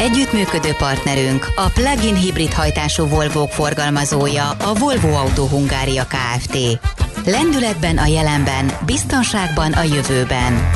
Együttműködő 0.00 0.72
partnerünk 0.78 1.46
a 1.56 1.68
plug-in 1.74 2.14
hibrid 2.14 2.52
hajtású 2.52 3.06
volvo 3.06 3.46
forgalmazója 3.46 4.50
a 4.50 4.74
Volvo 4.74 5.08
Auto 5.08 5.46
Hungária 5.46 6.04
Kft. 6.04 6.56
Lendületben 7.24 7.98
a 7.98 8.06
jelenben, 8.06 8.70
biztonságban 8.86 9.72
a 9.72 9.82
jövőben. 9.82 10.70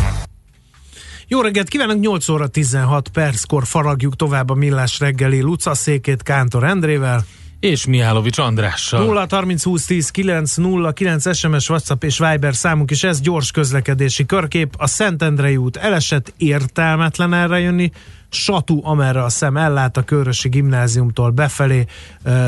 Jó 1.29 1.41
reggelt 1.41 1.69
kívánok, 1.69 2.01
8 2.01 2.29
óra 2.29 2.47
16 2.47 3.09
perckor 3.09 3.67
faragjuk 3.67 4.17
tovább 4.17 4.51
a 4.51 4.55
millás 4.55 4.99
reggeli 4.99 5.41
Luca 5.41 5.75
székét 5.75 6.23
Kántor 6.23 6.65
Endrével. 6.65 7.25
És 7.65 7.87
Mihálovics 7.87 8.39
Andrással. 8.39 9.05
0 9.05 9.27
30 9.31 9.65
20 9.65 9.85
10 9.85 10.11
9 10.11 10.55
0 10.57 10.93
9 10.93 11.37
SMS, 11.37 11.69
WhatsApp 11.69 12.05
és 12.05 12.19
Viber 12.19 12.55
számunk 12.55 12.91
is 12.91 13.05
ez 13.05 13.21
gyors 13.21 13.51
közlekedési 13.51 14.27
körkép. 14.27 14.75
A 14.79 14.87
Szentendrei 14.87 15.57
út 15.57 15.77
elesett, 15.77 16.33
értelmetlen 16.37 17.35
erre 17.35 17.59
jönni. 17.59 17.91
Satu, 18.29 18.81
amerre 18.87 19.23
a 19.23 19.29
szem 19.29 19.57
ellát 19.57 19.97
a 19.97 20.03
Körösi 20.03 20.49
gimnáziumtól 20.49 21.31
befelé 21.31 21.85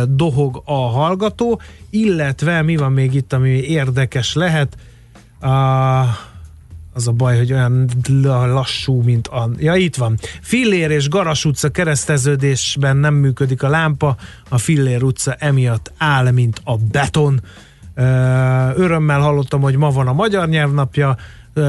dohog 0.08 0.62
a 0.64 0.88
hallgató, 0.88 1.60
illetve 1.90 2.62
mi 2.62 2.76
van 2.76 2.92
még 2.92 3.14
itt, 3.14 3.32
ami 3.32 3.50
érdekes 3.50 4.34
lehet, 4.34 4.76
a, 5.40 5.48
az 6.96 7.08
a 7.08 7.12
baj, 7.12 7.36
hogy 7.36 7.52
olyan 7.52 7.88
lassú, 8.28 9.02
mint 9.02 9.28
a... 9.28 9.50
Ja, 9.58 9.74
itt 9.74 9.96
van. 9.96 10.18
Fillér 10.42 10.90
és 10.90 11.08
Garas 11.08 11.44
utca 11.44 11.68
kereszteződésben 11.68 12.96
nem 12.96 13.14
működik 13.14 13.62
a 13.62 13.68
lámpa, 13.68 14.16
a 14.48 14.58
Fillér 14.58 15.02
utca 15.02 15.32
emiatt 15.32 15.92
áll, 15.98 16.30
mint 16.30 16.60
a 16.64 16.76
beton. 16.76 17.40
Örömmel 18.74 19.20
hallottam, 19.20 19.60
hogy 19.60 19.76
ma 19.76 19.90
van 19.90 20.06
a 20.06 20.12
magyar 20.12 20.48
nyelvnapja, 20.48 21.16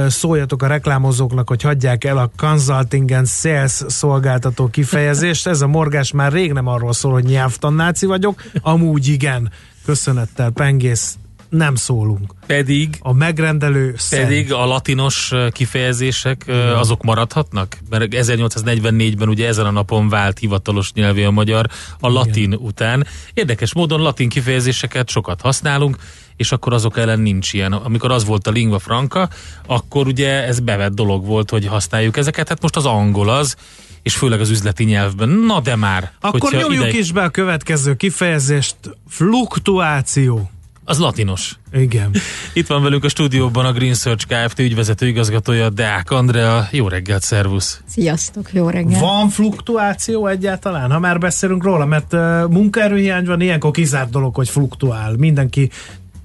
szóljatok 0.07 0.63
a 0.63 0.67
reklámozóknak, 0.67 1.47
hogy 1.47 1.61
hagyják 1.61 2.03
el 2.03 2.17
a 2.17 2.31
consulting 2.37 3.11
and 3.11 3.27
sales 3.27 3.83
szolgáltató 3.87 4.67
kifejezést. 4.67 5.47
Ez 5.47 5.61
a 5.61 5.67
morgás 5.67 6.11
már 6.11 6.31
rég 6.31 6.53
nem 6.53 6.67
arról 6.67 6.93
szól, 6.93 7.11
hogy 7.11 7.23
nyelvtannáci 7.23 8.05
vagyok, 8.05 8.41
amúgy 8.61 9.07
igen. 9.07 9.51
Köszönettel, 9.85 10.49
pengész, 10.49 11.17
nem 11.49 11.75
szólunk. 11.75 12.33
Pedig 12.45 12.97
a 12.99 13.13
megrendelő 13.13 13.95
pedig 14.09 14.47
szent. 14.47 14.61
a 14.61 14.65
latinos 14.65 15.31
kifejezések 15.51 16.43
Igen. 16.47 16.75
azok 16.75 17.03
maradhatnak? 17.03 17.77
Mert 17.89 18.07
1844-ben 18.11 19.29
ugye 19.29 19.47
ezen 19.47 19.65
a 19.65 19.71
napon 19.71 20.09
vált 20.09 20.39
hivatalos 20.39 20.93
nyelvé 20.93 21.23
a 21.23 21.31
magyar 21.31 21.67
a 21.99 22.09
latin 22.09 22.51
Igen. 22.51 22.59
után. 22.65 23.07
Érdekes 23.33 23.73
módon 23.73 24.01
latin 24.01 24.29
kifejezéseket 24.29 25.09
sokat 25.09 25.41
használunk, 25.41 25.97
és 26.35 26.51
akkor 26.51 26.73
azok 26.73 26.97
ellen 26.97 27.19
nincs 27.19 27.53
ilyen. 27.53 27.73
Amikor 27.73 28.11
az 28.11 28.25
volt 28.25 28.47
a 28.47 28.51
lingua 28.51 28.79
franca, 28.79 29.29
akkor 29.65 30.07
ugye 30.07 30.43
ez 30.45 30.59
bevett 30.59 30.93
dolog 30.93 31.25
volt, 31.25 31.49
hogy 31.49 31.65
használjuk 31.65 32.17
ezeket. 32.17 32.47
Hát 32.47 32.61
most 32.61 32.75
az 32.75 32.85
angol 32.85 33.29
az, 33.29 33.55
és 34.01 34.15
főleg 34.15 34.39
az 34.39 34.49
üzleti 34.49 34.83
nyelvben. 34.83 35.29
Na 35.29 35.59
de 35.59 35.75
már! 35.75 36.11
Akkor 36.19 36.51
nyomjuk 36.51 36.87
ide... 36.87 36.97
is 36.97 37.11
be 37.11 37.23
a 37.23 37.29
következő 37.29 37.95
kifejezést. 37.95 38.75
Fluktuáció. 39.09 40.49
Az 40.89 40.99
latinos. 40.99 41.59
Igen. 41.71 42.11
Itt 42.53 42.67
van 42.67 42.83
velünk 42.83 43.03
a 43.03 43.09
stúdióban 43.09 43.65
a 43.65 43.71
Green 43.71 43.93
Search 43.93 44.27
Kft. 44.27 44.59
ügyvezető 44.59 45.07
igazgatója 45.07 45.69
Deák 45.69 46.11
Andrea. 46.11 46.67
Jó 46.71 46.87
reggelt, 46.87 47.21
szervusz! 47.21 47.81
Sziasztok, 47.85 48.53
jó 48.53 48.69
reggelt! 48.69 48.99
Van 48.99 49.29
fluktuáció 49.29 50.27
egyáltalán, 50.27 50.91
ha 50.91 50.99
már 50.99 51.19
beszélünk 51.19 51.63
róla? 51.63 51.85
Mert 51.85 52.13
uh, 52.13 52.19
munkaerőhiány 52.49 53.25
van, 53.25 53.41
ilyenkor 53.41 53.71
kizárt 53.71 54.09
dolog, 54.09 54.35
hogy 54.35 54.49
fluktuál. 54.49 55.15
Mindenki 55.17 55.69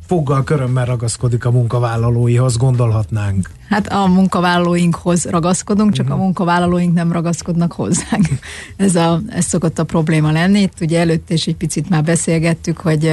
foggal 0.07 0.45
körömmel 0.45 0.85
ragaszkodik 0.85 1.45
a 1.45 1.51
munkavállalóihoz, 1.51 2.57
gondolhatnánk. 2.57 3.51
Hát 3.69 3.89
a 3.89 4.07
munkavállalóinkhoz 4.07 5.25
ragaszkodunk, 5.25 5.93
csak 5.93 6.05
uh-huh. 6.05 6.13
a 6.13 6.17
mhm. 6.17 6.25
munkavállalóink 6.25 6.95
nem 6.95 7.13
ragaszkodnak 7.13 7.73
hozzánk. 7.73 8.29
Ez, 8.77 8.97
a, 8.97 9.21
ez 9.29 9.45
szokott 9.45 9.79
a 9.79 9.85
probléma 9.85 10.33
lenni. 10.33 10.61
Itt 10.61 10.81
ugye 10.81 11.01
előtt 11.01 11.31
is 11.31 11.47
egy 11.47 11.57
picit 11.57 11.89
már 11.89 12.05
beszélgettük, 12.05 12.79
hogy 12.79 13.13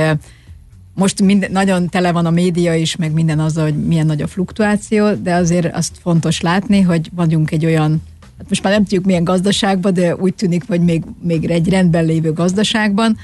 most 0.99 1.21
minden, 1.21 1.51
nagyon 1.51 1.89
tele 1.89 2.11
van 2.11 2.25
a 2.25 2.29
média 2.29 2.75
is, 2.75 2.95
meg 2.95 3.11
minden 3.11 3.39
azzal, 3.39 3.63
hogy 3.63 3.85
milyen 3.85 4.05
nagy 4.05 4.21
a 4.21 4.27
fluktuáció, 4.27 5.13
de 5.13 5.33
azért 5.33 5.75
azt 5.75 5.97
fontos 6.01 6.41
látni, 6.41 6.81
hogy 6.81 7.09
vagyunk 7.15 7.51
egy 7.51 7.65
olyan, 7.65 8.01
hát 8.37 8.49
most 8.49 8.63
már 8.63 8.73
nem 8.73 8.83
tudjuk 8.83 9.05
milyen 9.05 9.23
gazdaságban, 9.23 9.93
de 9.93 10.15
úgy 10.15 10.33
tűnik, 10.33 10.63
hogy 10.67 10.81
még, 10.81 11.03
még 11.21 11.49
egy 11.49 11.69
rendben 11.69 12.05
lévő 12.05 12.33
gazdaságban, 12.33 13.17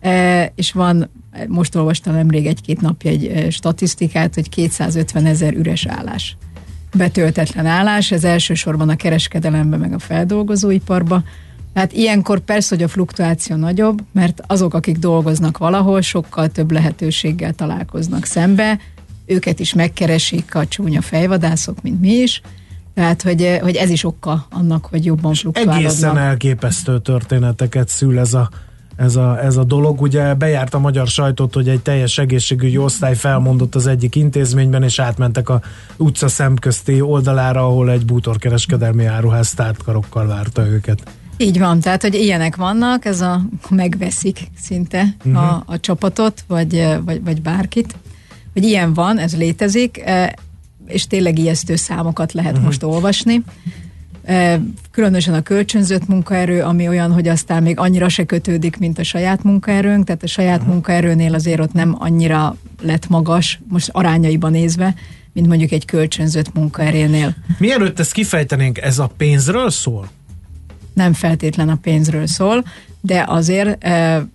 e, 0.00 0.52
és 0.54 0.72
van, 0.72 1.10
most 1.48 1.74
olvastam 1.74 2.14
nemrég 2.14 2.46
egy-két 2.46 2.80
napja 2.80 3.10
egy 3.10 3.24
e, 3.24 3.50
statisztikát, 3.50 4.34
hogy 4.34 4.48
250 4.48 5.26
ezer 5.26 5.54
üres 5.54 5.86
állás. 5.86 6.36
Betöltetlen 6.94 7.66
állás, 7.66 8.10
ez 8.10 8.24
elsősorban 8.24 8.88
a 8.88 8.96
kereskedelemben, 8.96 9.78
meg 9.78 9.92
a 9.92 9.98
feldolgozóiparban, 9.98 11.24
tehát 11.78 11.92
ilyenkor 11.92 12.38
persze, 12.38 12.74
hogy 12.74 12.84
a 12.84 12.88
fluktuáció 12.88 13.56
nagyobb, 13.56 14.02
mert 14.12 14.42
azok, 14.46 14.74
akik 14.74 14.98
dolgoznak 14.98 15.58
valahol, 15.58 16.00
sokkal 16.00 16.48
több 16.48 16.70
lehetőséggel 16.70 17.52
találkoznak 17.52 18.24
szembe, 18.24 18.78
őket 19.26 19.60
is 19.60 19.74
megkeresik 19.74 20.54
a 20.54 20.66
csúnya 20.66 21.02
fejvadászok, 21.02 21.82
mint 21.82 22.00
mi 22.00 22.12
is, 22.12 22.40
tehát, 22.94 23.22
hogy, 23.22 23.58
hogy 23.60 23.76
ez 23.76 23.90
is 23.90 24.04
oka 24.04 24.46
annak, 24.50 24.86
hogy 24.86 25.04
jobban 25.04 25.34
fluktuálnak. 25.34 25.76
Egészen 25.76 26.18
elképesztő 26.18 27.00
történeteket 27.00 27.88
szül 27.88 28.18
ez 28.18 28.34
a, 28.34 28.50
ez 28.96 29.16
a, 29.16 29.44
ez 29.44 29.56
a 29.56 29.64
dolog. 29.64 30.00
Ugye 30.00 30.34
bejárt 30.34 30.74
a 30.74 30.78
magyar 30.78 31.06
sajtót, 31.06 31.54
hogy 31.54 31.68
egy 31.68 31.80
teljes 31.80 32.18
egészségügyi 32.18 32.78
osztály 32.78 33.14
felmondott 33.14 33.74
az 33.74 33.86
egyik 33.86 34.14
intézményben, 34.14 34.82
és 34.82 34.98
átmentek 34.98 35.48
a 35.48 35.60
utca 35.96 36.28
szemközti 36.28 37.00
oldalára, 37.00 37.66
ahol 37.66 37.90
egy 37.90 38.04
bútorkereskedelmi 38.04 39.04
áruház 39.04 39.50
tártkarokkal 39.50 40.26
várta 40.26 40.66
őket. 40.66 41.02
Így 41.40 41.58
van, 41.58 41.80
tehát, 41.80 42.02
hogy 42.02 42.14
ilyenek 42.14 42.56
vannak, 42.56 43.04
ez 43.04 43.20
a 43.20 43.42
megveszik 43.70 44.38
szinte 44.60 45.14
uh-huh. 45.24 45.42
a, 45.42 45.62
a 45.66 45.80
csapatot, 45.80 46.44
vagy, 46.46 46.86
vagy, 47.04 47.24
vagy 47.24 47.42
bárkit, 47.42 47.94
hogy 48.52 48.64
ilyen 48.64 48.94
van, 48.94 49.18
ez 49.18 49.36
létezik, 49.36 50.04
és 50.86 51.06
tényleg 51.06 51.38
ijesztő 51.38 51.76
számokat 51.76 52.32
lehet 52.32 52.50
uh-huh. 52.50 52.66
most 52.66 52.82
olvasni. 52.82 53.42
Különösen 54.90 55.34
a 55.34 55.42
kölcsönzött 55.42 56.06
munkaerő, 56.08 56.62
ami 56.62 56.88
olyan, 56.88 57.12
hogy 57.12 57.28
aztán 57.28 57.62
még 57.62 57.78
annyira 57.78 58.08
se 58.08 58.24
kötődik, 58.24 58.78
mint 58.78 58.98
a 58.98 59.02
saját 59.02 59.42
munkaerőnk, 59.42 60.04
tehát 60.04 60.22
a 60.22 60.26
saját 60.26 60.58
uh-huh. 60.58 60.72
munkaerőnél 60.72 61.34
azért 61.34 61.60
ott 61.60 61.72
nem 61.72 61.96
annyira 61.98 62.56
lett 62.82 63.08
magas, 63.08 63.60
most 63.68 63.88
arányaiban 63.92 64.50
nézve, 64.50 64.94
mint 65.32 65.46
mondjuk 65.46 65.70
egy 65.70 65.84
kölcsönzött 65.84 66.54
munkaerőnél. 66.54 67.34
Mielőtt 67.58 67.98
ezt 67.98 68.12
kifejtenénk, 68.12 68.78
ez 68.78 68.98
a 68.98 69.10
pénzről 69.16 69.70
szól? 69.70 70.08
Nem 70.98 71.12
feltétlen 71.12 71.68
a 71.68 71.78
pénzről 71.82 72.26
szól, 72.26 72.64
de 73.00 73.24
azért 73.28 73.84
e, 73.84 74.26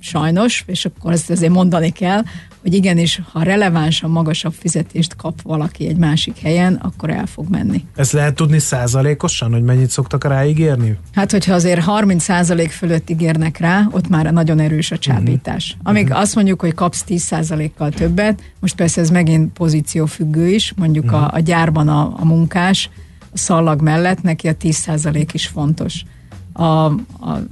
sajnos, 0.00 0.64
és 0.66 0.84
akkor 0.84 1.12
ezt 1.12 1.30
azért 1.30 1.52
mondani 1.52 1.90
kell, 1.90 2.22
hogy 2.62 2.74
igenis, 2.74 3.20
ha 3.32 3.42
relevánsan 3.42 4.10
magasabb 4.10 4.52
fizetést 4.52 5.16
kap 5.16 5.42
valaki 5.42 5.88
egy 5.88 5.96
másik 5.96 6.38
helyen, 6.38 6.74
akkor 6.74 7.10
el 7.10 7.26
fog 7.26 7.48
menni. 7.48 7.84
Ez 7.96 8.12
lehet 8.12 8.34
tudni 8.34 8.58
százalékosan, 8.58 9.52
hogy 9.52 9.62
mennyit 9.62 9.90
szoktak 9.90 10.24
ráígérni? 10.24 10.98
Hát, 11.12 11.30
hogyha 11.30 11.54
azért 11.54 11.80
30 11.80 12.22
százalék 12.22 12.70
fölött 12.70 13.10
ígérnek 13.10 13.58
rá, 13.58 13.88
ott 13.90 14.08
már 14.08 14.32
nagyon 14.32 14.58
erős 14.58 14.90
a 14.90 14.98
csábítás. 14.98 15.70
Uh-huh. 15.70 15.88
Amíg 15.88 16.04
uh-huh. 16.04 16.20
azt 16.20 16.34
mondjuk, 16.34 16.60
hogy 16.60 16.74
kapsz 16.74 17.02
10 17.02 17.22
százalékkal 17.22 17.90
többet, 17.90 18.42
most 18.60 18.74
persze 18.74 19.00
ez 19.00 19.10
megint 19.10 19.52
pozíciófüggő 19.52 20.48
is, 20.48 20.72
mondjuk 20.76 21.04
uh-huh. 21.04 21.22
a, 21.22 21.30
a 21.32 21.38
gyárban 21.38 21.88
a, 21.88 22.14
a 22.16 22.24
munkás, 22.24 22.90
a 23.32 23.38
szallag 23.38 23.80
mellett 23.80 24.22
neki 24.22 24.48
a 24.48 24.54
10 24.54 24.76
százalék 24.76 25.34
is 25.34 25.46
fontos 25.46 26.04
a, 26.52 26.84
a 26.84 26.94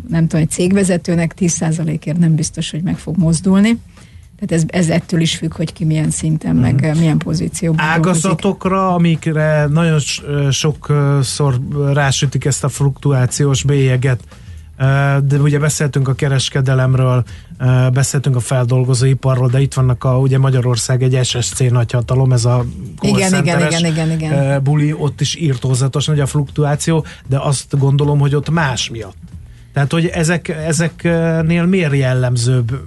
nem 0.08 0.26
tudom, 0.26 0.40
egy 0.40 0.50
cégvezetőnek 0.50 1.34
10%-ért 1.38 2.18
nem 2.18 2.34
biztos, 2.34 2.70
hogy 2.70 2.82
meg 2.82 2.98
fog 2.98 3.16
mozdulni. 3.16 3.78
Tehát 4.40 4.64
ez, 4.64 4.64
ez 4.66 4.88
ettől 4.88 5.20
is 5.20 5.36
függ, 5.36 5.54
hogy 5.54 5.72
ki 5.72 5.84
milyen 5.84 6.10
szinten, 6.10 6.56
mm. 6.56 6.60
meg 6.60 6.74
mhm. 6.74 6.98
milyen 6.98 7.18
pozícióban 7.18 7.84
Ágazatokra, 7.84 8.76
dolgozik. 8.76 8.98
amikre 8.98 9.66
nagyon 9.66 9.98
sokszor 10.50 11.60
rásütik 11.92 12.44
ezt 12.44 12.64
a 12.64 12.68
fluktuációs 12.68 13.64
bélyeget, 13.64 14.20
de 15.24 15.36
ugye 15.40 15.58
beszéltünk 15.58 16.08
a 16.08 16.14
kereskedelemről, 16.14 17.24
beszéltünk 17.92 18.36
a 18.36 18.40
feldolgozóiparról, 18.40 19.48
de 19.48 19.60
itt 19.60 19.74
vannak 19.74 20.04
a, 20.04 20.18
ugye 20.18 20.38
Magyarország 20.38 21.02
egy 21.02 21.24
SSC 21.24 21.70
nagyhatalom, 21.70 22.32
ez 22.32 22.44
a 22.44 22.64
igen, 23.00 23.34
igen, 23.34 23.66
igen, 23.66 23.84
igen, 23.84 24.10
igen. 24.10 24.62
buli, 24.62 24.92
ott 24.92 25.20
is 25.20 25.34
írtózatos 25.34 26.06
nagy 26.06 26.20
a 26.20 26.26
fluktuáció, 26.26 27.04
de 27.28 27.38
azt 27.38 27.78
gondolom, 27.78 28.18
hogy 28.18 28.34
ott 28.34 28.50
más 28.50 28.90
miatt. 28.90 29.16
Tehát, 29.72 29.92
hogy 29.92 30.06
ezek, 30.06 30.48
ezeknél 30.48 31.66
miért 31.66 31.94
jellemzőbb 31.94 32.80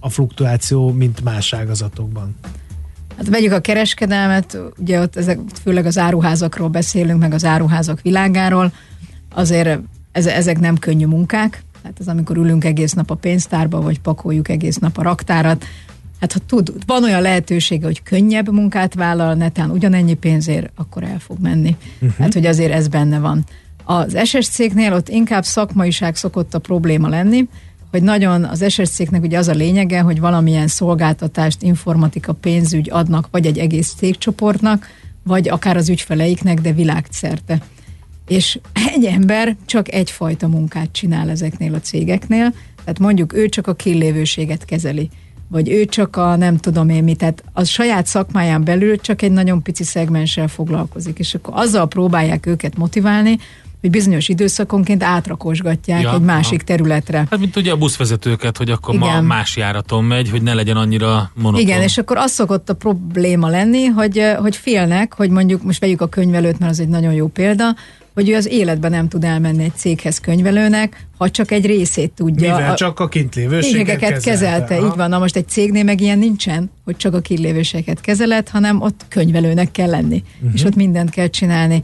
a 0.00 0.08
fluktuáció, 0.08 0.92
mint 0.92 1.24
más 1.24 1.52
ágazatokban? 1.52 2.34
Hát 3.16 3.28
vegyük 3.28 3.52
a 3.52 3.60
kereskedelmet, 3.60 4.58
ugye 4.78 5.00
ott 5.00 5.16
ezek, 5.16 5.38
főleg 5.62 5.86
az 5.86 5.98
áruházakról 5.98 6.68
beszélünk, 6.68 7.20
meg 7.20 7.32
az 7.32 7.44
áruházak 7.44 8.00
világáról, 8.00 8.72
azért 9.34 9.80
ezek 10.12 10.60
nem 10.60 10.76
könnyű 10.76 11.06
munkák, 11.06 11.62
tehát 11.82 11.98
az, 11.98 12.08
amikor 12.08 12.36
ülünk 12.36 12.64
egész 12.64 12.92
nap 12.92 13.10
a 13.10 13.14
pénztárba, 13.14 13.80
vagy 13.80 14.00
pakoljuk 14.00 14.48
egész 14.48 14.76
nap 14.76 14.98
a 14.98 15.02
raktárat, 15.02 15.64
hát 16.20 16.32
ha 16.32 16.38
tud, 16.46 16.72
van 16.86 17.04
olyan 17.04 17.22
lehetősége, 17.22 17.86
hogy 17.86 18.02
könnyebb 18.02 18.52
munkát 18.52 18.94
vállal, 18.94 19.34
netán 19.34 19.70
ugyanennyi 19.70 20.14
pénzért, 20.14 20.70
akkor 20.74 21.02
el 21.02 21.18
fog 21.18 21.38
menni. 21.40 21.76
Uh-huh. 21.94 22.18
Hát, 22.18 22.32
hogy 22.32 22.46
azért 22.46 22.72
ez 22.72 22.88
benne 22.88 23.18
van. 23.18 23.44
Az 23.84 24.18
SS 24.24 24.48
cégnél 24.48 24.92
ott 24.92 25.08
inkább 25.08 25.44
szakmaiság 25.44 26.16
szokott 26.16 26.54
a 26.54 26.58
probléma 26.58 27.08
lenni, 27.08 27.48
hogy 27.90 28.02
nagyon 28.02 28.44
az 28.44 28.64
SS 28.68 28.88
cégnek 28.88 29.22
ugye 29.22 29.38
az 29.38 29.48
a 29.48 29.52
lényege, 29.52 30.00
hogy 30.00 30.20
valamilyen 30.20 30.68
szolgáltatást, 30.68 31.62
informatika, 31.62 32.32
pénzügy 32.32 32.90
adnak, 32.90 33.28
vagy 33.30 33.46
egy 33.46 33.58
egész 33.58 33.92
cégcsoportnak, 33.96 34.86
vagy 35.22 35.48
akár 35.48 35.76
az 35.76 35.88
ügyfeleiknek, 35.88 36.60
de 36.60 36.72
világszerte. 36.72 37.58
És 38.30 38.58
egy 38.94 39.04
ember 39.04 39.56
csak 39.66 39.92
egyfajta 39.92 40.48
munkát 40.48 40.92
csinál 40.92 41.30
ezeknél 41.30 41.74
a 41.74 41.80
cégeknél, 41.80 42.54
tehát 42.84 42.98
mondjuk 42.98 43.34
ő 43.34 43.48
csak 43.48 43.66
a 43.66 43.74
killévőséget 43.74 44.64
kezeli, 44.64 45.10
vagy 45.48 45.68
ő 45.68 45.84
csak 45.84 46.16
a 46.16 46.36
nem 46.36 46.56
tudom 46.56 46.88
én 46.88 47.04
mit, 47.04 47.18
tehát 47.18 47.44
a 47.52 47.64
saját 47.64 48.06
szakmáján 48.06 48.64
belül 48.64 49.00
csak 49.00 49.22
egy 49.22 49.30
nagyon 49.32 49.62
pici 49.62 49.84
szegmenssel 49.84 50.48
foglalkozik, 50.48 51.18
és 51.18 51.34
akkor 51.34 51.54
azzal 51.56 51.88
próbálják 51.88 52.46
őket 52.46 52.76
motiválni, 52.76 53.38
hogy 53.80 53.90
bizonyos 53.90 54.28
időszakonként 54.28 55.02
átrakosgatják 55.02 56.02
ja, 56.02 56.14
egy 56.14 56.20
másik 56.20 56.62
aha. 56.66 56.76
területre. 56.76 57.26
Hát 57.30 57.38
mint 57.38 57.56
ugye 57.56 57.72
a 57.72 57.76
buszvezetőket, 57.76 58.56
hogy 58.56 58.70
akkor 58.70 58.94
Igen. 58.94 59.08
ma 59.08 59.20
más 59.20 59.56
járaton 59.56 60.04
megy, 60.04 60.30
hogy 60.30 60.42
ne 60.42 60.54
legyen 60.54 60.76
annyira 60.76 61.30
monoton. 61.34 61.60
Igen, 61.60 61.82
és 61.82 61.98
akkor 61.98 62.16
az 62.16 62.30
szokott 62.30 62.68
a 62.70 62.74
probléma 62.74 63.48
lenni, 63.48 63.84
hogy, 63.84 64.22
hogy 64.38 64.56
félnek, 64.56 65.14
hogy 65.14 65.30
mondjuk 65.30 65.62
most 65.62 65.80
vegyük 65.80 66.00
a 66.00 66.08
könyvelőt, 66.08 66.58
mert 66.58 66.72
az 66.72 66.80
egy 66.80 66.88
nagyon 66.88 67.12
jó 67.12 67.26
példa, 67.26 67.76
hogy 68.14 68.28
ő 68.28 68.34
az 68.34 68.46
életben 68.46 68.90
nem 68.90 69.08
tud 69.08 69.24
elmenni 69.24 69.64
egy 69.64 69.74
céghez 69.76 70.18
könyvelőnek, 70.18 71.06
ha 71.18 71.30
csak 71.30 71.50
egy 71.50 71.66
részét 71.66 72.12
tudja. 72.12 72.54
Mivel 72.56 72.70
a, 72.70 72.74
csak 72.74 73.00
a 73.00 73.08
kintlévőséget 73.08 73.98
kezelte. 73.98 74.30
kezelte. 74.30 74.76
Így 74.76 74.96
van, 74.96 75.08
na 75.08 75.18
most 75.18 75.36
egy 75.36 75.48
cégnél 75.48 75.84
meg 75.84 76.00
ilyen 76.00 76.18
nincsen, 76.18 76.70
hogy 76.84 76.96
csak 76.96 77.14
a 77.14 77.20
kintlévőséget 77.20 78.00
kezeled, 78.00 78.48
hanem 78.48 78.80
ott 78.80 79.04
könyvelőnek 79.08 79.70
kell 79.70 79.90
lenni, 79.90 80.22
uh-huh. 80.36 80.50
és 80.54 80.64
ott 80.64 80.74
mindent 80.74 81.10
kell 81.10 81.28
csinálni 81.28 81.82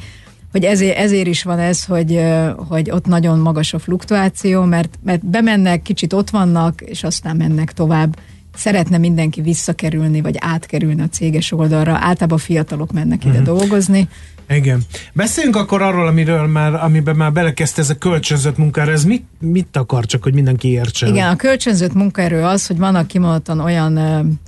hogy 0.53 0.65
ezért, 0.65 0.97
ezért 0.97 1.27
is 1.27 1.43
van 1.43 1.59
ez, 1.59 1.85
hogy, 1.85 2.23
hogy 2.69 2.91
ott 2.91 3.07
nagyon 3.07 3.39
magas 3.39 3.75
a 3.75 3.79
fluktuáció, 3.79 4.65
mert, 4.65 4.99
mert 5.05 5.27
bemennek, 5.27 5.83
kicsit 5.83 6.13
ott 6.13 6.31
vannak, 6.31 6.81
és 6.81 7.05
aztán 7.05 7.37
mennek 7.37 7.73
tovább. 7.73 8.19
Szeretne 8.55 8.99
mindenki 8.99 9.41
visszakerülni, 9.41 10.21
vagy 10.21 10.37
átkerülni 10.39 11.03
a 11.03 11.09
céges 11.09 11.53
oldalra. 11.53 11.93
Általában 12.01 12.39
fiatalok 12.39 12.93
mennek 12.93 13.25
ide 13.25 13.39
uh-huh. 13.39 13.59
dolgozni. 13.59 14.09
Igen. 14.49 14.83
Beszéljünk 15.13 15.57
akkor 15.57 15.83
arról, 15.83 16.07
amiről 16.07 16.47
már, 16.47 16.75
amiben 16.75 17.17
már 17.17 17.33
belekezdte 17.33 17.81
ez 17.81 17.91
a 17.91 17.95
kölcsönzött 17.95 18.57
munkára. 18.57 18.93
Ez 18.93 19.05
mit, 19.05 19.25
mit 19.41 19.77
akar, 19.77 20.07
csak 20.07 20.23
hogy 20.23 20.35
mindenki 20.35 20.69
értse? 20.69 21.07
Igen, 21.07 21.29
a 21.29 21.37
kölcsönzött 21.37 21.93
munkaerő 21.93 22.43
az, 22.43 22.67
hogy 22.67 22.79
vannak 22.79 23.07
kimondottan 23.07 23.61
olyan 23.61 23.99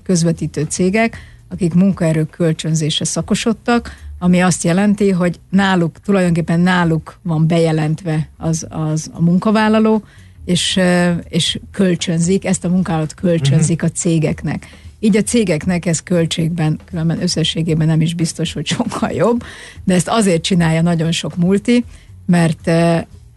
közvetítő 0.02 0.66
cégek, 0.68 1.16
akik 1.48 1.74
munkaerő 1.74 2.24
kölcsönzése 2.24 3.04
szakosodtak, 3.04 3.96
ami 4.18 4.40
azt 4.40 4.64
jelenti, 4.64 5.10
hogy 5.10 5.40
náluk, 5.50 6.00
tulajdonképpen 6.04 6.60
náluk 6.60 7.18
van 7.22 7.46
bejelentve 7.46 8.28
az, 8.36 8.66
az 8.68 9.10
a 9.12 9.22
munkavállaló, 9.22 10.02
és, 10.44 10.80
és 11.28 11.58
kölcsönzik, 11.72 12.44
ezt 12.44 12.64
a 12.64 12.68
munkállat 12.68 13.14
kölcsönzik 13.14 13.82
a 13.82 13.88
cégeknek. 13.88 14.66
Így 15.00 15.16
a 15.16 15.22
cégeknek 15.22 15.86
ez 15.86 16.02
költségben, 16.02 16.80
különben 16.90 17.22
összességében 17.22 17.86
nem 17.86 18.00
is 18.00 18.14
biztos, 18.14 18.52
hogy 18.52 18.66
sokkal 18.66 19.10
jobb, 19.10 19.42
de 19.84 19.94
ezt 19.94 20.08
azért 20.08 20.42
csinálja 20.42 20.82
nagyon 20.82 21.12
sok 21.12 21.36
multi, 21.36 21.84
mert 22.26 22.70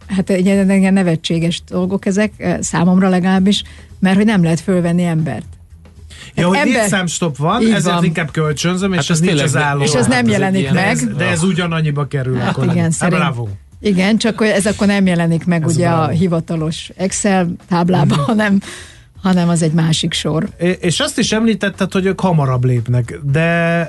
hát 0.06 0.30
egy 0.30 0.46
ilyen 0.46 0.92
nevetséges 0.92 1.62
dolgok 1.68 2.06
ezek, 2.06 2.58
számomra 2.60 3.08
legalábbis, 3.08 3.62
mert 3.98 4.16
hogy 4.16 4.24
nem 4.24 4.42
lehet 4.42 4.60
fölvenni 4.60 5.04
embert. 5.04 5.46
Ja, 6.34 6.46
hogy 6.46 6.56
ember... 6.56 6.80
létszámstop 6.80 7.36
van, 7.36 7.62
ezért 7.62 7.94
van. 7.94 8.04
inkább 8.04 8.30
kölcsönzöm, 8.30 8.92
és 8.92 8.98
hát 8.98 9.10
ez 9.10 9.20
nincs 9.20 9.42
az 9.42 9.56
álló. 9.56 9.82
És 9.82 9.92
ez 9.92 10.06
nem 10.06 10.24
hát 10.24 10.28
jelenik 10.28 10.66
ez 10.66 10.72
meg. 10.72 10.86
Ez, 10.86 11.04
de 11.16 11.24
ez 11.24 11.42
ugyanannyiba 11.42 12.06
kerül. 12.06 12.36
Hát 12.36 12.56
akkor 12.56 12.64
igen, 12.64 12.90
szerint, 12.90 13.20
bravo. 13.20 13.48
Igen, 13.80 14.18
csak 14.18 14.38
hogy 14.38 14.46
ez 14.46 14.66
akkor 14.66 14.86
nem 14.86 15.06
jelenik 15.06 15.44
meg 15.44 15.62
ez 15.62 15.74
ugye 15.74 15.88
bravo. 15.88 16.02
a 16.02 16.08
hivatalos 16.08 16.90
Excel 16.96 17.54
táblában, 17.68 18.18
mm. 18.18 18.22
hanem 18.22 18.60
hanem 19.22 19.48
az 19.48 19.62
egy 19.62 19.72
másik 19.72 20.12
sor. 20.12 20.48
És 20.80 21.00
azt 21.00 21.18
is 21.18 21.32
említetted, 21.32 21.92
hogy 21.92 22.06
ők 22.06 22.20
hamarabb 22.20 22.64
lépnek, 22.64 23.18
de 23.22 23.40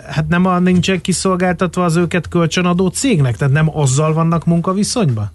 hát 0.09 0.27
nem 0.27 0.45
a, 0.45 0.59
nincsen 0.59 1.01
kiszolgáltatva 1.01 1.83
az 1.83 1.95
őket 1.95 2.27
kölcsönadó 2.27 2.87
cégnek, 2.87 3.37
tehát 3.37 3.53
nem 3.53 3.77
azzal 3.77 4.13
vannak 4.13 4.45
munkaviszonyban? 4.45 5.31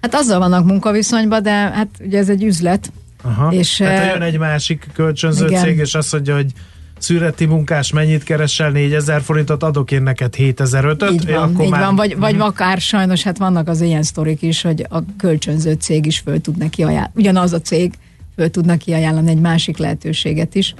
Hát 0.00 0.14
azzal 0.14 0.38
vannak 0.38 0.64
munkaviszonyban, 0.64 1.42
de 1.42 1.50
hát 1.50 1.88
ugye 2.00 2.18
ez 2.18 2.28
egy 2.28 2.44
üzlet, 2.44 2.92
Aha. 3.22 3.52
És, 3.52 3.76
Tehát 3.76 4.12
jön 4.12 4.22
egy 4.22 4.38
másik 4.38 4.86
kölcsönző 4.92 5.46
igen. 5.46 5.62
cég, 5.62 5.78
és 5.78 5.94
azt 5.94 6.12
mondja, 6.12 6.34
hogy 6.34 6.52
szüreti 6.98 7.44
munkás 7.44 7.92
mennyit 7.92 8.22
keresel, 8.22 8.70
4000 8.70 9.22
forintot, 9.22 9.62
adok 9.62 9.90
én 9.90 10.02
neked 10.02 10.34
7500 10.34 11.12
Így 11.12 11.30
van, 11.30 11.42
akkor 11.42 11.64
így 11.64 11.70
már... 11.70 11.84
van. 11.84 11.96
vagy, 11.96 12.16
vagy 12.16 12.34
mm. 12.34 12.40
akár 12.40 12.80
sajnos, 12.80 13.22
hát 13.22 13.38
vannak 13.38 13.68
az 13.68 13.80
ilyen 13.80 14.02
sztorik 14.02 14.42
is, 14.42 14.62
hogy 14.62 14.86
a 14.88 14.98
kölcsönző 15.18 15.72
cég 15.72 16.06
is 16.06 16.18
föl 16.18 16.40
tud 16.40 16.56
neki 16.56 16.82
ajánlani, 16.82 17.12
ugyanaz 17.14 17.52
a 17.52 17.60
cég 17.60 17.92
föl 18.40 18.50
tud 18.50 18.66
neki 18.66 18.92
ajánlani 18.92 19.30
egy 19.30 19.40
másik 19.40 19.76
lehetőséget 19.76 20.54
is. 20.54 20.74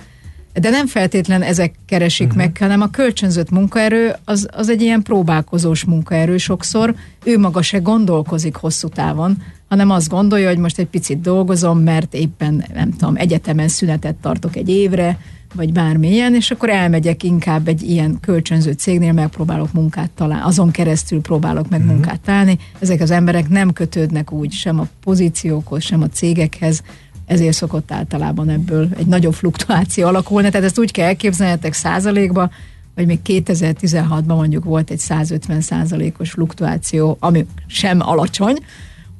De 0.53 0.71
nem 0.71 0.87
feltétlen 0.87 1.43
ezek 1.43 1.75
keresik 1.87 2.27
uh-huh. 2.27 2.43
meg, 2.43 2.57
hanem 2.59 2.81
a 2.81 2.91
kölcsönzött 2.91 3.51
munkaerő 3.51 4.15
az, 4.25 4.49
az 4.53 4.69
egy 4.69 4.83
ilyen 4.83 5.03
próbálkozós 5.03 5.85
munkaerő 5.85 6.37
sokszor. 6.37 6.95
Ő 7.25 7.39
maga 7.39 7.62
se 7.62 7.79
gondolkozik 7.79 8.55
hosszú 8.55 8.89
távon, 8.89 9.43
hanem 9.69 9.91
azt 9.91 10.09
gondolja, 10.09 10.49
hogy 10.49 10.59
most 10.59 10.79
egy 10.79 10.87
picit 10.87 11.21
dolgozom, 11.21 11.79
mert 11.79 12.15
éppen, 12.15 12.65
nem 12.75 12.91
tudom, 12.91 13.17
egyetemen 13.17 13.69
szünetet 13.69 14.15
tartok 14.15 14.57
egy 14.57 14.69
évre, 14.69 15.19
vagy 15.55 15.73
bármilyen, 15.73 16.35
és 16.35 16.51
akkor 16.51 16.71
elmegyek 16.71 17.23
inkább 17.23 17.69
egy 17.69 17.83
ilyen 17.83 18.19
kölcsönző 18.21 18.73
cégnél, 18.73 19.12
megpróbálok 19.12 19.73
munkát 19.73 20.11
találni, 20.11 20.45
azon 20.45 20.71
keresztül 20.71 21.21
próbálok 21.21 21.69
meg 21.69 21.81
uh-huh. 21.81 21.95
munkát 21.95 22.21
találni. 22.21 22.59
Ezek 22.79 23.01
az 23.01 23.11
emberek 23.11 23.49
nem 23.49 23.73
kötődnek 23.73 24.33
úgy 24.33 24.53
sem 24.53 24.81
a 24.81 24.89
pozíciókhoz, 25.05 25.83
sem 25.83 26.03
a 26.03 26.09
cégekhez, 26.09 26.83
ezért 27.31 27.56
szokott 27.56 27.93
általában 27.93 28.49
ebből 28.49 28.88
egy 28.97 29.06
nagyobb 29.06 29.35
fluktuáció 29.35 30.06
alakulni. 30.06 30.50
Tehát 30.50 30.67
ezt 30.67 30.79
úgy 30.79 30.91
kell 30.91 31.06
elképzelnetek 31.06 31.73
százalékba, 31.73 32.50
hogy 32.94 33.06
még 33.06 33.19
2016-ban 33.25 34.26
mondjuk 34.26 34.64
volt 34.64 34.90
egy 34.90 34.99
150 34.99 35.61
százalékos 35.61 36.31
fluktuáció, 36.31 37.16
ami 37.21 37.47
sem 37.66 38.00
alacsony, 38.00 38.57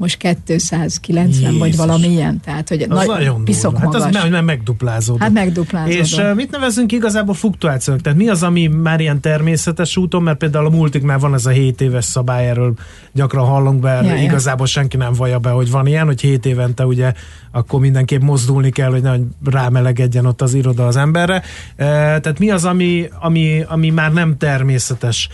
most 0.00 0.16
290 0.16 1.26
Jézus. 1.26 1.59
vagy 1.59 1.76
valami 1.76 2.09
ilyen. 2.09 2.40
Tehát, 2.45 2.69
hogy 2.69 2.83
az 2.83 2.88
nagy, 2.88 3.07
nagyon 3.07 3.45
piszok 3.45 3.78
Hát 3.78 3.95
az 3.95 4.07
nem 4.30 4.45
megduplázódott. 4.45 5.23
Hát 5.23 5.33
megduplázódott. 5.33 5.99
És 5.99 6.16
uh, 6.16 6.35
mit 6.35 6.50
nevezünk 6.50 6.92
igazából 6.92 7.35
fluktuációnak? 7.35 8.02
Tehát 8.02 8.19
mi 8.19 8.28
az, 8.28 8.42
ami 8.42 8.66
már 8.66 9.00
ilyen 9.00 9.21
természetes 9.21 9.97
úton, 9.97 10.23
mert 10.23 10.38
például 10.38 10.66
a 10.66 10.71
multik 10.71 11.02
már 11.02 11.19
van 11.19 11.35
ez 11.35 11.47
a 11.47 11.50
7 11.50 11.80
éves 11.80 12.04
szabály, 12.04 12.49
erről 12.49 12.75
gyakran 13.12 13.47
hallunk 13.47 13.80
be, 13.80 14.00
ja, 14.02 14.14
igazából 14.14 14.66
ja. 14.66 14.73
senki 14.73 14.97
nem 14.97 15.12
vallja 15.12 15.38
be, 15.38 15.50
hogy 15.50 15.71
van 15.71 15.87
ilyen, 15.87 16.07
hogy 16.07 16.21
7 16.21 16.47
évente 16.47 16.87
ugye 16.87 17.12
akkor 17.50 17.80
mindenképp 17.80 18.23
mozdulni 18.23 18.71
kell, 18.71 18.90
hogy 18.90 19.02
nehogy 19.02 19.23
rámelegedjen 19.45 20.26
ott 20.26 20.42
az 20.42 20.54
iroda 20.54 20.87
az 20.87 20.97
emberre. 20.97 21.37
Uh, 21.37 21.45
tehát 21.87 22.38
mi 22.38 22.50
az, 22.50 22.64
ami, 22.64 23.09
ami, 23.21 23.64
ami 23.69 23.90
már 23.90 24.12
nem 24.12 24.37
természetes 24.37 25.28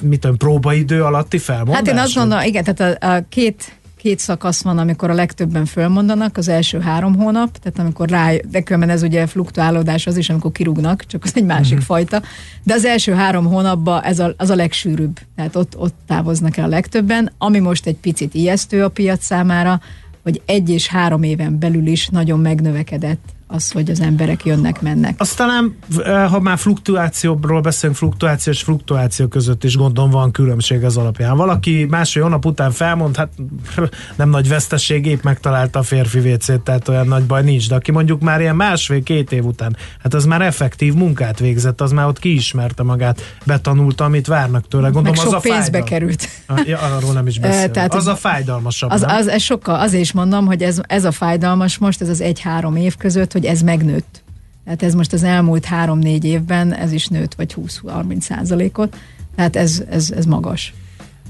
mit 0.00 0.20
tudom, 0.20 0.36
próbaidő 0.36 1.02
alatti 1.02 1.38
felmondás? 1.38 1.76
Hát 1.76 1.86
én 1.86 1.98
azt 1.98 2.14
gondolom, 2.14 2.44
igen, 2.44 2.64
tehát 2.64 3.02
a, 3.02 3.06
a 3.14 3.24
két 3.28 3.79
két 4.00 4.18
szakasz 4.18 4.62
van, 4.62 4.78
amikor 4.78 5.10
a 5.10 5.14
legtöbben 5.14 5.64
fölmondanak, 5.64 6.36
az 6.36 6.48
első 6.48 6.80
három 6.80 7.16
hónap, 7.16 7.58
tehát 7.58 7.78
amikor 7.78 8.08
rá, 8.08 8.32
de 8.50 8.60
különben 8.60 8.90
ez 8.90 9.02
ugye 9.02 9.26
fluktuálódás 9.26 10.06
az 10.06 10.16
is, 10.16 10.30
amikor 10.30 10.52
kirúgnak, 10.52 11.06
csak 11.06 11.24
az 11.24 11.32
egy 11.34 11.44
másik 11.44 11.72
uh-huh. 11.72 11.86
fajta, 11.86 12.22
de 12.62 12.74
az 12.74 12.84
első 12.84 13.12
három 13.12 13.44
hónapban 13.44 14.02
ez 14.02 14.18
a, 14.18 14.34
az 14.36 14.50
a 14.50 14.54
legsűrűbb, 14.54 15.18
tehát 15.36 15.56
ott, 15.56 15.78
ott 15.78 15.94
távoznak 16.06 16.56
el 16.56 16.64
a 16.64 16.68
legtöbben, 16.68 17.32
ami 17.38 17.58
most 17.58 17.86
egy 17.86 17.96
picit 17.96 18.34
ijesztő 18.34 18.84
a 18.84 18.88
piac 18.88 19.24
számára, 19.24 19.80
hogy 20.22 20.42
egy 20.46 20.70
és 20.70 20.86
három 20.86 21.22
éven 21.22 21.58
belül 21.58 21.86
is 21.86 22.08
nagyon 22.08 22.40
megnövekedett 22.40 23.24
az, 23.52 23.70
hogy 23.70 23.90
az 23.90 24.00
emberek 24.00 24.44
jönnek, 24.44 24.80
mennek. 24.80 25.14
Aztán, 25.18 25.76
ha 26.04 26.40
már 26.40 26.58
fluktuációról 26.58 27.60
beszélünk, 27.60 27.98
fluktuáció 27.98 28.52
és 28.52 28.62
fluktuáció 28.62 29.26
között 29.26 29.64
is 29.64 29.76
gondolom 29.76 30.10
van 30.10 30.30
különbség 30.30 30.84
az 30.84 30.96
alapján. 30.96 31.36
Valaki 31.36 31.86
másfél 31.88 32.22
hónap 32.22 32.44
után 32.44 32.70
felmond, 32.70 33.16
hát 33.16 33.32
nem 34.16 34.30
nagy 34.30 34.48
vesztesség, 34.48 35.06
épp 35.06 35.22
megtalálta 35.22 35.78
a 35.78 35.82
férfi 35.82 36.20
vécét, 36.20 36.60
tehát 36.60 36.88
olyan 36.88 37.06
nagy 37.06 37.24
baj 37.24 37.42
nincs, 37.42 37.68
de 37.68 37.74
aki 37.74 37.90
mondjuk 37.90 38.20
már 38.20 38.40
ilyen 38.40 38.56
másfél-két 38.56 39.32
év 39.32 39.44
után, 39.44 39.76
hát 40.02 40.14
az 40.14 40.24
már 40.24 40.42
effektív 40.42 40.94
munkát 40.94 41.38
végzett, 41.38 41.80
az 41.80 41.92
már 41.92 42.06
ott 42.06 42.18
kiismerte 42.18 42.82
magát, 42.82 43.36
betanulta, 43.46 44.04
amit 44.04 44.26
várnak 44.26 44.68
tőle. 44.68 44.88
Gondolom, 44.88 45.04
Meg 45.04 45.14
sok 45.14 45.26
az 45.26 45.32
a 45.32 45.40
pénzbe 45.40 45.62
fájdal... 45.62 45.84
került. 45.84 46.28
Ja, 46.64 46.78
arról 46.78 47.12
nem 47.12 47.26
is 47.26 47.38
beszél. 47.48 47.70
Tehát 47.70 47.94
az 47.94 48.06
a 48.06 48.16
fájdalmasabb. 48.16 48.90
Az, 48.90 49.04
az, 49.06 49.28
ez 49.28 49.42
sokkal, 49.42 49.80
azért 49.80 50.02
is 50.02 50.12
mondom, 50.12 50.46
hogy 50.46 50.62
ez, 50.62 50.80
ez 50.86 51.04
a 51.04 51.12
fájdalmas 51.12 51.78
most, 51.78 52.00
ez 52.00 52.08
az 52.08 52.20
egy-három 52.20 52.76
év 52.76 52.96
között, 52.96 53.32
hogy 53.40 53.48
ez 53.48 53.60
megnőtt. 53.60 54.22
Tehát 54.64 54.82
ez 54.82 54.94
most 54.94 55.12
az 55.12 55.22
elmúlt 55.22 55.64
három-négy 55.64 56.24
évben 56.24 56.74
ez 56.74 56.92
is 56.92 57.06
nőtt, 57.06 57.34
vagy 57.34 57.54
20-30 57.56 58.20
százalékot. 58.20 58.96
Tehát 59.36 59.56
ez, 59.56 59.82
ez, 59.90 60.10
ez 60.10 60.24
magas. 60.24 60.74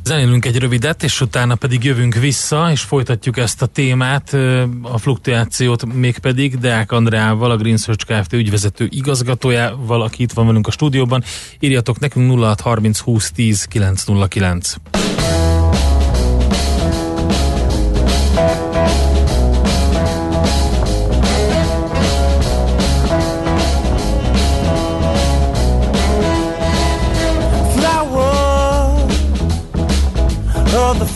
Zenélünk 0.05 0.45
egy 0.45 0.59
rövidet, 0.59 1.03
és 1.03 1.21
utána 1.21 1.55
pedig 1.55 1.85
jövünk 1.85 2.15
vissza, 2.15 2.71
és 2.71 2.81
folytatjuk 2.81 3.37
ezt 3.39 3.63
a 3.63 3.67
témát, 3.67 4.33
a 4.83 4.99
fluktuációt 4.99 5.95
mégpedig 5.95 6.59
Deák 6.59 6.93
Andreával, 6.93 7.51
a 7.51 7.57
Green 7.57 7.77
Search 7.77 8.05
Kft. 8.07 8.33
ügyvezető 8.33 8.87
igazgatójával, 8.91 10.03
aki 10.03 10.23
itt 10.23 10.33
van 10.33 10.47
velünk 10.47 10.67
a 10.67 10.71
stúdióban. 10.71 11.23
Írjatok 11.59 11.99
nekünk 11.99 12.39
0630 12.39 12.99
20 12.99 13.33
10 13.33 13.65
909. 13.65 14.75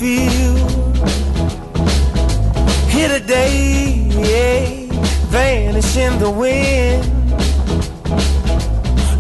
The 0.05 0.29
field. 0.29 0.99
Here 2.91 3.09
today, 3.09 4.09
yeah, 4.11 4.87
vanish 5.31 5.97
in 5.97 6.19
the 6.19 6.31
wind. 6.31 7.05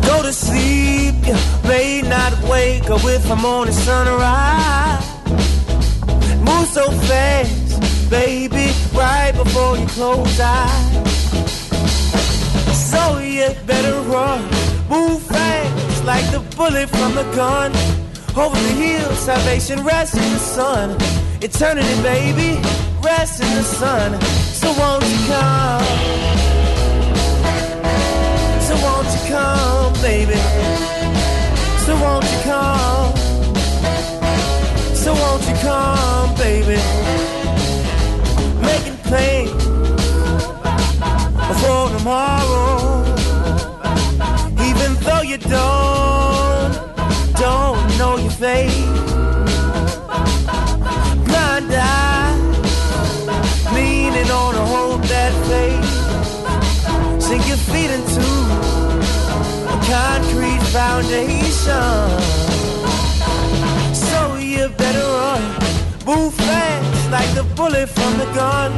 Go 0.02 0.22
to 0.22 0.32
sleep, 0.32 1.14
you 1.26 1.36
may 1.68 2.02
not 2.02 2.32
wake 2.48 2.90
up 2.90 3.04
with 3.04 3.30
a 3.30 3.36
morning 3.36 3.74
sunrise. 3.74 5.04
Move 6.48 6.68
so 6.68 6.90
fast, 7.08 8.10
baby, 8.10 8.72
right 8.94 9.32
before 9.34 9.76
you 9.78 9.86
close 9.86 10.40
eyes. 10.40 10.92
So 12.90 13.18
you 13.18 13.48
better 13.66 14.00
run, 14.02 14.42
move 14.88 15.22
fast 15.22 16.04
like 16.04 16.30
the 16.30 16.40
bullet 16.56 16.88
from 16.90 17.14
the 17.14 17.24
gun. 17.34 17.72
Over 18.36 18.56
the 18.56 18.72
hills, 18.72 19.18
salvation 19.20 19.84
rests 19.84 20.16
in 20.16 20.32
the 20.32 20.38
sun. 20.40 20.90
Eternity, 21.40 22.02
baby, 22.02 22.60
rests 23.00 23.38
in 23.38 23.54
the 23.54 23.62
sun. 23.62 24.20
So 24.52 24.72
won't 24.72 25.04
you 25.04 25.18
come? 25.28 25.84
So 28.60 28.74
won't 28.82 29.06
you 29.14 29.22
come, 29.30 29.92
baby? 30.02 30.40
So 31.86 31.94
won't 32.02 32.24
you 32.24 32.40
come? 32.42 33.14
So 34.96 35.14
won't 35.14 35.46
you 35.48 35.54
come, 35.62 36.34
baby? 36.34 36.80
Making 38.62 38.96
plans 39.06 39.64
for 41.62 41.88
tomorrow. 41.96 43.04
Even 44.68 44.94
though 45.04 45.22
you 45.22 45.38
don't 45.38 46.94
don't 47.38 47.83
know 47.98 48.16
your 48.16 48.30
fate. 48.30 48.70
Blind 51.26 51.70
eye, 51.72 52.34
leaning 53.74 54.30
on 54.30 54.54
a 54.54 54.66
hope 54.74 55.02
that 55.02 55.32
fades. 55.48 57.24
Sink 57.24 57.46
your 57.46 57.56
feet 57.56 57.90
into 57.90 58.26
a 59.74 59.78
concrete 59.86 60.62
foundation. 60.72 61.94
So 63.94 64.36
you 64.36 64.68
better 64.70 65.06
run, 65.18 65.42
move 66.06 66.34
fast 66.34 67.10
like 67.10 67.30
the 67.34 67.44
bullet 67.54 67.88
from 67.88 68.18
the 68.18 68.26
gun. 68.34 68.72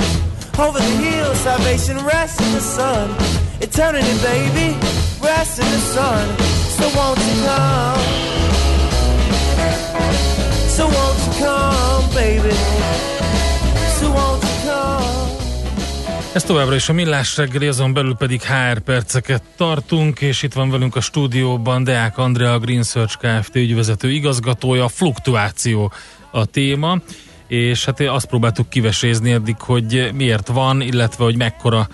Over 0.59 0.79
the 0.79 0.97
hills, 1.05 1.39
salvation 1.41 1.99
rests 2.05 2.41
in 2.41 2.53
the 2.53 2.61
sun. 2.61 3.11
Eternity, 3.61 4.17
baby, 4.23 4.77
rests 5.23 5.59
in 5.59 5.71
the 5.71 5.83
sun. 5.95 6.25
So 6.77 6.85
won't 6.97 7.19
you 7.19 7.45
come? 7.45 8.56
So 10.69 10.85
won't 10.85 11.19
you 11.27 11.33
come, 11.39 12.15
baby? 12.15 12.55
Ez 16.37 16.43
továbbra 16.43 16.75
is 16.75 16.89
a 16.89 16.93
Millás 16.93 17.37
reggeli, 17.37 17.67
azon 17.67 17.93
belül 17.93 18.17
pedig 18.17 18.43
HR 18.43 18.79
perceket 18.79 19.43
tartunk, 19.57 20.21
és 20.21 20.43
itt 20.43 20.53
van 20.53 20.71
velünk 20.71 20.97
a 20.97 21.01
stúdióban 21.01 21.85
Deák 21.85 22.19
Andrea, 22.19 22.53
a 22.53 22.59
Green 22.59 22.83
Search 22.83 23.17
Kft. 23.19 23.55
ügyvezető 23.55 24.11
igazgatója, 24.11 24.85
a 24.85 24.89
fluktuáció 24.89 25.93
a 26.31 26.45
téma, 26.45 26.99
és 27.49 27.85
hát 27.85 28.01
azt 28.01 28.27
próbáltuk 28.27 28.69
kivesézni 28.69 29.33
eddig, 29.33 29.61
hogy 29.61 30.11
miért 30.15 30.49
van, 30.49 30.81
illetve 30.81 31.25
hogy 31.25 31.37
mekkora 31.37 31.89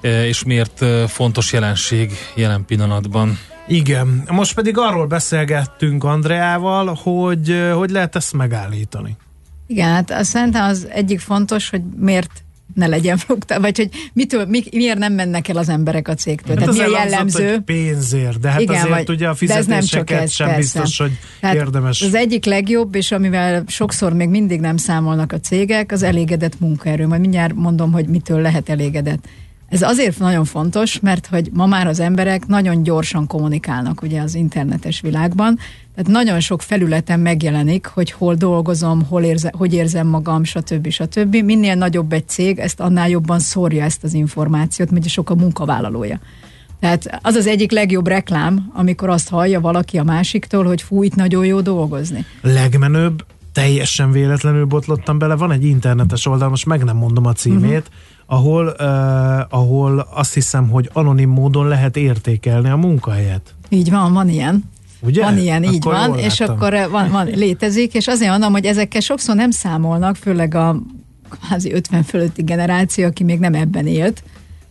e, 0.00 0.26
és 0.26 0.44
miért 0.44 0.82
e, 0.82 1.06
fontos 1.06 1.52
jelenség 1.52 2.12
jelen 2.34 2.64
pillanatban. 2.64 3.38
Igen, 3.68 4.22
most 4.30 4.54
pedig 4.54 4.78
arról 4.78 5.06
beszélgettünk 5.06 6.04
Andreával, 6.04 6.98
hogy 7.02 7.70
hogy 7.74 7.90
lehet 7.90 8.16
ezt 8.16 8.32
megállítani. 8.32 9.16
Igen, 9.66 9.88
hát 9.88 10.10
azt 10.10 10.30
szerintem 10.30 10.64
az 10.64 10.86
egyik 10.90 11.20
fontos, 11.20 11.70
hogy 11.70 11.82
miért 11.96 12.30
ne 12.74 12.86
legyen 12.86 13.16
fluktuáció, 13.16 13.64
vagy 13.64 13.76
hogy 13.76 13.88
mitől, 14.12 14.46
mi, 14.46 14.62
miért 14.72 14.98
nem 14.98 15.12
mennek 15.12 15.48
el 15.48 15.56
az 15.56 15.68
emberek 15.68 16.08
a 16.08 16.14
cégtől. 16.14 16.56
Hát 16.56 16.64
Tehát 16.64 16.88
mi 16.88 16.94
a 16.94 16.98
jellemző? 16.98 17.50
Hogy 17.50 17.60
pénzért, 17.60 18.40
de 18.40 18.50
hát 18.50 18.60
Igen, 18.60 18.74
azért 18.74 18.90
vagy, 18.90 19.10
ugye 19.10 19.28
a 19.28 19.34
fizetéseket 19.34 20.20
ez 20.20 20.32
sem 20.32 20.46
persze. 20.46 20.60
biztos, 20.60 20.98
hogy 20.98 21.18
Tehát 21.40 21.56
érdemes. 21.56 22.02
Az 22.02 22.14
egyik 22.14 22.44
legjobb, 22.44 22.94
és 22.94 23.12
amivel 23.12 23.64
sokszor 23.66 24.12
még 24.12 24.28
mindig 24.28 24.60
nem 24.60 24.76
számolnak 24.76 25.32
a 25.32 25.40
cégek, 25.40 25.92
az 25.92 26.02
elégedett 26.02 26.60
munkaerő. 26.60 27.06
Majd 27.06 27.20
mindjárt 27.20 27.54
mondom, 27.54 27.92
hogy 27.92 28.06
mitől 28.06 28.40
lehet 28.40 28.68
elégedett. 28.68 29.28
Ez 29.68 29.82
azért 29.82 30.18
nagyon 30.18 30.44
fontos, 30.44 31.00
mert 31.00 31.26
hogy 31.26 31.50
ma 31.52 31.66
már 31.66 31.86
az 31.86 32.00
emberek 32.00 32.46
nagyon 32.46 32.82
gyorsan 32.82 33.26
kommunikálnak 33.26 34.02
ugye 34.02 34.20
az 34.20 34.34
internetes 34.34 35.00
világban, 35.00 35.58
tehát 35.94 36.10
nagyon 36.10 36.40
sok 36.40 36.62
felületen 36.62 37.20
megjelenik, 37.20 37.86
hogy 37.86 38.10
hol 38.10 38.34
dolgozom, 38.34 39.02
hol 39.04 39.22
érze, 39.22 39.52
hogy 39.56 39.74
érzem 39.74 40.06
magam, 40.06 40.44
stb. 40.44 40.88
stb. 40.88 41.36
Minél 41.36 41.74
nagyobb 41.74 42.12
egy 42.12 42.28
cég, 42.28 42.58
ezt 42.58 42.80
annál 42.80 43.08
jobban 43.08 43.38
szórja 43.38 43.84
ezt 43.84 44.04
az 44.04 44.14
információt, 44.14 44.90
mert 44.90 45.08
sok 45.08 45.30
a 45.30 45.34
munkavállalója. 45.34 46.20
Tehát 46.80 47.18
az 47.22 47.34
az 47.34 47.46
egyik 47.46 47.72
legjobb 47.72 48.06
reklám, 48.06 48.70
amikor 48.74 49.08
azt 49.08 49.28
hallja 49.28 49.60
valaki 49.60 49.98
a 49.98 50.04
másiktól, 50.04 50.64
hogy 50.64 50.82
fú, 50.82 51.02
itt 51.02 51.14
nagyon 51.14 51.44
jó 51.44 51.60
dolgozni. 51.60 52.24
Legmenőbb, 52.42 53.24
teljesen 53.52 54.10
véletlenül 54.10 54.64
botlottam 54.64 55.18
bele, 55.18 55.34
van 55.34 55.52
egy 55.52 55.64
internetes 55.64 56.26
oldal, 56.26 56.48
most 56.48 56.66
meg 56.66 56.84
nem 56.84 56.96
mondom 56.96 57.26
a 57.26 57.32
címét, 57.32 57.62
uh-huh 57.62 57.94
ahol, 58.26 58.66
uh, 58.66 59.58
ahol 59.58 60.08
azt 60.14 60.34
hiszem, 60.34 60.68
hogy 60.68 60.90
anonim 60.92 61.30
módon 61.30 61.68
lehet 61.68 61.96
értékelni 61.96 62.68
a 62.68 62.76
munkahelyet. 62.76 63.54
Így 63.68 63.90
van, 63.90 64.12
van 64.12 64.28
ilyen. 64.28 64.64
Ugye? 65.00 65.22
Van 65.22 65.38
ilyen, 65.38 65.64
így 65.64 65.76
akkor 65.76 65.92
van, 65.92 66.18
és 66.18 66.40
akkor 66.40 66.88
van, 66.90 67.10
van, 67.10 67.26
létezik, 67.26 67.94
és 67.94 68.06
azért 68.06 68.30
mondom, 68.30 68.52
hogy 68.52 68.64
ezekkel 68.64 69.00
sokszor 69.00 69.34
nem 69.34 69.50
számolnak, 69.50 70.16
főleg 70.16 70.54
a 70.54 70.82
kvázi 71.28 71.72
50 71.72 72.02
fölötti 72.02 72.42
generáció, 72.42 73.06
aki 73.06 73.24
még 73.24 73.38
nem 73.38 73.54
ebben 73.54 73.86
élt, 73.86 74.22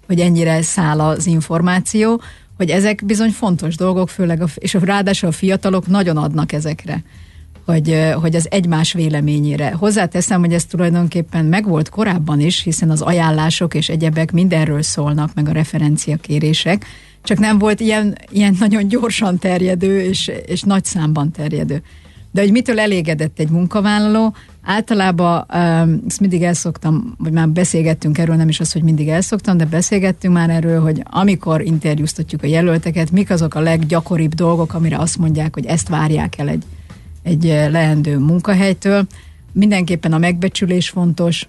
hogy 0.07 0.19
ennyire 0.19 0.61
száll 0.61 0.99
az 0.99 1.25
információ, 1.25 2.21
hogy 2.57 2.69
ezek 2.69 3.05
bizony 3.05 3.29
fontos 3.29 3.75
dolgok, 3.75 4.09
főleg, 4.09 4.41
a, 4.41 4.47
és 4.55 4.73
ráadásul 4.73 5.29
a 5.29 5.31
fiatalok 5.31 5.87
nagyon 5.87 6.17
adnak 6.17 6.51
ezekre 6.51 7.03
hogy, 7.65 8.13
hogy 8.21 8.35
az 8.35 8.47
egymás 8.51 8.93
véleményére. 8.93 9.71
Hozzáteszem, 9.71 10.39
hogy 10.39 10.53
ez 10.53 10.65
tulajdonképpen 10.65 11.45
megvolt 11.45 11.89
korábban 11.89 12.39
is, 12.39 12.63
hiszen 12.63 12.89
az 12.89 13.01
ajánlások 13.01 13.73
és 13.73 13.89
egyebek 13.89 14.31
mindenről 14.31 14.81
szólnak, 14.81 15.33
meg 15.33 15.49
a 15.49 15.51
referenciakérések, 15.51 16.85
csak 17.23 17.39
nem 17.39 17.57
volt 17.57 17.79
ilyen, 17.79 18.17
ilyen 18.29 18.55
nagyon 18.59 18.87
gyorsan 18.87 19.37
terjedő 19.37 20.01
és, 20.01 20.31
és 20.45 20.61
nagy 20.61 20.85
számban 20.85 21.31
terjedő. 21.31 21.81
De 22.31 22.41
hogy 22.41 22.51
mitől 22.51 22.79
elégedett 22.79 23.39
egy 23.39 23.49
munkavállaló, 23.49 24.35
általában 24.63 25.45
ezt 26.07 26.19
mindig 26.19 26.43
elszoktam, 26.43 27.15
vagy 27.17 27.31
már 27.31 27.49
beszélgettünk 27.49 28.17
erről, 28.17 28.35
nem 28.35 28.49
is 28.49 28.59
az, 28.59 28.71
hogy 28.71 28.83
mindig 28.83 29.07
elszoktam, 29.07 29.57
de 29.57 29.65
beszélgettünk 29.65 30.33
már 30.33 30.49
erről, 30.49 30.81
hogy 30.81 31.03
amikor 31.03 31.61
interjúztatjuk 31.61 32.43
a 32.43 32.47
jelölteket, 32.47 33.11
mik 33.11 33.29
azok 33.29 33.55
a 33.55 33.59
leggyakoribb 33.59 34.33
dolgok, 34.33 34.73
amire 34.73 34.97
azt 34.97 35.17
mondják, 35.17 35.53
hogy 35.53 35.65
ezt 35.65 35.89
várják 35.89 36.37
el 36.37 36.47
egy, 36.47 36.63
egy 37.25 37.49
eh, 37.49 37.69
leendő 37.69 38.17
munkahelytől. 38.17 39.07
Mindenképpen 39.51 40.13
a 40.13 40.17
megbecsülés 40.17 40.89
fontos, 40.89 41.47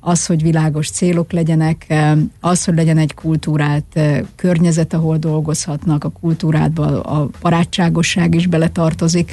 az, 0.00 0.26
hogy 0.26 0.42
világos 0.42 0.90
célok 0.90 1.32
legyenek, 1.32 1.84
eh, 1.88 2.16
az, 2.40 2.64
hogy 2.64 2.74
legyen 2.74 2.98
egy 2.98 3.14
kultúrált 3.14 3.84
eh, 3.92 4.20
környezet, 4.36 4.94
ahol 4.94 5.16
dolgozhatnak, 5.16 6.04
a 6.04 6.08
kultúrádba 6.08 7.02
a 7.02 7.28
barátságosság 7.40 8.34
is 8.34 8.46
beletartozik. 8.46 9.32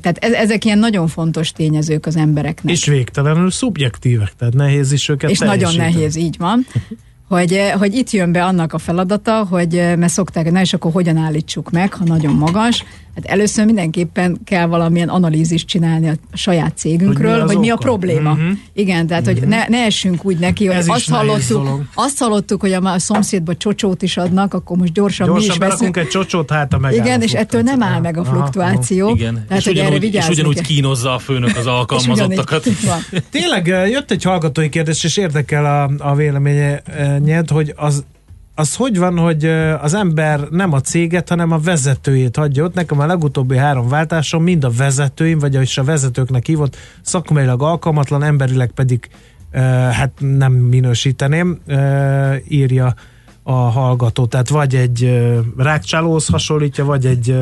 Tehát 0.00 0.18
ezek 0.18 0.64
ilyen 0.64 0.78
nagyon 0.78 1.08
fontos 1.08 1.50
tényezők 1.50 2.06
az 2.06 2.16
embereknek. 2.16 2.74
És 2.74 2.86
végtelenül 2.86 3.50
szubjektívek, 3.50 4.32
tehát 4.38 4.54
nehéz 4.54 4.92
is 4.92 5.08
őket 5.08 5.30
És 5.30 5.38
nagyon 5.38 5.74
nehéz, 5.74 6.16
így 6.16 6.36
van. 6.38 6.66
Hogy, 7.28 7.72
hogy 7.78 7.94
itt 7.94 8.10
jön 8.10 8.32
be 8.32 8.44
annak 8.44 8.72
a 8.72 8.78
feladata, 8.78 9.46
hogy 9.50 9.72
mert 9.72 10.12
szokták, 10.12 10.50
na 10.50 10.60
és 10.60 10.72
akkor 10.72 10.92
hogyan 10.92 11.16
állítsuk 11.16 11.70
meg, 11.70 11.92
ha 11.92 12.04
nagyon 12.04 12.34
magas, 12.34 12.84
Hát 13.14 13.24
először 13.24 13.64
mindenképpen 13.64 14.38
kell 14.44 14.66
valamilyen 14.66 15.08
analízist 15.08 15.66
csinálni 15.66 16.08
a 16.08 16.14
saját 16.32 16.76
cégünkről, 16.76 17.38
Hogy 17.38 17.46
mi 17.48 17.52
hogy 17.52 17.58
mi 17.62 17.70
a 17.70 17.76
probléma. 17.76 18.32
Mhm. 18.34 18.50
Igen, 18.72 19.06
tehát 19.06 19.24
hogy 19.24 19.40
ne, 19.46 19.64
ne 19.68 19.78
essünk 19.84 20.24
úgy 20.24 20.38
neki, 20.38 20.66
hogy 20.66 20.76
Ez 20.76 20.86
is 20.86 20.92
azt 20.92 21.08
hallottuk, 21.10 21.62
dolog. 21.64 21.82
azt 21.94 22.18
hallottuk, 22.18 22.60
hogy 22.60 22.72
a, 22.72 22.82
a 22.92 22.98
szomszédba 22.98 23.56
csocsót 23.56 24.02
is 24.02 24.16
adnak, 24.16 24.54
akkor 24.54 24.76
most 24.76 24.92
gyorsan, 24.92 25.26
mi 25.26 25.32
Gyorsan 25.32 25.52
is 25.52 25.58
berakunk 25.58 25.94
veszünk. 25.94 26.06
egy 26.06 26.20
csocsót, 26.20 26.50
hát 26.50 26.72
a 26.72 26.78
megáll 26.78 27.04
Igen, 27.04 27.20
a 27.20 27.22
és 27.22 27.32
ettől 27.32 27.62
nem 27.62 27.82
áll 27.82 28.00
meg 28.00 28.16
a 28.16 28.20
Aha, 28.20 28.28
aha. 28.30 28.38
fluktuáció. 28.38 29.08
Igen, 29.14 29.44
Tehát, 29.48 29.58
és, 29.58 29.64
hogy 29.64 29.76
erre 29.76 29.86
ugyanúgy, 29.86 30.02
és 30.04 30.10
vigyázni 30.10 30.32
ugyanúgy 30.32 30.54
kell. 30.54 30.64
kínozza 30.64 31.14
a 31.14 31.18
főnök 31.18 31.56
az 31.56 31.66
alkalmazottakat. 31.78 32.66
És. 32.66 32.76
Tényleg 33.30 33.66
jött 33.66 34.10
egy 34.10 34.22
hallgatói 34.22 34.68
kérdés, 34.68 35.04
és 35.04 35.16
érdekel 35.16 35.64
a, 35.64 35.90
a 36.10 36.14
véleményed, 36.14 37.48
hogy 37.50 37.72
az, 37.76 38.04
az 38.54 38.76
hogy 38.76 38.98
van, 38.98 39.18
hogy 39.18 39.44
az 39.80 39.94
ember 39.94 40.40
nem 40.50 40.72
a 40.72 40.80
céget, 40.80 41.28
hanem 41.28 41.50
a 41.50 41.58
vezetőjét 41.58 42.36
hagyja 42.36 42.64
ott. 42.64 42.74
Nekem 42.74 43.00
a 43.00 43.06
legutóbbi 43.06 43.56
három 43.56 43.88
váltásom 43.88 44.42
mind 44.42 44.64
a 44.64 44.70
vezetőim, 44.70 45.38
vagy 45.38 45.60
is 45.60 45.78
a 45.78 45.84
vezetőknek 45.84 46.46
hívott, 46.46 46.76
szakmailag 47.02 47.62
alkalmatlan, 47.62 48.22
emberileg 48.22 48.70
pedig 48.70 49.08
hát 49.90 50.12
nem 50.18 50.52
minősíteném, 50.52 51.60
írja 52.48 52.94
a 53.42 53.52
hallgató. 53.52 54.26
Tehát 54.26 54.48
vagy 54.48 54.74
egy 54.74 55.22
rákcsálóhoz 55.56 56.26
hasonlítja, 56.26 56.84
vagy 56.84 57.06
egy, 57.06 57.36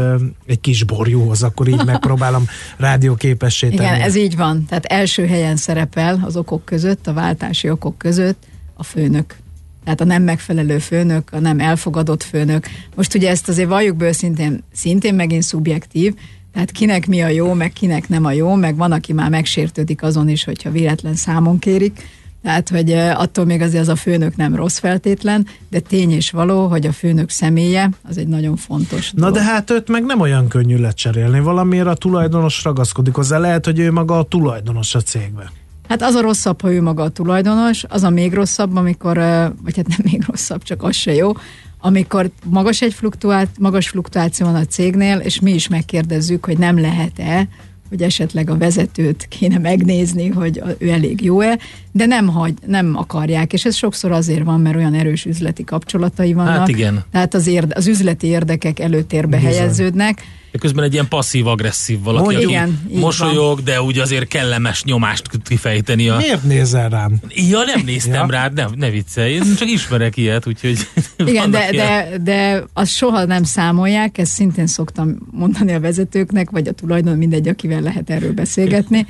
egy 0.47 0.61
kis 0.61 0.85
borjúhoz, 0.85 1.43
akkor 1.43 1.69
így 1.69 1.85
megpróbálom 1.85 2.45
rádióképessé 2.77 3.69
tenni. 3.69 3.89
Igen, 3.89 4.01
ez 4.01 4.15
így 4.15 4.37
van. 4.37 4.65
Tehát 4.69 4.85
első 4.85 5.27
helyen 5.27 5.57
szerepel 5.57 6.21
az 6.25 6.37
okok 6.37 6.65
között, 6.65 7.07
a 7.07 7.13
váltási 7.13 7.71
okok 7.71 7.99
között 7.99 8.43
a 8.75 8.83
főnök. 8.83 9.37
Tehát 9.85 10.01
a 10.01 10.05
nem 10.05 10.23
megfelelő 10.23 10.79
főnök, 10.79 11.29
a 11.33 11.39
nem 11.39 11.61
elfogadott 11.61 12.23
főnök. 12.23 12.67
Most 12.95 13.15
ugye 13.15 13.31
ezt 13.31 13.49
azért 13.49 13.69
valljuk 13.69 13.97
be 13.97 14.13
szintén, 14.13 14.65
szintén 14.73 15.15
megint 15.15 15.43
szubjektív, 15.43 16.15
tehát 16.53 16.71
kinek 16.71 17.07
mi 17.07 17.23
a 17.23 17.29
jó, 17.29 17.53
meg 17.53 17.73
kinek 17.73 18.09
nem 18.09 18.25
a 18.25 18.33
jó, 18.33 18.55
meg 18.55 18.77
van, 18.77 18.93
aki 18.93 19.13
már 19.13 19.31
megsértődik 19.31 20.03
azon 20.03 20.29
is, 20.29 20.45
hogyha 20.45 20.71
véletlen 20.71 21.15
számon 21.15 21.59
kérik. 21.59 22.09
Tehát, 22.43 22.69
hogy 22.69 22.93
attól 22.93 23.45
még 23.45 23.61
azért 23.61 23.83
az 23.83 23.89
a 23.89 23.97
főnök 23.97 24.37
nem 24.37 24.55
rossz 24.55 24.79
feltétlen, 24.79 25.47
de 25.69 25.81
tény 25.81 26.11
és 26.11 26.31
való, 26.31 26.67
hogy 26.67 26.87
a 26.87 26.93
főnök 26.93 27.31
személye 27.31 27.91
az 28.09 28.19
egy 28.19 28.29
nagyon 28.29 28.57
fontos 28.57 29.11
Na 29.13 29.21
dolog. 29.21 29.35
de 29.35 29.43
hát 29.43 29.71
őt 29.71 29.89
meg 29.89 30.05
nem 30.05 30.21
olyan 30.21 30.49
könnyű 30.49 30.77
lecserélni. 30.77 31.41
Valamiért 31.41 31.87
a 31.87 31.95
tulajdonos 31.95 32.65
ragaszkodik 32.65 33.15
hozzá. 33.15 33.39
Lehet, 33.39 33.65
hogy 33.65 33.79
ő 33.79 33.93
maga 33.93 34.19
a 34.19 34.23
tulajdonos 34.23 34.95
a 34.95 35.01
cégbe. 35.01 35.53
Hát 35.91 36.03
az 36.03 36.15
a 36.15 36.21
rosszabb, 36.21 36.61
ha 36.61 36.73
ő 36.73 36.83
maga 36.83 37.03
a 37.03 37.09
tulajdonos, 37.09 37.85
az 37.89 38.03
a 38.03 38.11
még 38.11 38.33
rosszabb, 38.33 38.77
amikor, 38.77 39.17
vagy 39.63 39.77
hát 39.77 39.87
nem 39.87 39.99
még 40.03 40.25
rosszabb, 40.27 40.63
csak 40.63 40.83
az 40.83 40.97
se 40.97 41.15
jó, 41.15 41.33
amikor 41.81 42.31
magas 42.45 42.83
egy 42.83 42.95
fluktuát, 42.95 43.49
magas 43.59 43.89
fluktuáció 43.89 44.47
van 44.47 44.55
a 44.55 44.65
cégnél, 44.65 45.19
és 45.19 45.41
mi 45.41 45.55
is 45.55 45.69
megkérdezzük, 45.69 46.45
hogy 46.45 46.59
nem 46.59 46.81
lehet-e, 46.81 47.49
hogy 47.89 48.03
esetleg 48.03 48.51
a 48.51 48.57
vezetőt 48.57 49.27
kéne 49.29 49.59
megnézni, 49.59 50.29
hogy 50.29 50.63
ő 50.79 50.91
elég 50.91 51.25
jó-e, 51.25 51.59
de 51.93 52.07
nem, 52.07 52.29
hagy, 52.29 52.55
nem 52.67 52.97
akarják, 52.97 53.53
és 53.53 53.65
ez 53.65 53.75
sokszor 53.75 54.13
azért 54.13 54.45
van, 54.45 54.61
mert 54.61 54.77
olyan 54.77 54.95
erős 54.95 55.25
üzleti 55.25 55.65
kapcsolatai 55.65 56.33
vannak. 56.33 56.59
Hát 56.59 56.69
igen. 56.69 57.05
Tehát 57.13 57.35
az, 57.35 57.47
érde, 57.47 57.75
az 57.77 57.87
üzleti 57.87 58.27
érdekek 58.27 58.81
előtérbe 58.81 59.37
Bizony. 59.37 59.53
helyeződnek, 59.53 60.23
De 60.53 60.59
közben 60.59 60.85
egy 60.85 60.93
ilyen 60.93 61.09
passzív-agresszív 61.09 62.03
valaki, 62.03 62.25
Mondjuk. 62.25 62.45
aki 62.45 62.53
Igen, 62.53 62.81
mosolyog, 63.01 63.63
de 63.63 63.83
úgy 63.83 63.99
azért 63.99 64.29
kellemes 64.29 64.85
nyomást 64.85 65.43
kifejteni 65.45 66.09
a... 66.09 66.17
Miért 66.17 66.43
nézel 66.43 66.89
rám? 66.89 67.21
Ja, 67.29 67.59
nem 67.65 67.83
néztem 67.85 68.13
Ja. 68.29 68.31
rád, 68.31 68.53
ne, 68.53 68.65
ne 68.75 68.91
viccelj, 68.91 69.33
én 69.33 69.55
csak 69.59 69.71
ismerek 69.71 70.17
ilyet, 70.17 70.47
úgyhogy... 70.47 70.79
Igen, 71.17 71.51
de, 71.51 71.69
ilyen- 71.71 72.09
de, 72.11 72.19
de 72.33 72.65
azt 72.73 72.93
soha 72.93 73.25
nem 73.25 73.43
számolják, 73.43 74.19
ezt 74.19 74.33
szintén 74.33 74.67
szoktam 74.67 75.19
mondani 75.31 75.73
a 75.73 75.81
vezetőknek, 75.81 76.51
vagy 76.51 76.69
a 76.69 76.73
tulajdon, 76.73 77.17
mindegy, 77.17 77.49
akivel 77.49 77.81
lehet 77.81 78.11
erről 78.11 78.33
beszélgetni, 78.33 79.07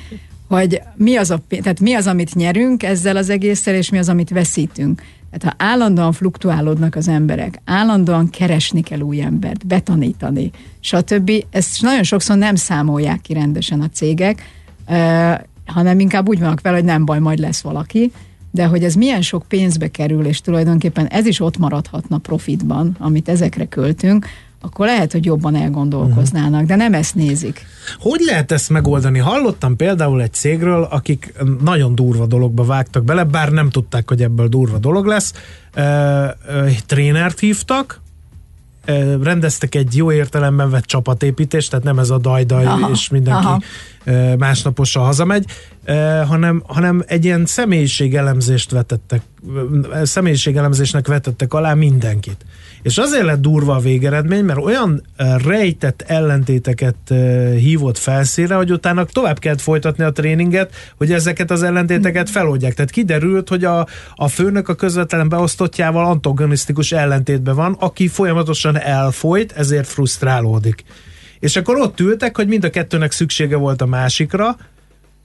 hogy 0.48 0.80
mi 0.96 1.16
az, 1.16 1.30
a, 1.30 1.42
tehát 1.48 1.80
mi 1.80 1.94
az, 1.94 2.06
amit 2.06 2.34
nyerünk 2.34 2.82
ezzel 2.82 3.16
az 3.16 3.30
egésszel, 3.30 3.74
és 3.74 3.90
mi 3.90 3.98
az, 3.98 4.08
amit 4.08 4.30
veszítünk. 4.30 5.02
Tehát 5.30 5.56
ha 5.56 5.64
állandóan 5.64 6.12
fluktuálódnak 6.12 6.94
az 6.94 7.08
emberek, 7.08 7.60
állandóan 7.64 8.30
keresni 8.30 8.80
kell 8.80 9.00
új 9.00 9.22
embert, 9.22 9.66
betanítani, 9.66 10.50
stb. 10.80 11.30
Ezt 11.50 11.82
nagyon 11.82 12.02
sokszor 12.02 12.36
nem 12.36 12.54
számolják 12.54 13.20
ki 13.20 13.32
rendesen 13.32 13.80
a 13.80 13.88
cégek, 13.88 14.42
hanem 15.66 16.00
inkább 16.00 16.28
úgy 16.28 16.38
vannak 16.38 16.60
vele, 16.60 16.76
hogy 16.76 16.84
nem 16.84 17.04
baj, 17.04 17.18
majd 17.18 17.38
lesz 17.38 17.60
valaki, 17.60 18.12
de 18.50 18.66
hogy 18.66 18.84
ez 18.84 18.94
milyen 18.94 19.22
sok 19.22 19.44
pénzbe 19.48 19.88
kerül, 19.88 20.26
és 20.26 20.40
tulajdonképpen 20.40 21.06
ez 21.06 21.26
is 21.26 21.40
ott 21.40 21.58
maradhatna 21.58 22.18
profitban, 22.18 22.96
amit 22.98 23.28
ezekre 23.28 23.64
költünk, 23.64 24.26
akkor 24.60 24.86
lehet, 24.86 25.12
hogy 25.12 25.24
jobban 25.24 25.54
elgondolkoznának, 25.54 26.64
de 26.64 26.76
nem 26.76 26.94
ezt 26.94 27.14
nézik. 27.14 27.66
Hogy 27.98 28.20
lehet 28.20 28.52
ezt 28.52 28.70
megoldani? 28.70 29.18
Hallottam 29.18 29.76
például 29.76 30.22
egy 30.22 30.32
cégről, 30.32 30.82
akik 30.82 31.34
nagyon 31.64 31.94
durva 31.94 32.26
dologba 32.26 32.64
vágtak 32.64 33.04
bele, 33.04 33.24
bár 33.24 33.50
nem 33.50 33.70
tudták, 33.70 34.08
hogy 34.08 34.22
ebből 34.22 34.48
durva 34.48 34.78
dolog 34.78 35.06
lesz. 35.06 35.32
Trénert 36.86 37.38
hívtak, 37.38 38.00
rendeztek 39.22 39.74
egy 39.74 39.96
jó 39.96 40.12
értelemben 40.12 40.70
vett 40.70 40.84
csapatépítést, 40.84 41.70
tehát 41.70 41.84
nem 41.84 41.98
ez 41.98 42.10
a 42.10 42.18
dajdaj, 42.18 42.64
Aha, 42.64 42.90
és 42.90 43.08
mindenki 43.08 43.46
aha. 43.46 43.60
Ö, 44.04 44.36
másnaposan 44.36 45.04
hazamegy, 45.04 45.44
hanem, 46.26 46.62
hanem 46.66 47.02
egy 47.06 47.24
ilyen 47.24 47.46
személyiségelemzést 47.46 48.70
vetettek, 48.70 49.22
személyiségelemzésnek 50.02 51.06
vetettek 51.06 51.52
alá 51.52 51.74
mindenkit. 51.74 52.44
És 52.82 52.98
azért 52.98 53.24
lett 53.24 53.40
durva 53.40 53.74
a 53.74 53.78
végeredmény, 53.78 54.44
mert 54.44 54.58
olyan 54.58 55.02
rejtett 55.46 56.04
ellentéteket 56.06 56.94
hívott 57.56 57.98
felszínre, 57.98 58.54
hogy 58.54 58.72
utána 58.72 59.04
tovább 59.04 59.38
kellett 59.38 59.60
folytatni 59.60 60.04
a 60.04 60.12
tréninget, 60.12 60.74
hogy 60.96 61.12
ezeket 61.12 61.50
az 61.50 61.62
ellentéteket 61.62 62.30
feloldják. 62.30 62.74
Tehát 62.74 62.90
kiderült, 62.90 63.48
hogy 63.48 63.64
a, 63.64 63.86
a 64.14 64.28
főnök 64.28 64.68
a 64.68 64.74
közvetlen 64.74 65.28
beosztottjával 65.28 66.04
antagonisztikus 66.04 66.92
ellentétben 66.92 67.54
van, 67.54 67.76
aki 67.78 68.08
folyamatosan 68.08 68.78
elfolyt, 68.78 69.52
ezért 69.52 69.86
frusztrálódik. 69.86 70.84
És 71.40 71.56
akkor 71.56 71.76
ott 71.76 72.00
ültek, 72.00 72.36
hogy 72.36 72.48
mind 72.48 72.64
a 72.64 72.70
kettőnek 72.70 73.12
szüksége 73.12 73.56
volt 73.56 73.82
a 73.82 73.86
másikra, 73.86 74.56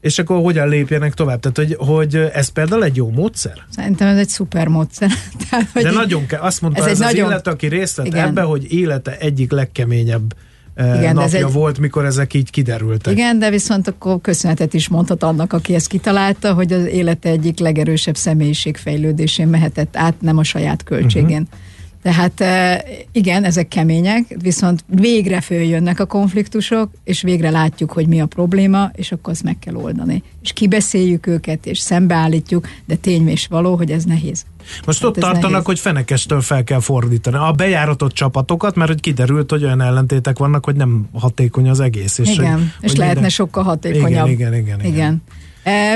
és 0.01 0.19
akkor 0.19 0.41
hogyan 0.41 0.67
lépjenek 0.69 1.13
tovább. 1.13 1.39
Tehát, 1.39 1.57
hogy, 1.57 1.87
hogy 1.87 2.15
ez 2.15 2.47
például 2.47 2.83
egy 2.83 2.95
jó 2.95 3.09
módszer. 3.09 3.53
Szerintem 3.69 4.07
ez 4.07 4.17
egy 4.17 4.29
szuper 4.29 4.67
módszer. 4.67 5.11
Tehát, 5.49 5.69
hogy 5.73 5.83
De 5.83 5.91
nagyon 5.91 6.25
kell, 6.25 6.41
azt 6.41 6.61
mondta 6.61 6.79
ez 6.81 6.85
ez, 6.87 6.91
az 6.91 6.99
nagyon- 6.99 7.29
illető, 7.29 7.51
aki 7.51 7.67
részt 7.67 7.95
vett 7.95 8.13
ebbe, 8.13 8.41
hogy 8.41 8.73
élete 8.73 9.17
egyik 9.17 9.51
legkeményebb 9.51 10.33
Igen, 10.77 10.97
Igen, 10.97 11.15
de 11.15 11.21
ez 11.21 11.31
napja 11.31 11.47
egy- 11.47 11.53
volt, 11.53 11.79
mikor 11.79 12.05
ezek 12.05 12.33
így 12.33 12.49
kiderültek. 12.49 13.13
Igen, 13.13 13.39
de 13.39 13.49
viszont 13.49 13.87
akkor 13.87 14.21
köszönetet 14.21 14.73
is 14.73 14.87
mondhat 14.87 15.23
annak, 15.23 15.53
aki 15.53 15.73
ezt 15.73 15.87
kitalálta, 15.87 16.53
hogy 16.53 16.73
az 16.73 16.85
élete 16.85 17.29
egyik 17.29 17.59
legerősebb 17.59 18.15
személyiségfejlődésén 18.15 19.47
mehetett 19.47 19.97
át, 19.97 20.21
nem 20.21 20.37
a 20.37 20.43
saját 20.43 20.83
költségén. 20.83 21.41
Uh-huh. 21.41 21.59
Tehát 22.05 22.41
eh, 22.41 22.79
igen, 23.11 23.43
ezek 23.43 23.67
kemények, 23.67 24.35
viszont 24.41 24.83
végre 24.87 25.41
följönnek 25.41 25.99
a 25.99 26.05
konfliktusok, 26.05 26.89
és 27.03 27.21
végre 27.21 27.49
látjuk, 27.49 27.91
hogy 27.91 28.07
mi 28.07 28.21
a 28.21 28.25
probléma, 28.25 28.91
és 28.95 29.11
akkor 29.11 29.33
azt 29.33 29.43
meg 29.43 29.59
kell 29.59 29.75
oldani. 29.75 30.23
És 30.41 30.53
kibeszéljük 30.53 31.27
őket, 31.27 31.65
és 31.65 31.79
szembeállítjuk, 31.79 32.67
de 32.85 32.95
tény 32.95 33.27
és 33.27 33.47
való, 33.47 33.75
hogy 33.75 33.91
ez 33.91 34.03
nehéz. 34.03 34.45
Most 34.85 34.99
Hát 34.99 35.09
ott 35.09 35.15
tartanak, 35.15 35.51
nehéz. 35.51 35.65
hogy 35.65 35.79
fenekestől 35.79 36.41
fel 36.41 36.63
kell 36.63 36.79
fordítani 36.79 37.35
a 37.35 37.51
bejáratott 37.51 38.13
csapatokat, 38.13 38.75
mert 38.75 38.89
hogy 38.89 38.99
kiderült, 38.99 39.51
hogy 39.51 39.63
olyan 39.63 39.81
ellentétek 39.81 40.37
vannak, 40.37 40.65
hogy 40.65 40.75
nem 40.75 41.07
hatékony 41.13 41.69
az 41.69 41.79
egész. 41.79 42.17
És 42.17 42.29
igen, 42.29 42.53
hogy, 42.53 42.61
és 42.61 42.89
hogy 42.89 42.97
lehetne 42.97 43.13
minden- 43.13 43.31
sokkal 43.31 43.63
hatékonyabb. 43.63 44.27
Igen, 44.27 44.53
igen, 44.53 44.53
igen, 44.53 44.79
igen. 44.79 44.93
igen. 44.93 45.23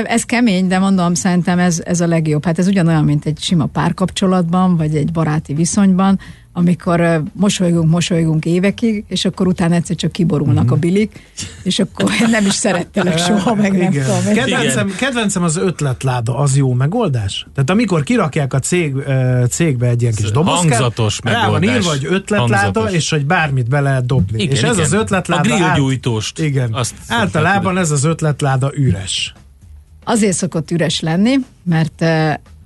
Ez 0.04 0.22
kemény, 0.22 0.66
de 0.68 0.78
mondom, 0.78 1.14
szerintem 1.14 1.58
ez, 1.58 1.82
ez 1.84 2.00
a 2.00 2.06
legjobb. 2.06 2.44
Hát 2.44 2.58
ez 2.58 2.66
ugyanolyan, 2.66 3.04
mint 3.04 3.26
egy 3.26 3.38
sima 3.40 3.66
párkapcsolatban, 3.66 4.76
vagy 4.76 4.96
egy 4.96 5.12
baráti 5.12 5.54
viszonyban, 5.54 6.18
amikor 6.52 7.22
mosolygunk, 7.32 7.90
mosolygunk 7.90 8.44
évekig, 8.44 9.04
és 9.08 9.24
akkor 9.24 9.46
utána 9.46 9.74
egyszer 9.74 9.96
csak 9.96 10.12
kiborulnak 10.12 10.64
Mhm. 10.64 10.72
a 10.72 10.76
bilik, 10.76 11.22
és 11.62 11.78
akkor 11.78 12.10
nem 12.30 12.46
is 12.46 12.52
szerettelek 12.54 13.18
soha, 13.26 13.54
meg 13.54 13.72
nem 13.72 13.90
Igen. 13.92 14.04
tudom. 14.04 14.34
Kedvencem, 14.34 14.94
kedvencem 14.98 15.42
az 15.42 15.56
ötletláda, 15.56 16.36
az 16.38 16.56
jó 16.56 16.72
megoldás? 16.72 17.46
Tehát 17.54 17.70
amikor 17.70 18.02
kirakják 18.02 18.54
a 18.54 18.58
cég, 18.58 18.94
cégbe 19.50 19.86
egy 19.88 20.02
ilyen 20.02 20.14
kis 20.14 20.30
dobozkát, 20.30 20.60
hangzatos 20.60 21.18
rá 21.22 21.32
van 21.32 21.40
megoldás. 21.60 21.76
írva, 21.76 21.88
hogy 21.90 22.04
ötletláda, 22.10 22.56
Hangzatos. 22.56 22.92
és 22.92 23.10
hogy 23.10 23.26
bármit 23.26 23.68
be 23.68 23.80
lehet 23.80 24.06
dobni. 24.06 24.42
Igen, 24.42 24.54
és 24.56 24.62
ez 24.62 24.72
igen. 24.72 24.84
az 24.84 24.92
ötletláda... 24.92 25.48
A 25.50 25.52
át- 25.54 25.60
grillgyújtóst. 25.60 26.38
Igen. 26.38 26.72
Azt 26.74 26.94
Általában 27.08 27.78
ez 27.78 27.90
az 27.90 28.04
ötletláda 28.04 28.70
üres. 28.74 29.32
Azért 30.04 30.36
szokott 30.36 30.70
üres 30.70 31.00
lenni, 31.00 31.34
mert 31.62 32.04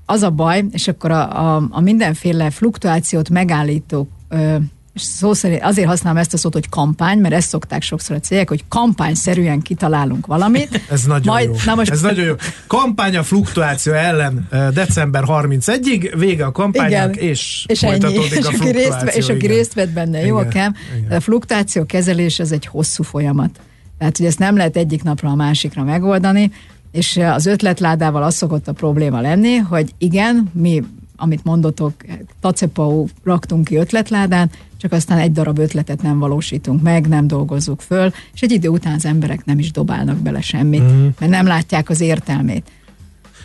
az 0.07 0.23
a 0.23 0.31
baj, 0.31 0.65
és 0.71 0.89
akkor 0.89 1.11
a, 1.11 1.55
a, 1.57 1.67
a 1.71 1.81
mindenféle 1.81 2.51
fluktuációt 2.51 3.29
megállító 3.31 4.09
ö, 4.29 4.57
és 4.95 5.03
szó 5.03 5.33
szerint 5.33 5.63
azért 5.63 5.87
használom 5.89 6.19
ezt 6.19 6.35
a 6.35 6.37
szót, 6.37 6.53
hogy 6.53 6.69
kampány, 6.69 7.19
mert 7.19 7.35
ezt 7.35 7.49
szokták 7.49 7.83
sokszor 7.83 8.17
a 8.17 8.21
cégek, 8.21 8.49
hogy 8.49 8.65
kampányszerűen 8.69 9.61
kitalálunk 9.61 10.27
valamit. 10.27 10.81
Ez 10.91 11.03
nagyon 11.05 11.23
Majd- 11.35 11.47
jó. 11.49 11.55
na 11.65 11.75
most- 11.75 11.91
Ez 11.91 12.01
nagyon 12.01 12.25
jó. 12.25 12.35
Kampány 12.67 13.17
a 13.17 13.23
fluktuáció 13.23 13.93
ellen 13.93 14.49
december 14.75 15.23
31-ig, 15.27 16.13
vége 16.19 16.45
a 16.45 16.53
kampánynak, 16.53 17.17
és, 17.17 17.65
és 17.69 17.83
ennyi. 17.83 17.91
folytatódik 18.01 18.31
És 18.39 18.45
a 18.45 18.49
aki, 18.49 18.57
fluktuáció. 18.57 19.01
részt, 19.05 19.17
és 19.17 19.29
aki 19.29 19.45
igen. 19.45 19.57
részt 19.57 19.75
vett 19.75 19.91
benne, 19.91 20.21
jó, 20.27 20.37
Igen, 20.39 20.51
akám? 20.51 20.75
igen. 21.05 21.17
A 21.17 21.21
fluktuáció 21.21 21.85
kezelés 21.87 22.39
az 22.39 22.53
egy 22.53 22.67
hosszú 22.67 23.03
folyamat. 23.03 23.61
Tehát, 23.99 24.17
hogy 24.17 24.27
ezt 24.27 24.39
nem 24.39 24.57
lehet 24.57 24.77
egyik 24.77 25.03
napra 25.03 25.29
a 25.31 25.35
másikra 25.35 25.83
megoldani, 25.83 26.51
és 26.95 27.17
az 27.17 27.47
ötletládával 27.47 28.23
az 28.23 28.35
szokott 28.35 28.69
a 28.69 28.73
probléma 28.73 29.21
lenni, 29.21 29.57
hogy 29.57 29.95
igen, 29.99 30.51
mi, 30.53 30.83
amit 31.17 31.45
mondotok, 31.45 31.93
tacepau 32.41 33.07
raktunk 33.25 33.65
ki 33.65 33.77
ötletládán, 33.77 34.51
csak 34.77 34.93
aztán 34.93 35.19
egy 35.19 35.33
darab 35.33 35.59
ötletet 35.59 36.03
nem 36.03 36.19
valósítunk 36.19 36.83
meg, 36.83 37.09
nem 37.09 37.27
dolgozzuk 37.27 37.81
föl, 37.81 38.13
és 38.35 38.41
egy 38.41 38.53
idő 38.53 38.69
után 38.69 38.95
az 38.95 39.05
emberek 39.05 39.45
nem 39.45 39.59
is 39.59 39.71
dobálnak 39.71 40.17
bele 40.17 40.41
semmit, 40.41 40.83
Mhm. 40.83 41.07
mert 41.19 41.33
nem 41.33 41.47
látják 41.47 41.89
az 41.91 42.01
értelmét. 42.01 42.71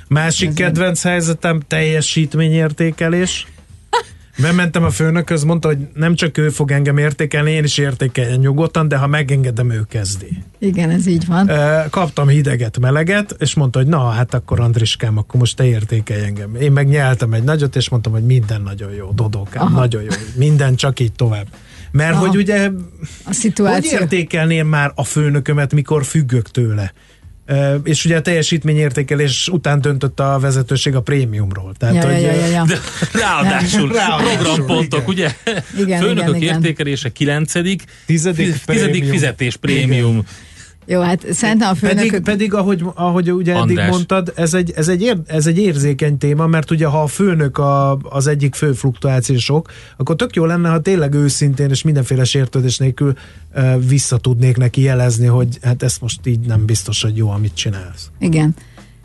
Másik 0.07 0.53
kedvenc 0.53 1.01
helyzetem 1.01 1.61
teljesítményértékelés. 1.67 3.47
Bementem 4.41 4.83
a 4.83 4.89
főnökhöz, 4.89 5.43
mondta, 5.43 5.67
hogy 5.67 5.77
nem 5.93 6.15
csak 6.15 6.37
ő 6.37 6.49
fog 6.49 6.71
engem 6.71 6.97
értékelni, 6.97 7.51
én 7.51 7.63
is 7.63 7.77
értékeljen 7.77 8.39
nyugodtan, 8.39 8.87
de 8.87 8.97
ha 8.97 9.07
megengedem, 9.07 9.71
ő 9.71 9.85
kezdi. 9.89 10.43
Igen, 10.59 10.89
ez 10.89 11.07
így 11.07 11.25
van. 11.25 11.51
Kaptam 11.89 12.27
hideget, 12.27 12.79
meleget, 12.79 13.35
és 13.39 13.53
mondta, 13.53 13.79
hogy 13.79 13.87
na, 13.87 14.09
hát 14.09 14.33
akkor 14.33 14.59
Andriskám, 14.59 15.17
akkor 15.17 15.39
most 15.39 15.55
te 15.55 15.65
értékelj 15.65 16.23
engem. 16.23 16.55
Én 16.55 16.71
meg 16.71 16.87
nyeltem 16.87 17.33
egy 17.33 17.43
nagyot, 17.43 17.75
és 17.75 17.89
mondtam, 17.89 18.11
hogy 18.11 18.25
minden 18.25 18.61
nagyon 18.61 18.91
jó, 18.91 19.11
Dodókám, 19.11 19.63
Aha. 19.63 19.79
nagyon 19.79 20.01
jó, 20.01 20.09
minden 20.35 20.75
csak 20.75 20.99
így 20.99 21.13
tovább. 21.13 21.47
Mert 21.91 22.13
Aha. 22.13 22.25
hogy 22.27 22.35
ugye, 22.35 22.65
A 22.65 22.71
hogy 23.23 23.33
szituáció... 23.33 23.99
értékelném 23.99 24.67
már 24.67 24.91
a 24.95 25.03
főnökömet, 25.03 25.73
mikor 25.73 26.05
függök 26.05 26.49
tőle? 26.51 26.93
És 27.83 28.05
ugye 28.05 28.17
a 28.17 28.21
teljesítményértékelés 28.21 29.47
után 29.47 29.81
döntött 29.81 30.19
a 30.19 30.37
vezetőség 30.41 30.95
a 30.95 31.01
prémiumról. 31.01 31.73
Tehát, 31.77 31.95
Ja, 31.95 32.01
hogy, 32.05 32.21
ja, 32.21 32.31
ja, 32.31 32.45
ja. 32.45 32.65
De 32.65 32.79
ráadásul, 33.13 33.91
Ráadásul, 33.93 34.37
programpontok, 34.43 35.11
igen. 35.11 35.31
ugye? 35.45 35.53
Igen, 35.83 35.99
Főnökök 36.01 36.27
igen, 36.29 36.41
igen. 36.41 36.55
értékelése 36.55 37.09
kilencedik, 37.09 37.83
Tizedik 38.05 38.45
fiz- 38.45 38.65
tizedik 38.65 39.03
fizetés 39.09 39.55
prémium. 39.55 40.25
Jó, 40.91 41.01
hát 41.01 41.33
szerintem 41.33 41.69
a 41.69 41.73
Pedig, 41.79 42.09
főnök... 42.09 42.23
pedig 42.23 42.53
ahogy, 42.53 42.83
ahogy 42.93 43.31
ugye 43.31 43.51
eddig 43.51 43.61
András. 43.77 43.89
mondtad, 43.89 44.33
ez 44.35 44.53
egy, 44.53 44.71
ez, 44.75 44.87
egy 44.87 45.01
ér, 45.01 45.17
ez 45.25 45.47
egy 45.47 45.57
érzékeny 45.57 46.17
téma, 46.17 46.47
mert 46.47 46.71
ugye 46.71 46.85
ha 46.85 47.01
a 47.01 47.07
főnök 47.07 47.57
a, 47.57 47.97
az 47.97 48.27
egyik 48.27 48.55
fő 48.55 48.71
fluktuációs 48.73 49.49
ok, 49.49 49.71
akkor 49.97 50.15
tök 50.15 50.35
jó 50.35 50.45
lenne, 50.45 50.69
ha 50.69 50.79
tényleg 50.79 51.13
őszintén 51.13 51.69
és 51.69 51.83
mindenféle 51.83 52.23
sértődés 52.23 52.77
nélkül 52.77 53.13
uh, 53.55 53.85
vissza 53.87 54.17
tudnék 54.17 54.57
neki 54.57 54.81
jelezni, 54.81 55.25
hogy 55.25 55.57
hát 55.61 55.83
ezt 55.83 56.01
most 56.01 56.27
így 56.27 56.39
nem 56.39 56.65
biztos, 56.65 57.01
hogy 57.01 57.17
jó, 57.17 57.29
amit 57.29 57.53
csinálsz. 57.53 58.09
Igen. 58.19 58.55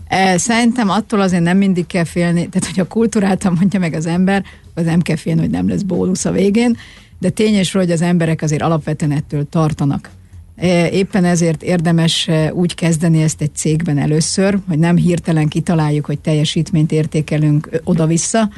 E, 0.09 0.39
Szerintem 0.39 0.89
attól 0.89 1.21
azért 1.21 1.43
nem 1.43 1.57
mindig 1.57 1.87
kell 1.87 2.05
félni, 2.05 2.49
tehát 2.49 2.69
hogy 2.75 2.81
a 2.81 2.87
kultúráltan 2.87 3.57
mondja 3.59 3.81
meg 3.81 3.95
az 3.95 4.07
ember, 4.07 4.45
az 4.75 4.85
nem 4.85 5.01
kell 5.01 5.17
félni, 5.17 5.41
hogy 5.41 5.51
nem 5.51 5.69
lesz 5.69 5.83
bónusz 5.83 6.25
a 6.25 6.31
végén, 6.31 6.77
de 7.19 7.29
tényes, 7.29 7.73
hogy 7.73 7.91
az 7.91 8.01
emberek 8.01 8.43
azért 8.43 8.63
alapvetően 8.63 9.13
ettől 9.13 9.49
tartanak. 9.49 10.11
E, 10.57 10.89
Éppen 10.91 11.25
ezért 11.25 11.63
érdemes 11.63 12.29
e, 12.29 12.53
úgy 12.53 12.75
kezdeni 12.75 13.23
ezt 13.23 13.41
egy 13.41 13.55
cégben 13.55 13.99
először, 13.99 14.59
hogy 14.69 14.79
nem 14.79 14.97
hirtelen 14.97 15.49
kitaláljuk, 15.49 16.05
hogy 16.05 16.19
teljesítményt 16.19 16.93
értékelünk 16.93 17.81
oda-vissza, 17.85 18.51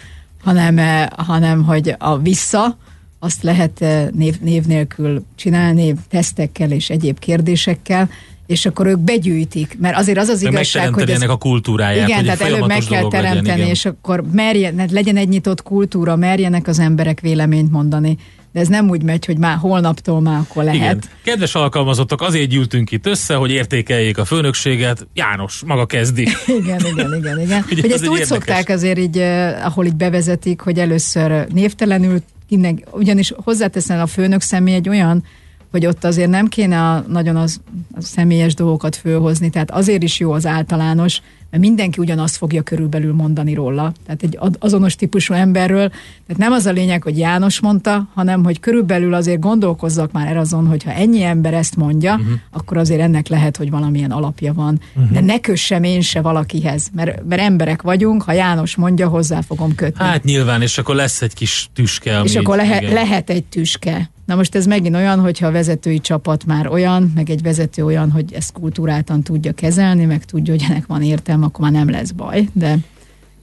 hanem, 0.42 0.78
e, 0.78 1.12
hanem 1.16 1.64
hogy 1.64 1.94
a 1.98 2.18
vissza, 2.18 2.78
azt 3.18 3.42
lehet 3.42 3.84
név, 4.12 4.40
név 4.40 4.64
nélkül 4.64 5.24
csinálni, 5.34 5.94
tesztekkel 6.08 6.70
és 6.70 6.90
egyéb 6.90 7.18
kérdésekkel, 7.18 8.10
és 8.46 8.66
akkor 8.66 8.86
ők 8.86 8.98
begyűjtik, 8.98 9.76
mert 9.80 9.96
azért 9.96 10.18
az 10.18 10.28
az 10.28 10.42
Meg 10.42 10.52
igazság, 10.52 10.94
hogy 10.94 11.10
ez, 11.10 11.16
ennek 11.16 11.30
a 11.30 11.36
kultúráját, 11.36 12.08
igen, 12.08 12.24
tehát 12.24 12.40
előbb 12.40 12.66
meg 12.66 12.78
kell 12.78 13.02
legyen, 13.02 13.08
teremteni, 13.08 13.58
igen. 13.58 13.70
és 13.70 13.84
akkor 13.84 14.24
merjen, 14.32 14.88
legyen 14.90 15.16
egy 15.16 15.28
nyitott 15.28 15.62
kultúra, 15.62 16.16
merjenek 16.16 16.66
az 16.66 16.78
emberek 16.78 17.20
véleményt 17.20 17.70
mondani. 17.70 18.16
De 18.56 18.62
ez 18.62 18.68
nem 18.68 18.88
úgy 18.88 19.02
megy, 19.02 19.24
hogy 19.24 19.38
már 19.38 19.56
holnaptól 19.56 20.20
már 20.20 20.38
akkor 20.38 20.64
lehet. 20.64 20.78
Igen. 20.78 21.00
Kedves 21.24 21.54
alkalmazottak, 21.54 22.20
azért 22.20 22.48
gyűltünk 22.48 22.90
itt 22.90 23.06
össze, 23.06 23.34
hogy 23.34 23.50
értékeljék 23.50 24.18
a 24.18 24.24
főnökséget. 24.24 25.06
János, 25.14 25.62
maga 25.66 25.86
kezdi. 25.86 26.22
Igen, 26.60 26.80
igen, 26.86 27.14
igen, 27.14 27.40
igen. 27.40 27.64
Ugye 27.70 27.80
hogy 27.80 27.90
ez 27.90 28.00
ezt 28.00 28.10
úgy 28.10 28.18
érdekes. 28.18 28.26
szokták 28.26 28.68
azért 28.68 28.98
így, 28.98 29.18
eh, 29.18 29.66
ahol 29.66 29.84
így 29.84 29.96
bevezetik, 29.96 30.60
hogy 30.60 30.78
először 30.78 31.46
névtelenül, 31.52 32.18
innen, 32.48 32.84
ugyanis 32.90 33.32
hozzáteszem 33.36 34.00
a 34.00 34.06
főnök 34.06 34.40
személy 34.40 34.74
egy 34.74 34.88
olyan, 34.88 35.24
hogy 35.70 35.86
ott 35.86 36.04
azért 36.04 36.30
nem 36.30 36.46
kéne 36.46 36.82
a, 36.82 37.04
nagyon 37.08 37.36
az, 37.36 37.60
a 37.96 38.00
személyes 38.00 38.54
dolgokat 38.54 38.96
fölhozni, 38.96 39.50
tehát 39.50 39.70
azért 39.70 40.02
is 40.02 40.18
jó 40.18 40.32
az 40.32 40.46
általános, 40.46 41.20
mert 41.50 41.62
mindenki 41.62 42.00
ugyanazt 42.00 42.36
fogja 42.36 42.62
körülbelül 42.62 43.14
mondani 43.14 43.54
róla. 43.54 43.92
Tehát 44.06 44.22
egy 44.22 44.38
azonos 44.58 44.94
típusú 44.94 45.34
emberről. 45.34 45.88
Tehát 45.88 46.36
nem 46.36 46.52
az 46.52 46.66
a 46.66 46.70
lényeg, 46.70 47.02
hogy 47.02 47.18
János 47.18 47.60
mondta, 47.60 48.08
hanem 48.14 48.44
hogy 48.44 48.60
körülbelül 48.60 49.14
azért 49.14 49.40
gondolkozzak 49.40 50.12
már 50.12 50.26
el 50.26 50.38
azon, 50.38 50.66
hogy 50.66 50.82
ha 50.82 50.92
ennyi 50.92 51.22
ember 51.22 51.54
ezt 51.54 51.76
mondja, 51.76 52.14
uh-huh. 52.14 52.28
akkor 52.50 52.76
azért 52.76 53.00
ennek 53.00 53.28
lehet, 53.28 53.56
hogy 53.56 53.70
valamilyen 53.70 54.10
alapja 54.10 54.52
van. 54.52 54.80
Uh-huh. 54.94 55.12
De 55.12 55.20
ne 55.20 55.38
kössem 55.38 55.82
én 55.82 56.00
se 56.00 56.20
valakihez, 56.20 56.88
mert, 56.94 57.24
mert 57.24 57.42
emberek 57.42 57.82
vagyunk, 57.82 58.22
ha 58.22 58.32
János 58.32 58.76
mondja, 58.76 59.08
hozzá 59.08 59.40
fogom 59.40 59.74
kötni. 59.74 60.04
Hát 60.04 60.24
nyilván, 60.24 60.62
és 60.62 60.78
akkor 60.78 60.94
lesz 60.94 61.22
egy 61.22 61.34
kis 61.34 61.68
tüske. 61.74 62.20
És 62.24 62.36
akkor 62.36 62.56
lehe, 62.56 62.80
igen. 62.80 62.92
lehet 62.92 63.30
egy 63.30 63.44
tüske. 63.44 64.10
Na 64.26 64.34
most 64.34 64.54
ez 64.54 64.66
megint 64.66 64.94
olyan, 64.94 65.20
hogyha 65.20 65.46
a 65.46 65.50
vezetői 65.52 66.00
csapat 66.00 66.44
már 66.44 66.66
olyan, 66.66 67.12
meg 67.14 67.30
egy 67.30 67.42
vezető 67.42 67.84
olyan, 67.84 68.10
hogy 68.10 68.32
ezt 68.32 68.52
kultúráltan 68.52 69.22
tudja 69.22 69.52
kezelni, 69.52 70.04
meg 70.04 70.24
tudja, 70.24 70.52
hogy 70.52 70.64
ennek 70.68 70.86
van 70.86 71.02
értelme, 71.02 71.44
akkor 71.44 71.60
már 71.60 71.72
nem 71.72 71.90
lesz 71.90 72.10
baj, 72.10 72.48
de 72.52 72.78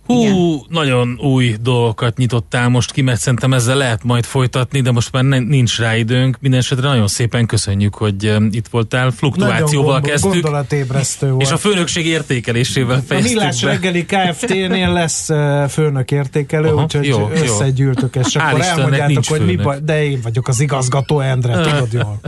Hú, 0.06 0.22
Igen. 0.22 0.60
nagyon 0.70 1.20
új 1.22 1.56
dolgokat 1.62 2.18
nyitottál 2.18 2.70
most 2.70 2.92
ki, 2.92 3.02
mert 3.02 3.20
szerintem 3.20 3.54
ezzel 3.54 3.78
lehet 3.78 4.04
majd 4.04 4.24
folytatni, 4.26 4.82
de 4.82 4.92
most 4.92 5.12
már 5.12 5.24
ne- 5.24 5.40
nincs 5.40 5.80
rá 5.80 5.96
időnk. 5.96 6.38
Mindenesetre 6.40 6.88
nagyon 6.88 7.08
szépen 7.08 7.46
köszönjük, 7.46 7.96
hogy 7.96 8.28
um, 8.28 8.48
itt 8.52 8.68
voltál. 8.68 9.12
Fluktuációval 9.12 9.94
Nagyon 9.94 10.10
kezdtük, 10.10 10.32
gondolatébresztő 10.32 11.30
volt. 11.30 11.42
és 11.42 11.52
a 11.52 11.58
főnökség 11.58 12.06
értékelésével 12.06 12.98
A 12.98 13.02
fejeztük 13.08 13.34
Millás 13.34 13.62
be. 13.62 13.68
reggeli 13.70 14.06
Kft-nél 14.06 14.92
lesz 14.94 15.30
uh, 15.30 15.68
főnök 15.68 16.12
értékelő, 16.12 16.68
Aha, 16.68 16.82
úgyhogy 16.84 17.06
jó, 17.06 17.30
összegyűltük, 17.34 18.16
és 18.16 18.26
Hál' 18.34 18.36
akkor 18.48 18.60
Istennek 18.60 18.78
elmondjátok, 18.78 19.08
nincs 19.08 19.28
hogy 19.30 19.46
mi 19.46 19.56
baj, 19.56 19.78
de 19.84 20.04
én 20.06 20.20
vagyok 20.24 20.48
az 20.48 20.60
igazgató 20.60 21.20
Endre, 21.20 21.54
tudod 21.62 21.94
jól. 21.94 22.20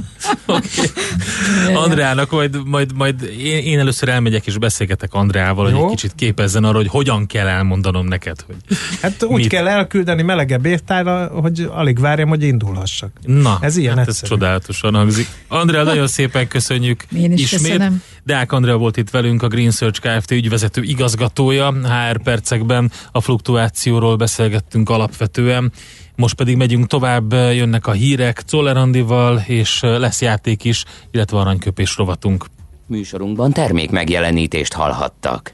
Andreának 1.84 2.32
majd, 2.32 2.68
majd, 2.68 2.96
majd 2.96 3.22
én, 3.40 3.58
én 3.64 3.80
először 3.80 4.10
elmegyek 4.10 4.46
és 4.48 4.58
beszélgetek 4.58 5.14
Andreával, 5.14 5.72
hogy 5.72 5.82
egy 5.84 5.90
kicsit 5.90 6.16
képezzen 6.16 6.64
arra, 6.64 6.78
hogy 6.78 6.88
hogyan 6.88 7.26
kell 7.26 7.48
elmondanom 7.66 8.06
neked, 8.08 8.42
hogy 8.46 8.56
Hát 9.02 9.24
úgy 9.24 9.36
Mit? 9.38 9.48
kell 9.48 9.68
elküldeni 9.68 10.22
melegebb 10.22 10.66
éttájra, 10.66 11.28
hogy 11.28 11.68
alig 11.72 12.00
várjam, 12.00 12.30
hogy 12.30 12.44
indulhassak. 12.44 13.12
Na, 13.26 13.58
Ez 13.62 13.78
ilyen 13.78 13.98
hát 13.98 14.08
ez 14.08 14.14
egyszerű. 14.14 14.32
csodálatosan 14.32 14.94
hangzik. 14.94 15.28
Andrea, 15.48 15.84
nagyon 15.84 16.08
szépen 16.08 16.48
köszönjük 16.48 17.04
Én 17.16 17.32
is 17.32 17.42
ismét. 17.42 17.62
köszönöm. 17.72 18.02
Deák 18.24 18.52
Andrea 18.52 18.78
volt 18.78 18.98
itt 18.98 19.10
velünk, 19.10 19.44
a 19.44 19.48
Green 19.48 19.72
Search 19.72 20.00
Kft. 20.02 20.32
ügyvezető 20.32 20.82
igazgatója. 20.82 21.72
HR 21.72 22.22
percekben 22.24 22.92
a 23.12 23.22
fluktuációról 23.22 24.16
beszélgettünk 24.16 24.90
alapvetően. 24.90 25.72
Most 26.16 26.36
pedig 26.36 26.56
megyünk 26.58 26.88
tovább, 26.88 27.34
jönnek 27.34 27.88
a 27.88 27.92
hírek 27.92 28.42
Czoller 28.42 28.78
Andival, 28.78 29.44
és 29.48 29.80
lesz 29.82 30.22
játék 30.22 30.64
is, 30.64 30.84
illetve 31.12 31.38
aranyköpés 31.40 31.96
rovatunk. 31.96 32.46
Műsorunkban 32.88 33.52
termék 33.52 33.90
megjelenítést 33.92 34.74
hallhattak. 34.74 35.54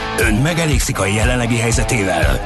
Ön 0.27 0.33
megelégszik 0.33 0.99
a 0.99 1.05
jelenlegi 1.05 1.57
helyzetével? 1.57 2.39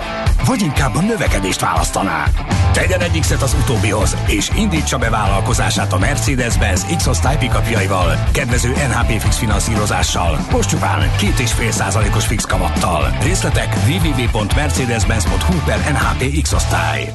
Vagy 0.46 0.62
inkább 0.62 0.96
a 0.96 1.02
növekedést 1.02 1.60
választaná? 1.60 2.26
Tegyen 2.74 3.02
egy 3.02 3.20
X-et 3.20 3.42
az 3.42 3.56
utóbbihoz, 3.62 4.18
és 4.28 4.50
indítsa 4.58 4.98
be 4.98 5.10
vállalkozását 5.10 5.94
a 5.94 5.98
Mercedes-Benz 5.98 6.86
X-osztály 6.98 7.38
pickupjaival, 7.38 8.30
kedvező 8.32 8.70
NHP 8.70 9.22
fix 9.22 9.38
finanszírozással, 9.38 10.40
most 10.52 10.70
csupán 10.70 11.12
2,5%-os 11.20 12.26
fix 12.26 12.46
kamattal. 12.46 13.18
Részletek 13.22 13.76
www.mercedes-benz.hu 13.88 15.58
per 15.66 15.80
NHP 15.92 16.42
X-osztály. 16.42 17.14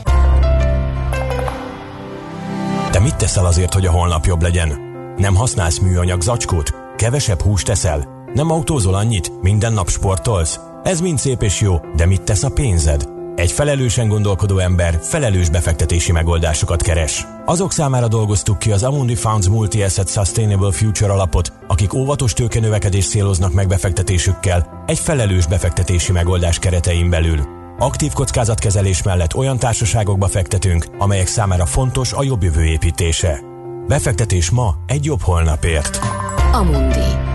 Te 2.90 3.00
mit 3.00 3.16
teszel 3.16 3.46
azért, 3.46 3.74
hogy 3.74 3.86
a 3.86 3.90
holnap 3.90 4.24
jobb 4.24 4.42
legyen? 4.42 4.78
Nem 5.16 5.34
használsz 5.34 5.78
műanyag 5.78 6.20
zacskót? 6.20 6.74
Kevesebb 6.96 7.42
húst 7.42 7.66
teszel? 7.66 8.19
Nem 8.34 8.50
autózol 8.50 8.94
annyit? 8.94 9.32
Minden 9.42 9.72
nap 9.72 9.88
sportolsz? 9.88 10.60
Ez 10.82 11.00
mind 11.00 11.18
szép 11.18 11.42
és 11.42 11.60
jó, 11.60 11.76
de 11.96 12.06
mit 12.06 12.22
tesz 12.22 12.42
a 12.42 12.48
pénzed? 12.48 13.08
Egy 13.34 13.52
felelősen 13.52 14.08
gondolkodó 14.08 14.58
ember 14.58 14.98
felelős 15.02 15.48
befektetési 15.48 16.12
megoldásokat 16.12 16.82
keres. 16.82 17.26
Azok 17.44 17.72
számára 17.72 18.08
dolgoztuk 18.08 18.58
ki 18.58 18.72
az 18.72 18.82
Amundi 18.82 19.14
Funds 19.14 19.48
Multi-Asset 19.48 20.08
Sustainable 20.08 20.72
Future 20.72 21.12
alapot, 21.12 21.52
akik 21.66 21.94
óvatos 21.94 22.32
tőkenövekedés 22.32 23.08
céloznak 23.08 23.52
meg 23.52 23.68
befektetésükkel 23.68 24.84
egy 24.86 24.98
felelős 24.98 25.46
befektetési 25.46 26.12
megoldás 26.12 26.58
keretein 26.58 27.10
belül. 27.10 27.38
Aktív 27.78 28.12
kockázatkezelés 28.12 29.02
mellett 29.02 29.34
olyan 29.34 29.58
társaságokba 29.58 30.26
fektetünk, 30.26 30.86
amelyek 30.98 31.26
számára 31.26 31.66
fontos 31.66 32.12
a 32.12 32.22
jobb 32.22 32.42
jövő 32.42 32.64
építése. 32.64 33.40
Befektetés 33.86 34.50
ma 34.50 34.74
egy 34.86 35.04
jobb 35.04 35.20
holnapért. 35.20 36.00
Amundi. 36.52 37.28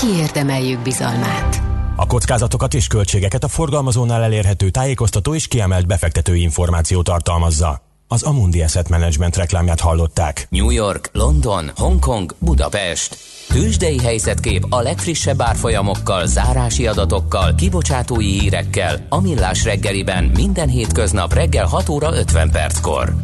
Kiérdemeljük 0.00 0.82
bizalmát. 0.82 1.62
A 1.96 2.06
kockázatokat 2.06 2.74
és 2.74 2.86
költségeket 2.86 3.44
a 3.44 3.48
forgalmazónál 3.48 4.22
elérhető 4.22 4.70
tájékoztató 4.70 5.34
és 5.34 5.48
kiemelt 5.48 5.86
befektetői 5.86 6.40
információ 6.40 7.02
tartalmazza. 7.02 7.82
Az 8.08 8.22
Amundi 8.22 8.62
Asset 8.62 8.88
Management 8.88 9.36
reklámját 9.36 9.80
hallották. 9.80 10.46
New 10.50 10.70
York, 10.70 11.10
London, 11.12 11.70
Hongkong, 11.76 12.34
Budapest. 12.38 13.16
Tősdei 13.48 13.98
helyzetkép 13.98 14.66
a 14.68 14.80
legfrissebb 14.80 15.40
árfolyamokkal, 15.40 16.26
zárási 16.26 16.86
adatokkal, 16.86 17.54
kibocsátói 17.54 18.38
hírekkel, 18.38 19.06
a 19.08 19.20
Millás 19.20 19.64
reggeliben 19.64 20.24
minden 20.24 20.68
hétköznap 20.68 21.34
reggel 21.34 21.66
6 21.66 21.88
óra 21.88 22.12
50 22.16 22.50
perckor. 22.50 23.14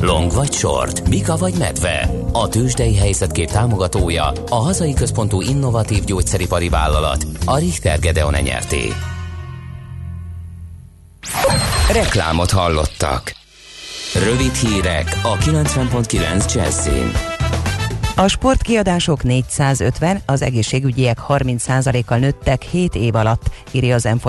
Long 0.00 0.32
vagy 0.32 0.52
short, 0.52 1.08
Mika 1.08 1.36
vagy 1.36 1.54
medve. 1.58 2.10
A 2.32 2.48
tőzsdei 2.48 2.96
helyzetkép 2.96 3.50
támogatója 3.50 4.32
a 4.48 4.54
hazai 4.54 4.94
központú 4.94 5.40
innovatív 5.40 6.04
gyógyszeripari 6.04 6.68
vállalat, 6.68 7.26
a 7.44 7.58
Richter 7.58 7.98
Gedeon 7.98 8.34
nyerté. 8.42 8.92
Reklámot 11.92 12.50
hallottak. 12.50 13.32
Rövid 14.14 14.54
hírek 14.54 15.20
a 15.22 15.36
90.9 15.36 16.54
Jazzin. 16.54 17.35
A 18.18 18.28
sportkiadások 18.28 19.22
450, 19.22 20.22
az 20.26 20.42
egészségügyiek 20.42 21.18
30%-kal 21.28 22.18
nőttek 22.18 22.62
7 22.62 22.94
év 22.94 23.14
alatt, 23.14 23.50
írja 23.70 23.94
az 23.94 24.04
m 24.04 24.28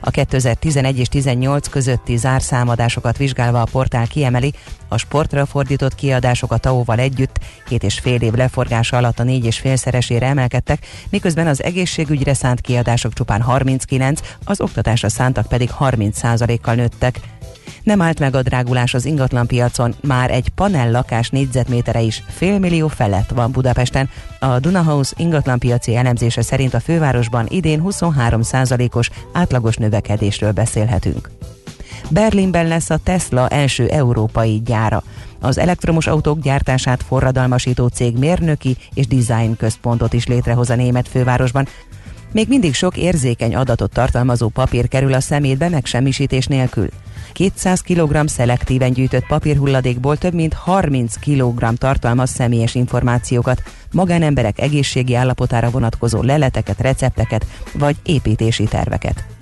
A 0.00 0.10
2011 0.10 0.98
és 0.98 1.08
18 1.08 1.68
közötti 1.68 2.16
zárszámadásokat 2.16 3.16
vizsgálva 3.16 3.60
a 3.60 3.68
portál 3.70 4.06
kiemeli, 4.06 4.52
a 4.88 4.96
sportra 4.96 5.46
fordított 5.46 5.94
kiadások 5.94 6.52
a 6.52 6.56
TAO-val 6.56 6.98
együtt 6.98 7.38
két 7.66 7.82
és 7.82 7.98
fél 7.98 8.20
év 8.20 8.32
leforgása 8.32 8.96
alatt 8.96 9.18
a 9.18 9.22
négy 9.22 9.44
és 9.44 9.58
félszeresére 9.58 10.26
emelkedtek, 10.26 10.86
miközben 11.10 11.46
az 11.46 11.62
egészségügyre 11.62 12.34
szánt 12.34 12.60
kiadások 12.60 13.12
csupán 13.12 13.40
39, 13.40 14.20
az 14.44 14.60
oktatásra 14.60 15.08
szántak 15.08 15.46
pedig 15.46 15.70
30%-kal 15.80 16.74
nőttek. 16.74 17.20
Nem 17.82 18.00
állt 18.00 18.18
meg 18.18 18.34
a 18.34 18.42
drágulás 18.42 18.94
az 18.94 19.04
ingatlanpiacon, 19.04 19.94
már 20.02 20.30
egy 20.30 20.48
panel 20.48 20.90
lakás 20.90 21.30
négyzetmétere 21.30 22.00
is 22.00 22.22
félmillió 22.28 22.88
felett 22.88 23.30
van 23.30 23.52
Budapesten. 23.52 24.08
A 24.38 24.58
Dunahouse 24.58 25.14
ingatlanpiaci 25.16 25.96
elemzése 25.96 26.42
szerint 26.42 26.74
a 26.74 26.80
fővárosban 26.80 27.46
idén 27.48 27.82
23%-os 27.84 29.10
átlagos 29.32 29.76
növekedésről 29.76 30.52
beszélhetünk. 30.52 31.30
Berlinben 32.10 32.66
lesz 32.66 32.90
a 32.90 32.98
Tesla 33.02 33.48
első 33.48 33.86
európai 33.88 34.62
gyára. 34.64 35.02
Az 35.40 35.58
elektromos 35.58 36.06
autók 36.06 36.40
gyártását 36.40 37.02
forradalmasító 37.02 37.86
cég 37.86 38.18
mérnöki 38.18 38.76
és 38.94 39.06
design 39.06 39.56
központot 39.56 40.12
is 40.12 40.26
létrehoz 40.26 40.70
a 40.70 40.74
német 40.74 41.08
fővárosban. 41.08 41.66
Még 42.36 42.48
mindig 42.48 42.74
sok 42.74 42.96
érzékeny 42.96 43.54
adatot 43.54 43.92
tartalmazó 43.92 44.48
papír 44.48 44.88
kerül 44.88 45.12
a 45.12 45.20
szemétbe 45.20 45.68
megsemmisítés 45.68 46.46
nélkül. 46.46 46.88
200 47.32 47.80
kg 47.80 48.28
szelektíven 48.28 48.92
gyűjtött 48.92 49.26
papírhulladékból 49.26 50.16
több 50.16 50.34
mint 50.34 50.54
30 50.54 51.14
kg 51.16 51.78
tartalmaz 51.78 52.30
személyes 52.30 52.74
információkat, 52.74 53.62
magánemberek 53.92 54.60
egészségi 54.60 55.14
állapotára 55.14 55.70
vonatkozó 55.70 56.22
leleteket, 56.22 56.80
recepteket 56.80 57.46
vagy 57.72 57.96
építési 58.02 58.64
terveket. 58.64 59.35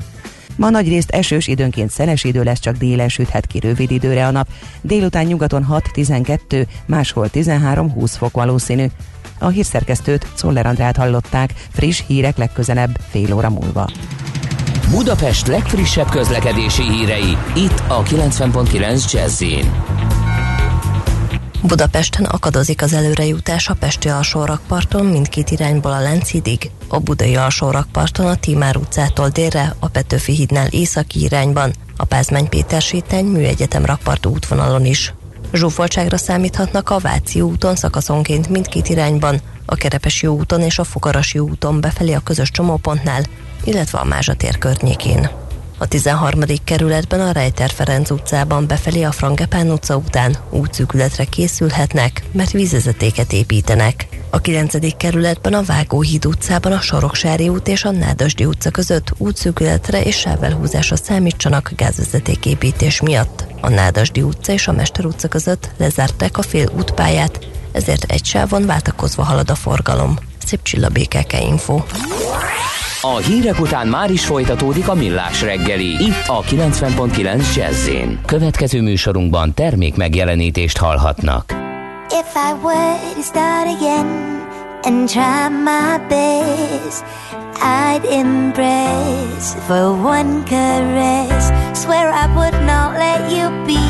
Ma 0.57 0.71
nagy 0.71 0.88
részt 0.88 1.11
esős, 1.11 1.47
időnként 1.47 1.90
szeles 1.90 2.25
idő 2.25 2.43
lesz, 2.43 2.61
csak 2.61 2.77
délen 2.77 3.09
süthet 3.09 3.47
ki 3.47 3.59
rövid 3.59 3.90
időre 3.90 4.27
a 4.27 4.31
nap. 4.31 4.49
Délután 4.81 5.25
nyugaton 5.25 5.67
6-12, 5.95 6.67
máshol 6.87 7.29
13-20 7.33 8.12
fok 8.17 8.33
valószínű. 8.33 8.87
A 9.38 9.49
hírszerkesztőt 9.49 10.27
Czoller 10.35 10.67
Andrát 10.67 10.97
hallották, 10.97 11.55
friss 11.71 12.03
hírek 12.07 12.37
legközelebb 12.37 13.01
fél 13.11 13.35
óra 13.35 13.51
múlva. 13.51 13.90
Budapest 14.90 15.47
legfrissebb 15.47 16.09
közlekedési 16.09 16.83
hírei, 16.83 17.37
itt 17.55 17.83
a 17.88 18.03
90.9 18.03 19.12
jazz 19.12 19.43
Budapesten 21.66 22.24
akadozik 22.24 22.83
az 22.83 22.92
előrejutás 22.92 23.68
a 23.68 23.74
Pesti 23.74 24.09
alsórakparton 24.09 25.07
mindkét 25.07 25.50
irányból 25.50 25.92
a 25.92 26.00
Lánchidig, 26.00 26.70
a 26.88 26.98
Budai 26.98 27.37
alsórakparton 27.37 28.27
a 28.27 28.35
Timár 28.35 28.77
utcától 28.77 29.29
délre, 29.29 29.74
a 29.79 29.88
Petőfi 29.88 30.33
hídnál 30.33 30.66
északi 30.66 31.22
irányban, 31.22 31.72
a 31.96 32.05
Pázmány 32.05 32.48
Péter 32.48 32.83
sétány 32.83 33.24
műegyetem 33.24 33.85
rakpart 33.85 34.27
útvonalon 34.27 34.85
is. 34.85 35.14
Zsúfoltságra 35.53 36.16
számíthatnak 36.16 36.90
a 36.90 36.98
Váci 36.98 37.40
úton 37.40 37.77
szakaszonként 37.77 38.48
mindkét 38.48 38.88
irányban, 38.88 39.40
a 39.66 39.74
Kerepesi 39.74 40.27
úton 40.27 40.61
és 40.61 40.79
a 40.79 40.85
Fogarasi 40.85 41.38
úton 41.38 41.81
befelé 41.81 42.12
a 42.12 42.20
közös 42.20 42.50
csomópontnál, 42.50 43.22
illetve 43.64 43.98
a 43.98 44.05
Mázsatér 44.05 44.59
környékén. 44.59 45.43
A 45.79 45.87
13. 45.87 46.41
kerületben 46.65 47.21
a 47.21 47.33
Rejter 47.33 47.71
Ferenc 47.71 48.11
utcában 48.11 48.67
befelé 48.67 49.03
a 49.03 49.13
Frangepán 49.13 49.71
utca 49.71 49.97
után 49.97 50.37
útszűkületre 50.51 51.25
készülhetnek, 51.25 52.23
mert 52.33 52.51
vízezetéket 52.51 53.33
építenek. 53.33 54.07
A 54.31 54.39
9. 54.39 54.97
kerületben 54.97 55.55
a 55.55 55.63
Vágóhíd 55.63 56.27
utcában 56.27 56.73
a 56.73 56.81
Soroksári 56.81 57.49
út 57.49 57.69
és 57.69 57.85
a 57.85 57.91
Nádasdi 57.91 58.45
utca 58.45 58.71
között 58.71 59.13
útszűkületre 59.19 60.03
és 60.03 60.17
sávelhúzásra 60.17 60.97
számítsanak 60.97 61.73
gázvezetéképítés 61.77 63.01
miatt. 63.01 63.45
A 63.61 63.69
Nádasdi 63.69 64.23
utca 64.23 64.53
és 64.53 64.69
a 64.69 64.73
Mester 64.73 65.05
utca 65.05 65.29
között 65.29 65.71
lezárták 65.77 66.39
a 66.39 66.43
fél 66.43 66.71
útpályát, 66.77 67.47
ezért 67.73 68.05
egy 68.05 68.25
sávon 68.25 68.67
váltakozva 68.67 69.23
halad 69.23 69.51
a 69.51 69.55
forgalom. 69.55 70.19
Szép 70.45 70.63
csillabékeke 70.63 71.41
info. 71.41 71.83
A 73.07 73.17
hírek 73.17 73.61
után 73.61 73.87
már 73.87 74.11
is 74.11 74.25
folytatódik 74.25 74.88
a 74.88 74.95
millás 74.95 75.43
reggeli, 75.43 76.05
itt 76.05 76.27
a 76.27 76.40
90.9 76.40 77.55
jazz 77.55 77.88
Következő 78.27 78.83
műsorunkban 78.83 79.55
termék 79.55 79.97
megjelenítést 79.97 80.79
hallhatnak. 80.79 81.53
If 82.09 82.35
I 82.35 82.53
were 82.62 82.97
to 83.14 83.23
start 83.23 83.67
again 83.77 84.07
and 84.83 85.09
try 85.09 85.49
my 85.49 86.07
best 86.09 87.05
I'd 87.61 88.05
embrace 88.05 89.55
for 89.67 90.05
one 90.05 90.43
caress. 90.45 91.51
Swear 91.73 92.09
I 92.09 92.27
would 92.35 92.61
not 92.64 92.93
let 92.97 93.31
you 93.31 93.64
be 93.67 93.85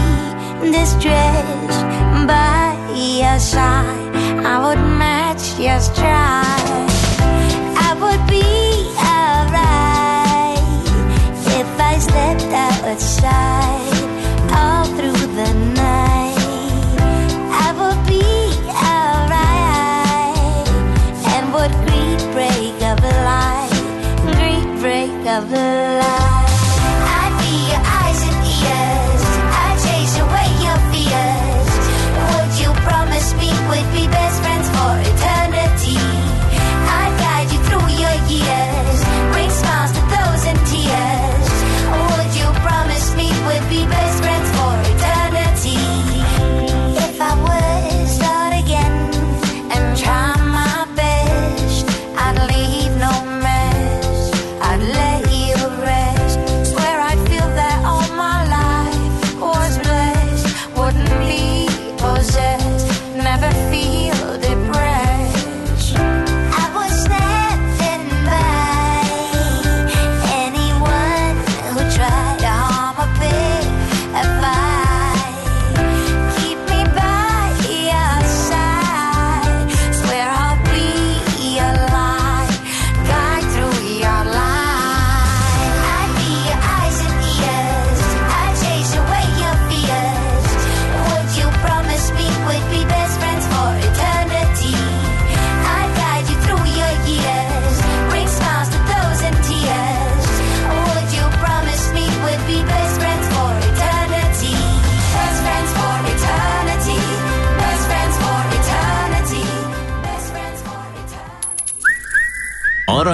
distressed 0.70 1.84
by 2.26 2.74
your 3.18 3.38
side. 3.38 4.14
I 4.44 4.58
would 4.64 4.98
match 4.98 5.58
your 5.58 5.80
stride 5.80 6.93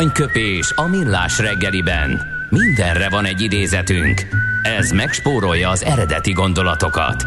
Aranyköpés 0.00 0.72
a 0.74 0.86
millás 0.86 1.38
reggeliben. 1.38 2.20
Mindenre 2.48 3.08
van 3.08 3.24
egy 3.24 3.40
idézetünk. 3.40 4.26
Ez 4.62 4.90
megspórolja 4.90 5.68
az 5.68 5.82
eredeti 5.84 6.32
gondolatokat. 6.32 7.24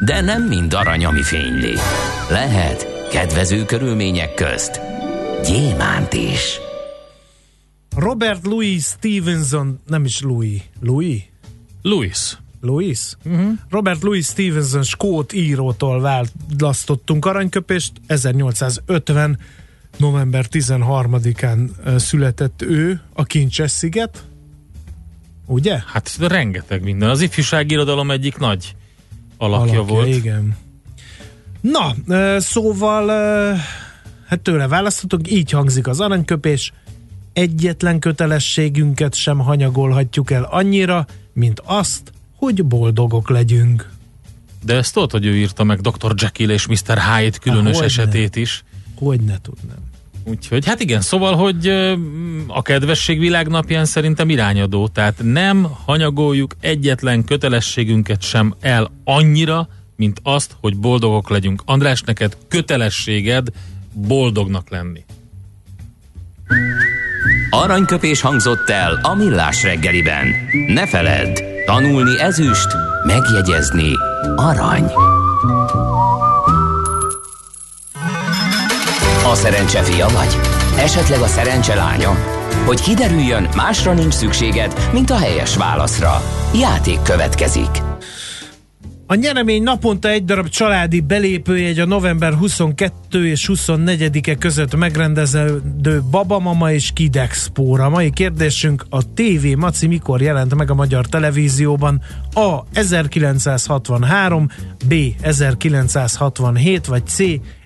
De 0.00 0.20
nem 0.20 0.42
mind 0.42 0.74
arany, 0.74 1.04
ami 1.04 1.22
fényli. 1.22 1.74
Lehet 2.30 3.08
kedvező 3.10 3.64
körülmények 3.64 4.34
közt 4.34 4.80
gyémánt 5.42 6.12
is. 6.12 6.60
Robert 7.96 8.46
Louis 8.46 8.82
Stevenson, 8.82 9.80
nem 9.86 10.04
is 10.04 10.20
Louis, 10.20 10.62
Louis? 10.80 11.30
Louis. 11.82 12.38
Louis? 12.60 13.00
Uh-huh. 13.24 13.52
Robert 13.70 14.02
Louis 14.02 14.26
Stevenson 14.26 14.82
skót 14.82 15.32
írótól 15.32 16.00
választottunk 16.00 17.24
aranyköpést, 17.24 17.92
1850 18.06 19.38
november 19.96 20.46
13-án 20.50 21.68
született 21.98 22.62
ő, 22.62 23.00
a 23.12 23.24
Kincses 23.24 23.70
sziget, 23.70 24.24
ugye? 25.46 25.82
Hát 25.86 26.16
rengeteg 26.18 26.82
minden. 26.82 27.08
Az 27.08 27.20
ifjúságirodalom 27.20 28.10
egyik 28.10 28.36
nagy 28.36 28.74
alakja, 29.36 29.62
alakja 29.62 29.82
volt. 29.94 30.08
Igen. 30.08 30.56
Na, 31.60 31.94
szóval 32.38 33.06
hát 34.26 34.40
tőle 34.42 34.68
választhatunk, 34.68 35.30
így 35.30 35.50
hangzik 35.50 35.86
az 35.86 36.00
aranyköpés, 36.00 36.72
egyetlen 37.32 37.98
kötelességünket 37.98 39.14
sem 39.14 39.38
hanyagolhatjuk 39.38 40.30
el 40.30 40.42
annyira, 40.42 41.06
mint 41.32 41.60
azt, 41.64 42.12
hogy 42.36 42.64
boldogok 42.64 43.30
legyünk. 43.30 43.90
De 44.64 44.74
ezt 44.74 44.94
tudod, 44.94 45.10
hogy 45.10 45.26
ő 45.26 45.36
írta 45.36 45.64
meg 45.64 45.80
Dr. 45.80 46.14
Jekyll 46.16 46.50
és 46.50 46.66
Mr. 46.66 46.98
Hyde 46.98 47.38
különös 47.40 47.78
Há, 47.78 47.84
esetét 47.84 48.36
is. 48.36 48.64
Hogy 48.98 49.20
ne 49.20 49.40
tudnám. 49.42 49.92
Úgyhogy 50.24 50.66
hát 50.66 50.80
igen, 50.80 51.00
szóval, 51.00 51.34
hogy 51.36 51.68
a 52.46 52.62
kedvesség 52.62 53.18
világnapján 53.18 53.84
szerintem 53.84 54.30
irányadó, 54.30 54.88
tehát 54.88 55.20
nem 55.22 55.68
hanyagoljuk 55.84 56.54
egyetlen 56.60 57.24
kötelességünket 57.24 58.22
sem 58.22 58.54
el 58.60 58.90
annyira, 59.04 59.68
mint 59.96 60.20
azt, 60.22 60.56
hogy 60.60 60.76
boldogok 60.76 61.30
legyünk. 61.30 61.62
András, 61.64 62.02
neked 62.02 62.36
kötelességed 62.48 63.48
boldognak 63.92 64.70
lenni. 64.70 65.04
Aranyköpés 67.50 68.20
hangzott 68.20 68.68
el 68.68 68.98
a 69.02 69.14
millás 69.14 69.62
reggeliben. 69.62 70.26
Ne 70.66 70.86
feledd, 70.86 71.38
tanulni 71.66 72.20
ezüst, 72.20 72.68
megjegyezni 73.06 73.92
arany. 74.36 74.92
A 79.34 79.36
szerencse 79.36 79.82
fia 79.82 80.06
vagy? 80.08 80.36
Esetleg 80.78 81.20
a 81.20 81.26
szerencse 81.26 81.74
lánya? 81.74 82.10
Hogy 82.66 82.80
kiderüljön, 82.80 83.48
másra 83.56 83.92
nincs 83.92 84.14
szükséged, 84.14 84.90
mint 84.92 85.10
a 85.10 85.16
helyes 85.16 85.56
válaszra. 85.56 86.22
Játék 86.60 87.02
következik. 87.02 87.82
A 89.06 89.14
nyeremény 89.14 89.62
naponta 89.62 90.08
egy 90.08 90.24
darab 90.24 90.48
családi 90.48 91.00
belépőjegy 91.00 91.78
a 91.78 91.86
november 91.86 92.34
22 92.34 93.26
és 93.28 93.50
24-e 93.52 94.34
között 94.34 94.76
megrendeződő 94.76 96.02
Babamama 96.10 96.72
és 96.72 96.90
Kid 96.92 97.16
Expo-ra. 97.16 97.88
Mai 97.88 98.10
kérdésünk 98.10 98.86
a 98.90 99.12
TV 99.14 99.46
Maci 99.56 99.86
mikor 99.86 100.22
jelent 100.22 100.54
meg 100.54 100.70
a 100.70 100.74
magyar 100.74 101.06
televízióban? 101.06 102.02
A. 102.34 102.58
1963, 102.72 104.48
B. 104.88 104.94
1967, 105.20 106.86
vagy 106.86 107.06
C. 107.06 107.18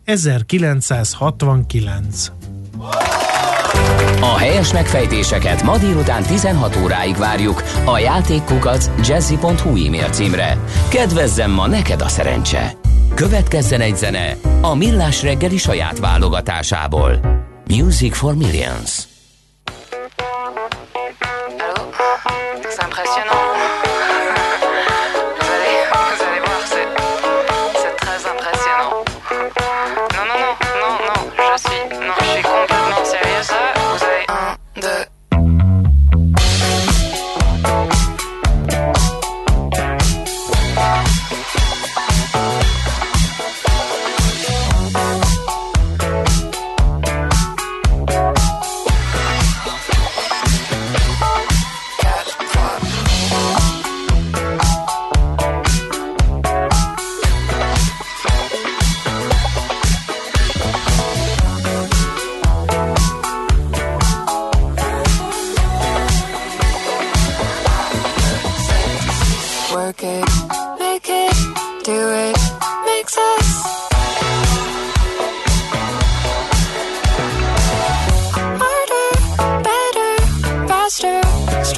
1969. 0.09 2.33
A 4.21 4.39
helyes 4.39 4.73
megfejtéseket 4.73 5.63
ma 5.63 5.79
délután 5.79 6.23
16 6.23 6.77
óráig 6.77 7.17
várjuk 7.17 7.63
a 7.85 7.99
játékkukat 7.99 8.91
jazzy.hu 9.09 9.87
e-mail 9.87 10.11
címre. 10.11 10.59
Kedvezzem 10.89 11.51
ma 11.51 11.67
neked 11.67 12.01
a 12.01 12.09
szerencse! 12.09 12.73
Következzen 13.15 13.81
egy 13.81 13.97
zene 13.97 14.37
a 14.61 14.75
Millás 14.75 15.23
reggeli 15.23 15.57
saját 15.57 15.99
válogatásából. 15.99 17.21
Music 17.67 18.17
for 18.17 18.37
Millions. 18.37 19.18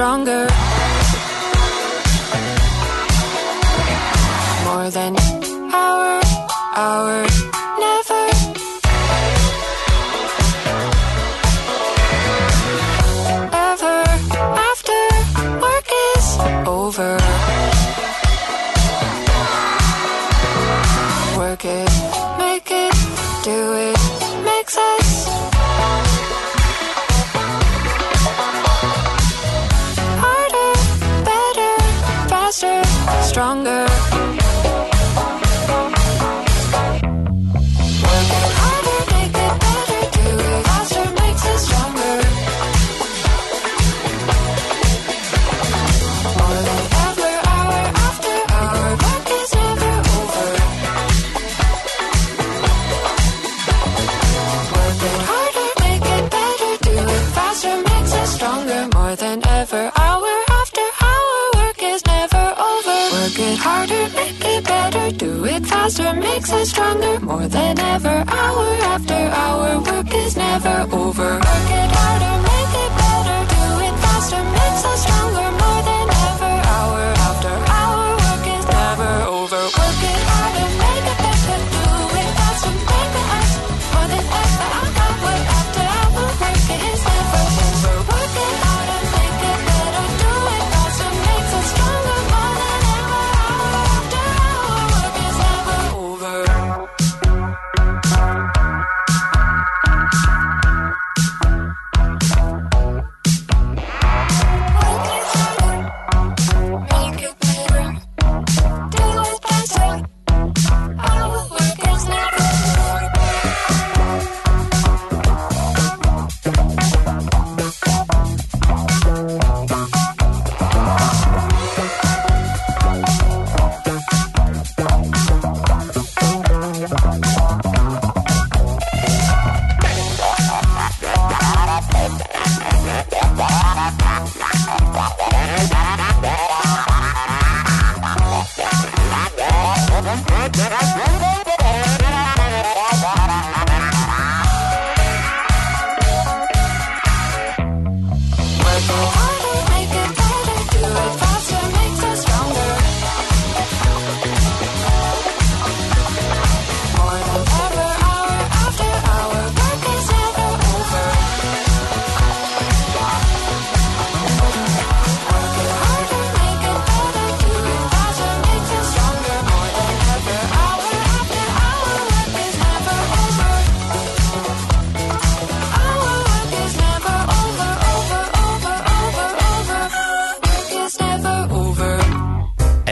stronger. 0.01 0.40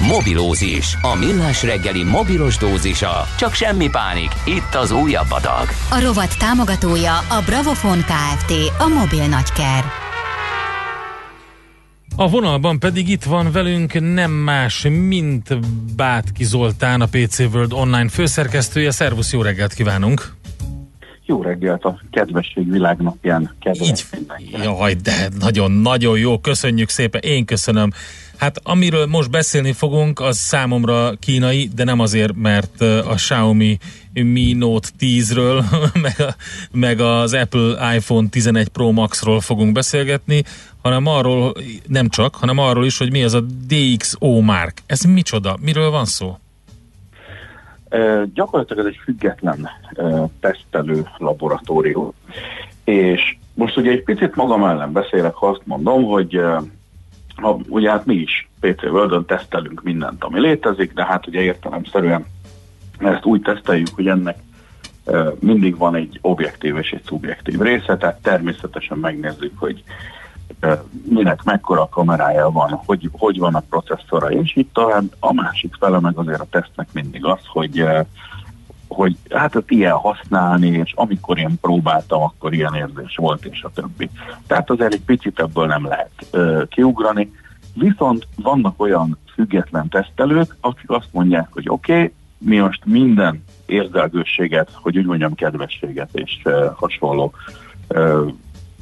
Mobilózis, 0.00 0.96
a 1.02 1.14
millás 1.14 1.62
reggeli 1.62 2.04
mobilos 2.04 2.56
dózisa. 2.56 3.26
Csak 3.38 3.54
semmi 3.54 3.88
pánik, 3.90 4.30
itt 4.44 4.74
az 4.74 4.90
újabb 4.90 5.30
adag. 5.30 5.68
A 5.90 6.00
rovat 6.00 6.38
támogatója 6.38 7.18
a 7.18 7.42
Bravofon 7.46 7.98
Kft. 7.98 8.52
A 8.78 8.86
mobil 8.86 9.26
nagyker. 9.26 9.84
A 12.16 12.28
vonalban 12.28 12.78
pedig 12.78 13.08
itt 13.08 13.24
van 13.24 13.52
velünk 13.52 14.12
nem 14.12 14.30
más, 14.30 14.86
mint 14.90 15.58
Bátki 15.96 16.44
Zoltán, 16.44 17.00
a 17.00 17.06
PC 17.06 17.38
World 17.38 17.72
online 17.72 18.08
főszerkesztője. 18.08 18.90
Szervusz, 18.90 19.32
jó 19.32 19.42
reggelt 19.42 19.74
kívánunk! 19.74 20.37
Jó 21.28 21.42
reggelt 21.42 21.84
a 21.84 22.00
kedvesség 22.10 22.70
világnapján, 22.70 23.54
kedves 23.60 23.88
Így, 23.88 24.04
jaj, 24.62 24.94
de 24.94 25.28
nagyon-nagyon 25.38 26.18
jó, 26.18 26.38
köszönjük 26.38 26.88
szépen, 26.88 27.20
én 27.20 27.44
köszönöm. 27.44 27.90
Hát 28.36 28.60
amiről 28.62 29.06
most 29.06 29.30
beszélni 29.30 29.72
fogunk, 29.72 30.20
az 30.20 30.36
számomra 30.36 31.12
kínai, 31.20 31.70
de 31.74 31.84
nem 31.84 32.00
azért, 32.00 32.36
mert 32.36 32.80
a 32.80 33.14
Xiaomi 33.14 33.78
Mi 34.12 34.52
Note 34.52 34.88
10-ről, 35.00 35.64
meg, 36.02 36.20
a, 36.20 36.34
meg 36.70 37.00
az 37.00 37.34
Apple 37.34 37.94
iPhone 37.96 38.28
11 38.28 38.68
Pro 38.68 38.92
Max-ról 38.92 39.40
fogunk 39.40 39.72
beszélgetni, 39.72 40.42
hanem 40.82 41.06
arról, 41.06 41.54
nem 41.86 42.08
csak, 42.08 42.34
hanem 42.34 42.58
arról 42.58 42.84
is, 42.84 42.98
hogy 42.98 43.10
mi 43.10 43.22
az 43.22 43.34
a 43.34 43.40
DxO 43.40 44.40
Mark. 44.40 44.82
Ez 44.86 45.00
micsoda? 45.00 45.58
Miről 45.60 45.90
van 45.90 46.04
szó? 46.04 46.38
Gyakorlatilag 48.34 48.86
ez 48.86 48.92
egy 48.92 49.00
független 49.04 49.68
tesztelő 50.40 51.06
laboratórium. 51.16 52.12
És 52.84 53.36
most 53.54 53.76
ugye 53.76 53.90
egy 53.90 54.02
picit 54.02 54.34
magam 54.34 54.64
ellen 54.64 54.92
beszélek, 54.92 55.34
ha 55.34 55.48
azt 55.48 55.62
mondom, 55.64 56.04
hogy 56.04 56.40
ha, 57.36 57.58
ugye 57.68 57.90
hát 57.90 58.06
mi 58.06 58.14
is 58.14 58.48
PC 58.60 58.82
world 58.82 59.26
tesztelünk 59.26 59.82
mindent, 59.82 60.24
ami 60.24 60.40
létezik, 60.40 60.92
de 60.92 61.04
hát 61.04 61.26
ugye 61.26 61.40
értelemszerűen 61.40 62.26
ezt 62.98 63.24
úgy 63.24 63.42
teszteljük, 63.42 63.94
hogy 63.94 64.08
ennek 64.08 64.38
mindig 65.38 65.76
van 65.76 65.94
egy 65.94 66.18
objektív 66.22 66.76
és 66.76 66.90
egy 66.90 67.02
szubjektív 67.06 67.60
része, 67.60 67.96
tehát 67.96 68.22
természetesen 68.22 68.98
megnézzük, 68.98 69.58
hogy 69.58 69.82
minek 71.08 71.42
mekkora 71.42 71.88
kamerája 71.88 72.50
van, 72.50 72.80
hogy, 72.86 73.10
hogy 73.12 73.38
van 73.38 73.54
a 73.54 73.62
processzora, 73.70 74.30
és 74.30 74.56
itt 74.56 74.72
talán 74.72 75.10
a 75.18 75.32
másik 75.32 75.74
fele 75.78 76.00
meg 76.00 76.16
azért 76.16 76.40
a 76.40 76.46
tesztnek 76.50 76.88
mindig 76.92 77.24
az, 77.24 77.40
hogy 77.46 77.84
hogy 78.88 79.16
hát 79.30 79.54
ott 79.54 79.70
ilyen 79.70 79.94
használni, 79.94 80.66
és 80.68 80.92
amikor 80.94 81.38
én 81.38 81.58
próbáltam, 81.60 82.22
akkor 82.22 82.52
ilyen 82.52 82.74
érzés 82.74 83.16
volt, 83.16 83.44
és 83.44 83.62
a 83.62 83.70
többi. 83.74 84.10
Tehát 84.46 84.70
azért 84.70 84.92
egy 84.92 85.04
picit 85.04 85.40
ebből 85.40 85.66
nem 85.66 85.86
lehet 85.86 86.10
ö, 86.30 86.62
kiugrani. 86.68 87.32
Viszont 87.74 88.26
vannak 88.36 88.80
olyan 88.80 89.18
független 89.34 89.88
tesztelők, 89.88 90.56
akik 90.60 90.90
azt 90.90 91.08
mondják, 91.10 91.48
hogy 91.50 91.68
oké, 91.68 91.92
okay, 91.92 92.12
mi 92.38 92.58
most 92.58 92.84
minden 92.84 93.44
érzelgősséget, 93.66 94.70
hogy 94.72 94.98
úgy 94.98 95.06
mondjam 95.06 95.34
kedvességet 95.34 96.10
és 96.12 96.40
ö, 96.44 96.66
hasonló 96.74 97.32
ö, 97.88 98.26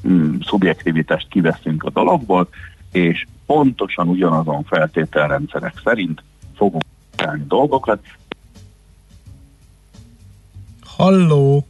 mm, 0.08 0.36
szubjektivitást 0.40 1.28
kiveszünk 1.28 1.84
a 1.84 1.90
dologból, 1.90 2.48
és 2.92 3.26
pontosan 3.46 4.08
ugyanazon 4.08 4.64
feltételrendszerek 4.64 5.80
szerint 5.84 6.22
fogunk 6.56 6.84
csinálni 7.16 7.44
dolgokat, 7.48 7.98
Halló! 10.96 11.66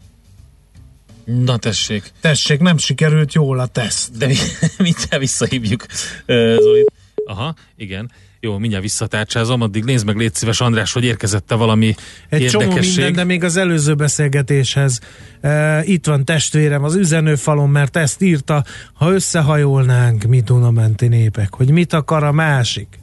Na 1.24 1.56
tessék. 1.56 2.12
Tessék, 2.20 2.60
nem 2.60 2.76
sikerült 2.76 3.32
jól 3.32 3.58
a 3.58 3.66
teszt. 3.66 4.16
De 4.16 4.26
mi, 4.26 4.34
mindjárt 4.78 5.18
visszahívjuk 5.18 5.86
Zolit. 6.26 6.92
Aha, 7.24 7.54
igen. 7.76 8.10
Jó, 8.46 8.58
mindjárt 8.58 8.84
visszatárcsázom, 8.84 9.60
addig 9.60 9.84
nézd 9.84 10.06
meg, 10.06 10.16
légy 10.16 10.34
szíves 10.34 10.60
András, 10.60 10.92
hogy 10.92 11.04
érkezette 11.04 11.54
valami 11.54 11.94
Egy 12.28 12.40
érdekesség. 12.40 12.50
csomó 12.50 12.74
minden, 12.74 13.12
de 13.12 13.24
még 13.24 13.44
az 13.44 13.56
előző 13.56 13.94
beszélgetéshez. 13.94 15.00
Uh, 15.42 15.88
itt 15.88 16.06
van 16.06 16.24
testvérem 16.24 16.84
az 16.84 16.94
üzenőfalon, 16.94 17.70
mert 17.70 17.96
ezt 17.96 18.22
írta, 18.22 18.64
ha 18.92 19.12
összehajolnánk, 19.12 20.22
mit 20.24 20.72
menti 20.72 21.08
népek, 21.08 21.54
hogy 21.54 21.70
mit 21.70 21.92
akar 21.92 22.24
a 22.24 22.32
másik. 22.32 22.98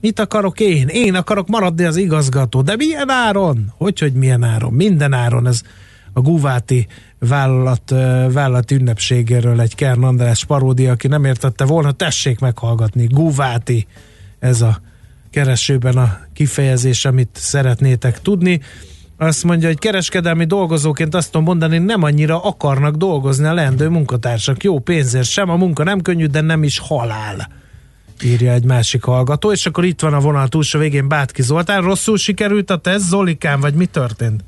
Mit 0.00 0.18
akarok 0.18 0.60
én? 0.60 0.88
Én 0.88 1.14
akarok 1.14 1.48
maradni 1.48 1.84
az 1.84 1.96
igazgató. 1.96 2.62
De 2.62 2.76
milyen 2.76 3.10
áron? 3.10 3.72
Hogy, 3.76 3.98
hogy 3.98 4.12
milyen 4.12 4.42
áron? 4.42 4.72
Minden 4.72 5.12
áron. 5.12 5.46
Ez 5.46 5.62
a 6.12 6.20
Guváti 6.20 6.86
vállalat, 7.18 7.90
vállalat 8.32 8.70
ünnepségéről 8.70 9.60
egy 9.60 9.74
Kern 9.74 10.04
András 10.04 10.44
paródia, 10.44 10.92
aki 10.92 11.06
nem 11.06 11.24
értette 11.24 11.64
volna, 11.64 11.92
tessék 11.92 12.38
meghallgatni. 12.38 13.06
Guváti, 13.06 13.86
ez 14.44 14.60
a 14.60 14.80
keresőben 15.30 15.96
a 15.96 16.18
kifejezés, 16.32 17.04
amit 17.04 17.28
szeretnétek 17.32 18.20
tudni. 18.22 18.60
Azt 19.16 19.44
mondja, 19.44 19.68
hogy 19.68 19.78
kereskedelmi 19.78 20.44
dolgozóként 20.44 21.14
azt 21.14 21.30
tudom 21.30 21.46
mondani, 21.46 21.78
nem 21.78 22.02
annyira 22.02 22.42
akarnak 22.42 22.94
dolgozni 22.96 23.46
a 23.46 23.54
leendő 23.54 23.88
munkatársak. 23.88 24.62
Jó 24.62 24.78
pénzért 24.78 25.26
sem, 25.26 25.50
a 25.50 25.56
munka 25.56 25.84
nem 25.84 26.00
könnyű, 26.00 26.26
de 26.26 26.40
nem 26.40 26.62
is 26.62 26.78
halál 26.78 27.48
írja 28.24 28.52
egy 28.52 28.64
másik 28.64 29.04
hallgató, 29.04 29.52
és 29.52 29.66
akkor 29.66 29.84
itt 29.84 30.00
van 30.00 30.14
a 30.14 30.20
vonal 30.20 30.48
túlsó 30.48 30.78
végén 30.78 31.08
Bátki 31.08 31.42
Zoltán. 31.42 31.82
Rosszul 31.82 32.16
sikerült 32.16 32.70
a 32.70 32.76
teszt, 32.76 33.08
Zolikán, 33.08 33.60
vagy 33.60 33.74
mi 33.74 33.86
történt? 33.86 34.44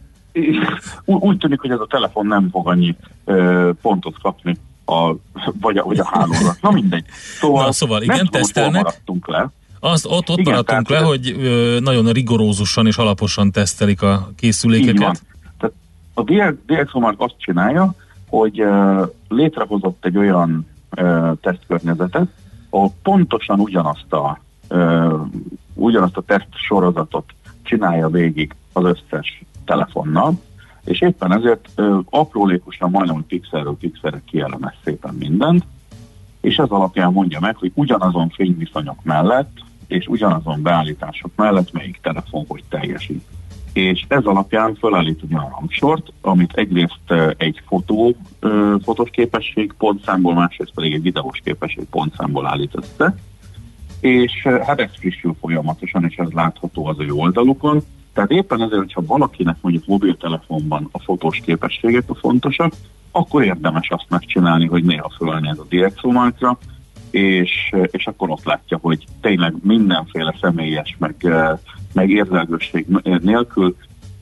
Úgy, 1.04 1.22
úgy 1.22 1.38
tűnik, 1.38 1.60
hogy 1.60 1.70
ez 1.70 1.80
a 1.80 1.86
telefon 1.90 2.26
nem 2.26 2.48
fog 2.50 2.68
annyi 2.68 2.96
ö, 3.24 3.70
pontot 3.82 4.20
kapni, 4.22 4.58
a, 4.84 5.14
vagy, 5.60 5.76
a, 5.76 5.84
vagy 5.84 5.98
a 5.98 6.08
hálóra. 6.12 6.56
Na 6.60 6.70
mindegy. 6.70 7.04
Szóval, 7.40 7.64
Na, 7.64 7.72
szóval 7.72 8.02
igen, 8.02 8.16
nem 8.16 8.26
tesztelnek. 8.26 8.82
maradtunk 8.82 9.28
le. 9.28 9.50
Azt, 9.80 10.06
ott, 10.06 10.28
ott 10.28 10.38
Igen, 10.38 10.52
maradtunk 10.52 10.88
le, 10.88 10.98
hogy 10.98 11.36
ö, 11.38 11.78
nagyon 11.80 12.12
rigorózusan 12.12 12.86
és 12.86 12.96
alaposan 12.96 13.50
tesztelik 13.50 14.02
a 14.02 14.12
Így 14.12 14.20
van. 14.20 14.34
készülékeket. 14.36 15.22
Tehát 15.58 15.74
a 16.14 16.22
DxO 16.66 17.00
Mark 17.00 17.20
azt 17.20 17.34
csinálja, 17.38 17.94
hogy 18.28 18.62
uh, 18.62 19.08
létrehozott 19.28 20.04
egy 20.04 20.16
olyan 20.16 20.66
uh, 20.96 21.30
tesztkörnyezetet, 21.40 22.28
ahol 22.70 22.92
pontosan 23.02 23.60
ugyanazt 23.60 24.12
a, 24.12 24.40
uh, 24.68 25.20
ugyanazt 25.74 26.16
a 26.16 26.22
teszt 26.22 26.48
sorozatot 26.52 27.24
csinálja 27.62 28.08
végig 28.08 28.54
az 28.72 28.84
összes 28.84 29.42
telefonnal, 29.64 30.40
és 30.84 31.00
éppen 31.00 31.32
ezért 31.32 31.68
uh, 31.76 31.98
aprólékosan 32.10 32.90
majdnem, 32.90 33.26
pixelről 33.26 33.76
pixelre 33.76 34.20
kielemez 34.26 34.74
szépen 34.84 35.14
mindent, 35.14 35.64
és 36.46 36.56
ez 36.56 36.68
alapján 36.68 37.12
mondja 37.12 37.40
meg, 37.40 37.56
hogy 37.56 37.70
ugyanazon 37.74 38.28
fényviszonyok 38.28 39.02
mellett 39.02 39.58
és 39.86 40.06
ugyanazon 40.06 40.62
beállítások 40.62 41.30
mellett 41.36 41.72
melyik 41.72 41.98
telefon 42.02 42.44
hogy 42.48 42.62
teljesít. 42.68 43.24
És 43.72 44.04
ez 44.08 44.24
alapján 44.24 44.74
felállít 44.74 45.20
egy 45.22 45.34
olyan 45.34 45.48
rangsort, 45.58 46.12
amit 46.20 46.52
egyrészt 46.54 47.12
egy 47.36 47.62
fotó, 47.66 48.16
fotós 48.82 49.10
képesség 49.10 49.72
pontszámból, 49.78 50.34
másrészt 50.34 50.74
pedig 50.74 50.92
egy 50.92 51.02
videós 51.02 51.40
képesség 51.44 51.84
pontszámból 51.84 52.46
állít 52.46 52.74
össze, 52.74 53.16
és 54.00 54.42
hát 54.42 54.80
ez 54.80 54.90
frissül 54.98 55.36
folyamatosan, 55.40 56.04
és 56.04 56.16
ez 56.16 56.30
látható 56.30 56.86
az 56.86 56.96
ő 56.98 57.10
oldalukon. 57.12 57.82
Tehát 58.12 58.30
éppen 58.30 58.62
ezért, 58.62 58.80
hogyha 58.80 59.06
valakinek 59.06 59.56
mondjuk 59.60 59.86
mobiltelefonban 59.86 60.88
a 60.92 61.00
fotós 61.00 61.40
képességek 61.44 62.10
a 62.10 62.14
fontosak, 62.14 62.72
akkor 63.16 63.44
érdemes 63.44 63.88
azt 63.90 64.06
megcsinálni, 64.08 64.66
hogy 64.66 64.84
néha 64.84 65.12
fölnéz 65.16 65.58
a 65.58 66.10
Markra, 66.10 66.58
és, 67.10 67.74
és 67.90 68.06
akkor 68.06 68.30
ott 68.30 68.44
látja, 68.44 68.78
hogy 68.82 69.04
tényleg 69.20 69.54
mindenféle 69.62 70.34
személyes, 70.40 70.96
meg, 70.98 71.14
eh, 71.18 71.58
meg 71.92 72.10
érzelgősség 72.10 72.86
nélkül 73.20 73.76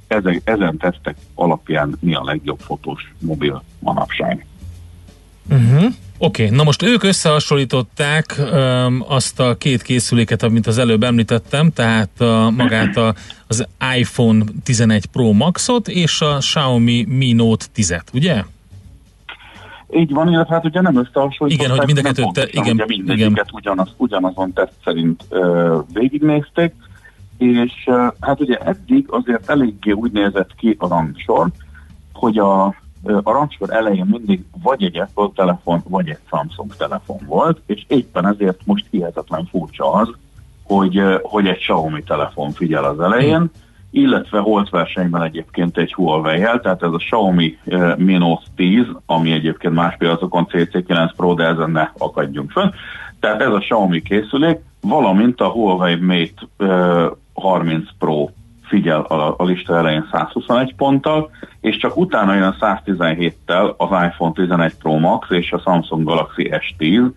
ezen, 0.06 0.40
ezen 0.44 0.76
tesztek 0.76 1.16
alapján 1.34 1.96
mi 2.00 2.14
a 2.14 2.24
legjobb 2.24 2.58
fotós 2.60 3.14
mobil 3.18 3.62
manapság. 3.78 4.46
Uh-huh. 5.50 5.84
Oké, 6.18 6.44
okay, 6.44 6.56
na 6.56 6.62
most 6.62 6.82
ők 6.82 7.02
összehasonlították 7.02 8.36
um, 8.38 9.04
azt 9.08 9.40
a 9.40 9.56
két 9.56 9.82
készüléket, 9.82 10.42
amit 10.42 10.66
az 10.66 10.78
előbb 10.78 11.02
említettem, 11.02 11.72
tehát 11.72 12.20
a, 12.20 12.50
magát 12.50 12.96
a, 12.96 13.14
az 13.46 13.66
iPhone 13.96 14.44
11 14.64 15.06
Pro 15.06 15.32
Maxot 15.32 15.88
és 15.88 16.20
a 16.20 16.36
Xiaomi 16.38 17.04
Mi 17.08 17.32
Note 17.32 17.64
10-et, 17.76 18.04
ugye? 18.12 18.44
Így 19.94 20.12
van, 20.12 20.32
illetve 20.32 20.54
hát 20.54 20.64
ugye 20.64 20.80
nem 20.80 20.96
összehasonlították. 20.96 21.66
Igen, 21.66 21.78
hogy 21.78 21.86
mind 21.86 21.98
a 21.98 22.02
kettőt 22.02 22.32
te- 22.32 22.60
igen, 22.60 22.74
ugye 22.74 22.84
mindegyiket 22.86 23.52
ugyanaz, 23.52 23.88
ugyanazon 23.96 24.52
teszt 24.52 24.74
szerint 24.84 25.24
ö, 25.28 25.78
végignézték, 25.92 26.74
és 27.38 27.72
uh, 27.86 28.06
hát 28.20 28.40
ugye 28.40 28.56
eddig 28.56 29.06
azért 29.08 29.50
eléggé 29.50 29.90
úgy 29.90 30.12
nézett 30.12 30.54
ki 30.56 30.76
a 30.78 30.88
rangsor, 30.88 31.48
hogy 32.12 32.38
a, 32.38 32.64
a 33.02 33.32
rangsor 33.32 33.70
elején 33.70 34.06
mindig 34.06 34.44
vagy 34.62 34.82
egy 34.82 34.98
Apple 34.98 35.28
telefon, 35.34 35.82
vagy 35.88 36.08
egy 36.08 36.18
Samsung 36.30 36.76
telefon 36.76 37.18
volt, 37.26 37.60
és 37.66 37.84
éppen 37.88 38.26
ezért 38.26 38.60
most 38.64 38.86
hihetetlen 38.90 39.46
furcsa 39.50 39.92
az, 39.92 40.08
hogy, 40.62 41.02
hogy 41.22 41.46
egy 41.46 41.58
Xiaomi 41.58 42.02
telefon 42.02 42.52
figyel 42.52 42.84
az 42.84 43.00
elején, 43.00 43.50
illetve 43.94 44.38
holt 44.38 44.70
versenyben 44.70 45.22
egyébként 45.22 45.78
egy 45.78 45.94
Huawei-el, 45.94 46.60
tehát 46.60 46.82
ez 46.82 46.92
a 46.92 46.96
Xiaomi 46.96 47.58
Mi 47.96 48.16
Note 48.16 48.46
10, 48.56 48.84
ami 49.06 49.32
egyébként 49.32 49.74
más 49.74 49.96
piacokon 49.98 50.46
CC9 50.50 51.10
Pro, 51.16 51.34
de 51.34 51.44
ezen 51.44 51.70
ne 51.70 51.90
akadjunk 51.98 52.50
fönn. 52.50 52.70
Tehát 53.20 53.40
ez 53.40 53.52
a 53.52 53.58
Xiaomi 53.58 54.02
készülék, 54.02 54.58
valamint 54.80 55.40
a 55.40 55.48
Huawei 55.48 55.94
Mate 55.94 56.66
30 57.34 57.88
Pro 57.98 58.28
figyel 58.62 59.00
a, 59.00 59.34
a 59.36 59.44
lista 59.44 59.76
elején 59.76 60.08
121 60.12 60.74
ponttal, 60.74 61.30
és 61.60 61.76
csak 61.76 61.96
utána 61.96 62.34
jön 62.34 62.56
117-tel 62.60 63.76
az 63.76 63.88
iPhone 63.90 64.32
11 64.34 64.74
Pro 64.76 64.98
Max 64.98 65.30
és 65.30 65.52
a 65.52 65.58
Samsung 65.58 66.04
Galaxy 66.04 66.50
S10, 66.50 67.10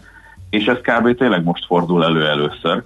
és 0.50 0.66
ez 0.66 0.78
kb. 0.78 1.18
tényleg 1.18 1.44
most 1.44 1.66
fordul 1.66 2.04
elő 2.04 2.28
először. 2.28 2.84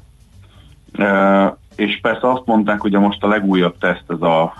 És 1.75 1.99
persze 2.01 2.31
azt 2.31 2.45
mondták, 2.45 2.81
hogy 2.81 2.91
most 2.91 3.23
a 3.23 3.27
legújabb 3.27 3.77
teszt 3.77 4.03
ez, 4.07 4.21
a, 4.21 4.53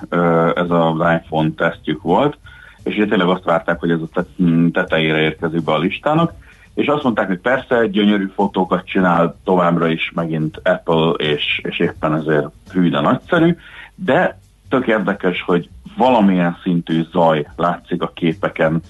ez 0.55 0.70
az 0.70 0.95
iPhone 0.95 1.49
tesztjük 1.55 2.01
volt, 2.01 2.38
és 2.84 2.95
ugye 2.95 3.05
tényleg 3.05 3.28
azt 3.28 3.43
várták, 3.43 3.80
hogy 3.80 3.91
ez 3.91 3.99
a 4.14 4.24
tetejére 4.72 5.20
érkezik 5.20 5.64
be 5.64 5.72
a 5.72 5.80
listának, 5.80 6.34
és 6.74 6.88
azt 6.88 7.03
mondták, 7.03 7.28
hogy 7.28 7.39
persze 7.39 7.88
gyönyörű 7.88 8.32
fotókat 8.36 8.86
csinál 8.86 9.36
továbbra 9.43 9.88
is 9.88 10.12
megint 10.16 10.62
Apple, 10.64 11.09
és, 11.09 11.62
és 11.64 11.80
éppen 11.80 12.16
ezért 12.16 12.47
hű, 12.72 12.89
de 12.89 12.99
nagyszerű, 12.99 13.55
de 13.95 14.39
tök 14.70 14.88
érdekes, 14.88 15.41
hogy 15.41 15.70
valamilyen 15.97 16.57
szintű 16.64 17.03
zaj 17.12 17.47
látszik 17.55 18.01
a 18.01 18.12
képeken, 18.16 18.82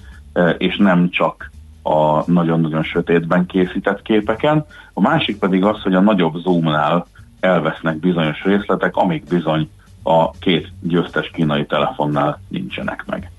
és 0.58 0.76
nem 0.76 1.10
csak 1.10 1.50
a 1.82 2.30
nagyon-nagyon 2.30 2.82
sötétben 2.82 3.46
készített 3.46 4.02
képeken. 4.02 4.64
A 4.92 5.00
másik 5.00 5.38
pedig 5.38 5.64
az, 5.64 5.82
hogy 5.82 5.94
a 5.94 6.00
nagyobb 6.00 6.36
zoomnál 6.36 7.06
elvesznek 7.42 7.96
bizonyos 7.96 8.42
részletek, 8.44 8.96
amik 8.96 9.24
bizony 9.24 9.70
a 10.02 10.30
két 10.30 10.72
győztes 10.80 11.30
kínai 11.32 11.66
telefonnál 11.66 12.40
nincsenek 12.48 13.04
meg. 13.06 13.30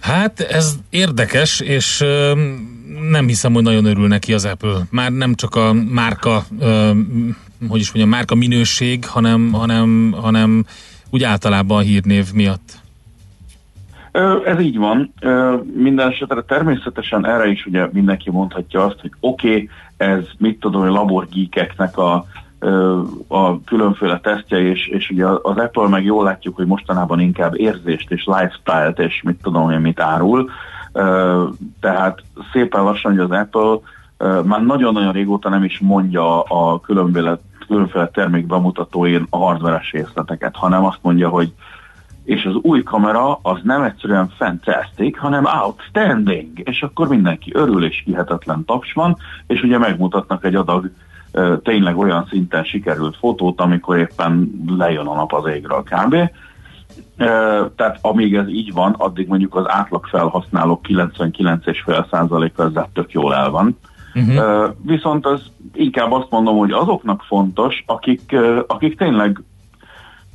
Hát 0.00 0.40
ez 0.40 0.78
érdekes, 0.90 1.60
és 1.60 2.04
nem 3.10 3.26
hiszem, 3.26 3.52
hogy 3.52 3.62
nagyon 3.62 3.84
örül 3.84 4.06
neki 4.06 4.32
az 4.32 4.44
Apple. 4.44 4.76
Már 4.90 5.12
nem 5.12 5.34
csak 5.34 5.54
a 5.54 5.72
márka, 5.72 6.42
hogy 7.68 7.80
is 7.80 7.92
mondjam, 7.92 8.08
márka 8.08 8.34
minőség, 8.34 9.06
hanem, 9.06 9.52
hanem, 9.52 10.14
hanem 10.20 10.64
úgy 11.10 11.22
általában 11.22 11.78
a 11.78 11.80
hírnév 11.80 12.26
miatt. 12.34 12.78
Ez 14.44 14.60
így 14.60 14.76
van. 14.76 15.12
Minden 15.74 16.10
esetre 16.10 16.42
természetesen 16.42 17.26
erre 17.26 17.46
is 17.46 17.66
ugye 17.66 17.88
mindenki 17.92 18.30
mondhatja 18.30 18.84
azt, 18.84 19.00
hogy 19.00 19.12
oké, 19.20 19.48
okay, 19.48 19.68
ez 19.96 20.24
mit 20.38 20.60
tudom, 20.60 20.82
a 20.82 20.86
laborgíkeknek 20.86 21.98
a 21.98 22.26
a 23.28 23.64
különféle 23.64 24.20
tesztje, 24.20 24.58
és, 24.58 24.86
és 24.86 25.10
ugye 25.10 25.26
az 25.26 25.56
Apple 25.56 25.88
meg 25.88 26.04
jól 26.04 26.24
látjuk, 26.24 26.56
hogy 26.56 26.66
mostanában 26.66 27.20
inkább 27.20 27.58
érzést 27.58 28.10
és 28.10 28.24
lifestyle-t, 28.24 28.98
és 28.98 29.22
mit 29.22 29.42
tudom 29.42 29.70
én, 29.70 29.80
mit 29.80 30.00
árul. 30.00 30.50
Tehát 31.80 32.22
szépen 32.52 32.82
lassan, 32.82 33.10
hogy 33.10 33.30
az 33.30 33.30
Apple 33.30 33.78
már 34.42 34.64
nagyon-nagyon 34.64 35.12
régóta 35.12 35.48
nem 35.48 35.64
is 35.64 35.78
mondja 35.78 36.42
a 36.42 36.80
különféle, 36.80 37.38
különféle 37.66 38.08
termék 38.08 38.46
bemutatóin 38.46 39.26
a 39.30 39.36
hardveres 39.36 39.90
részleteket, 39.90 40.56
hanem 40.56 40.84
azt 40.84 40.98
mondja, 41.02 41.28
hogy 41.28 41.52
és 42.24 42.44
az 42.44 42.54
új 42.62 42.82
kamera 42.82 43.38
az 43.42 43.58
nem 43.62 43.82
egyszerűen 43.82 44.28
fantastic, 44.36 45.18
hanem 45.18 45.44
outstanding, 45.44 46.60
és 46.64 46.82
akkor 46.82 47.08
mindenki 47.08 47.50
örül, 47.54 47.84
és 47.84 48.02
hihetetlen 48.04 48.64
taps 48.64 48.92
van, 48.92 49.16
és 49.46 49.62
ugye 49.62 49.78
megmutatnak 49.78 50.44
egy 50.44 50.54
adag 50.54 50.90
tényleg 51.62 51.98
olyan 51.98 52.26
szinten 52.30 52.64
sikerült 52.64 53.16
fotót, 53.16 53.60
amikor 53.60 53.98
éppen 53.98 54.50
lejön 54.78 55.06
a 55.06 55.14
nap 55.14 55.32
az 55.32 55.46
égről 55.46 55.82
kb. 55.82 56.16
Tehát 57.76 57.98
amíg 58.00 58.34
ez 58.34 58.48
így 58.48 58.72
van, 58.72 58.94
addig 58.98 59.28
mondjuk 59.28 59.54
az 59.54 59.64
átlag 59.68 60.06
felhasználók 60.06 60.80
99,5%-a 60.88 62.62
ezzel 62.62 62.88
tök 62.92 63.12
jól 63.12 63.34
el 63.34 63.50
van. 63.50 63.78
Uh-huh. 64.14 64.74
Viszont 64.82 65.26
az 65.26 65.42
inkább 65.72 66.12
azt 66.12 66.30
mondom, 66.30 66.56
hogy 66.58 66.70
azoknak 66.70 67.22
fontos, 67.22 67.84
akik, 67.86 68.36
akik 68.66 68.98
tényleg 68.98 69.42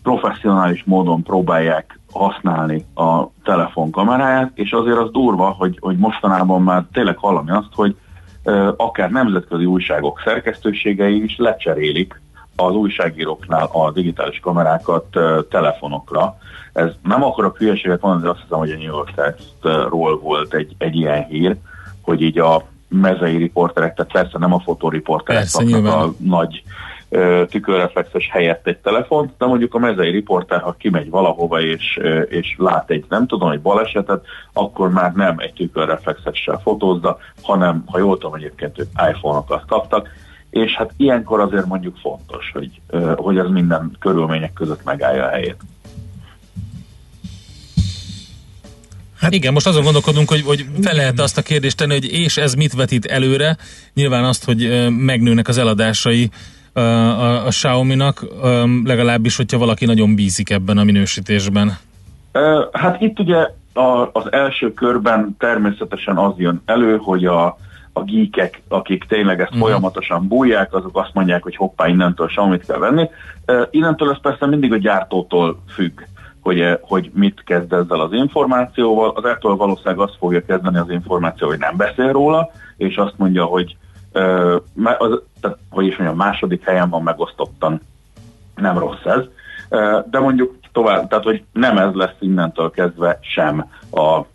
professzionális 0.03 0.83
módon 0.83 1.23
próbálják 1.23 1.99
használni 2.11 2.85
a 2.95 3.23
telefon 3.43 3.91
kameráját, 3.91 4.51
és 4.53 4.71
azért 4.71 4.97
az 4.97 5.11
durva, 5.11 5.45
hogy, 5.45 5.77
hogy 5.81 5.97
mostanában 5.97 6.61
már 6.61 6.85
tényleg 6.91 7.17
hallani 7.17 7.51
azt, 7.51 7.69
hogy 7.71 7.95
akár 8.77 9.11
nemzetközi 9.11 9.65
újságok 9.65 10.21
szerkesztőségei 10.23 11.23
is 11.23 11.35
lecserélik 11.37 12.21
az 12.55 12.73
újságíróknál 12.73 13.69
a 13.71 13.91
digitális 13.91 14.39
kamerákat 14.39 15.05
telefonokra. 15.49 16.37
Ez 16.73 16.89
nem 17.03 17.23
akarok 17.23 17.57
hülyeséget 17.57 18.01
mondani, 18.01 18.23
de 18.23 18.29
azt 18.29 18.41
hiszem, 18.41 18.57
hogy 18.57 18.71
a 18.71 18.77
New 18.77 18.95
York 18.95 19.11
Times-ról 19.15 20.19
volt 20.19 20.53
egy, 20.53 20.75
egy 20.77 20.95
ilyen 20.95 21.25
hír, 21.25 21.55
hogy 22.01 22.21
így 22.21 22.39
a 22.39 22.63
mezei 22.87 23.37
riporterek, 23.37 23.95
tehát 23.95 24.11
persze 24.11 24.37
nem 24.37 24.53
a 24.53 24.59
fotóriporterek 24.59 25.47
kapnak 25.51 25.85
a 25.85 26.13
nagy 26.17 26.63
tükörreflexes 27.49 28.29
helyett 28.31 28.67
egy 28.67 28.77
telefont, 28.77 29.31
de 29.37 29.45
mondjuk 29.45 29.73
a 29.73 29.79
mezei 29.79 30.11
riporter, 30.11 30.61
ha 30.61 30.75
kimegy 30.79 31.09
valahova 31.09 31.61
és, 31.61 31.99
és 32.29 32.55
lát 32.57 32.89
egy, 32.89 33.05
nem 33.09 33.27
tudom, 33.27 33.51
egy 33.51 33.61
balesetet, 33.61 34.25
akkor 34.53 34.89
már 34.89 35.13
nem 35.13 35.35
egy 35.37 35.53
tükörreflexessel 35.53 36.59
fotózza, 36.63 37.17
hanem, 37.41 37.83
ha 37.85 37.99
jól 37.99 38.17
tudom, 38.17 38.33
egyébként 38.35 38.79
ők 38.79 38.89
iPhone-okat 39.09 39.65
kaptak, 39.67 40.09
és 40.49 40.75
hát 40.75 40.91
ilyenkor 40.97 41.39
azért 41.39 41.65
mondjuk 41.65 41.97
fontos, 41.97 42.51
hogy, 42.53 42.81
hogy 43.15 43.37
ez 43.37 43.47
minden 43.49 43.95
körülmények 43.99 44.53
között 44.53 44.83
megállja 44.83 45.25
a 45.25 45.29
helyét. 45.29 45.57
Hát 49.19 49.33
igen, 49.33 49.53
most 49.53 49.67
azon 49.67 49.83
gondolkodunk, 49.83 50.29
hogy, 50.29 50.41
hogy 50.41 50.65
fel 50.81 50.95
lehet 50.95 51.19
azt 51.19 51.37
a 51.37 51.41
kérdést 51.41 51.77
tenni, 51.77 51.93
hogy 51.93 52.11
és 52.11 52.37
ez 52.37 52.53
mit 52.53 52.73
vetít 52.73 53.05
előre? 53.05 53.57
Nyilván 53.93 54.23
azt, 54.23 54.45
hogy 54.45 54.89
megnőnek 54.89 55.47
az 55.47 55.57
eladásai 55.57 56.29
a, 56.73 57.45
a, 57.45 57.47
Xiaomi-nak, 57.47 58.25
legalábbis, 58.83 59.37
hogyha 59.37 59.57
valaki 59.57 59.85
nagyon 59.85 60.15
bízik 60.15 60.49
ebben 60.49 60.77
a 60.77 60.83
minősítésben. 60.83 61.77
Hát 62.71 63.01
itt 63.01 63.19
ugye 63.19 63.37
a, 63.73 64.09
az 64.11 64.31
első 64.31 64.73
körben 64.73 65.35
természetesen 65.39 66.17
az 66.17 66.33
jön 66.37 66.61
elő, 66.65 66.97
hogy 66.97 67.25
a, 67.25 67.57
a 67.93 68.03
geekek, 68.03 68.61
akik 68.67 69.03
tényleg 69.03 69.39
ezt 69.39 69.49
uh-huh. 69.49 69.67
folyamatosan 69.67 70.27
bújják, 70.27 70.73
azok 70.73 70.97
azt 70.97 71.13
mondják, 71.13 71.43
hogy 71.43 71.55
hoppá, 71.55 71.87
innentől 71.87 72.27
Xiaomi-t 72.27 72.65
kell 72.65 72.77
venni. 72.77 73.09
Innentől 73.69 74.11
ez 74.11 74.21
persze 74.21 74.45
mindig 74.45 74.73
a 74.73 74.77
gyártótól 74.77 75.61
függ 75.67 76.01
hogy, 76.41 76.77
hogy 76.81 77.11
mit 77.13 77.43
kezd 77.45 77.73
ezzel 77.73 77.99
az 77.99 78.13
információval. 78.13 79.09
Az 79.15 79.23
Apple 79.23 79.53
valószínűleg 79.53 79.99
azt 79.99 80.17
fogja 80.17 80.45
kezdeni 80.45 80.77
az 80.77 80.89
információ, 80.89 81.47
hogy 81.47 81.59
nem 81.59 81.77
beszél 81.77 82.11
róla, 82.11 82.51
és 82.77 82.95
azt 82.95 83.13
mondja, 83.17 83.43
hogy 83.43 83.77
az, 84.83 85.21
tehát, 85.41 85.57
hogy 85.69 85.85
is 85.85 85.95
mondjam, 85.95 86.17
második 86.17 86.63
helyen 86.63 86.89
van 86.89 87.03
megosztottan, 87.03 87.81
nem 88.55 88.77
rossz 88.77 89.05
ez, 89.05 89.23
de 90.09 90.19
mondjuk 90.19 90.55
tovább, 90.71 91.07
tehát 91.07 91.23
hogy 91.23 91.43
nem 91.53 91.77
ez 91.77 91.93
lesz 91.93 92.15
innentől 92.19 92.71
kezdve 92.71 93.19
sem 93.21 93.69
a, 93.91 94.25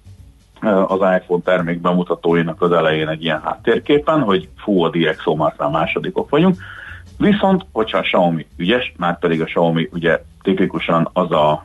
az 0.86 1.00
iPhone 1.18 1.42
termék 1.44 1.80
bemutatóinak 1.80 2.62
az 2.62 2.72
elején 2.72 3.08
egy 3.08 3.22
ilyen 3.22 3.40
háttérképen, 3.42 4.20
hogy 4.20 4.48
fú, 4.56 4.82
a 4.82 4.90
DxO 4.90 5.34
már 5.34 5.54
másodikok 5.70 6.28
vagyunk, 6.28 6.56
Viszont, 7.18 7.66
hogyha 7.72 7.98
a 7.98 8.02
Xiaomi 8.02 8.46
ügyes, 8.56 8.92
már 8.96 9.18
pedig 9.18 9.40
a 9.40 9.44
Xiaomi 9.44 9.88
ugye 9.92 10.22
tipikusan 10.42 11.08
az 11.12 11.30
a 11.30 11.64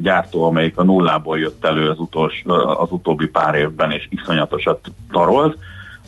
gyártó, 0.00 0.44
amelyik 0.44 0.78
a 0.78 0.82
nullából 0.82 1.38
jött 1.38 1.64
elő 1.64 1.88
az, 1.90 1.98
utolsó, 1.98 2.52
az 2.52 2.90
utóbbi 2.90 3.26
pár 3.26 3.54
évben, 3.54 3.90
és 3.90 4.08
iszonyatosat 4.10 4.90
tarolt, 5.10 5.58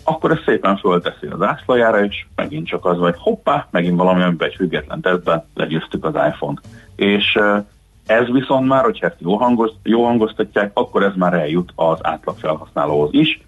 akkor 0.04 0.30
ezt 0.30 0.42
szépen 0.46 0.76
fölteszi 0.76 1.26
az 1.26 1.42
ászlajára, 1.42 2.04
és 2.04 2.26
megint 2.34 2.66
csak 2.66 2.84
az, 2.84 2.98
hogy 2.98 3.14
hoppá, 3.18 3.68
megint 3.70 3.96
valami, 3.96 4.34
egy 4.38 4.54
független 4.54 5.00
tesztben 5.00 5.44
legyőztük 5.54 6.04
az 6.04 6.14
iPhone-t. 6.14 6.60
És 6.96 7.38
ez 8.06 8.26
viszont 8.32 8.68
már, 8.68 8.84
hogyha 8.84 9.06
ezt 9.06 9.16
jó, 9.18 9.36
hangoz, 9.36 9.72
jó 9.82 10.04
hangoztatják, 10.04 10.70
akkor 10.74 11.02
ez 11.02 11.12
már 11.16 11.34
eljut 11.34 11.72
az 11.74 11.98
átlag 12.02 12.38
felhasználóhoz 12.38 13.08
is, 13.12 13.40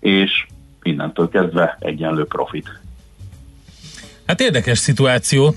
és 0.00 0.46
innentől 0.82 1.28
kezdve 1.28 1.76
egyenlő 1.80 2.24
profit. 2.24 2.80
Hát 4.26 4.40
érdekes 4.40 4.78
szituáció, 4.78 5.54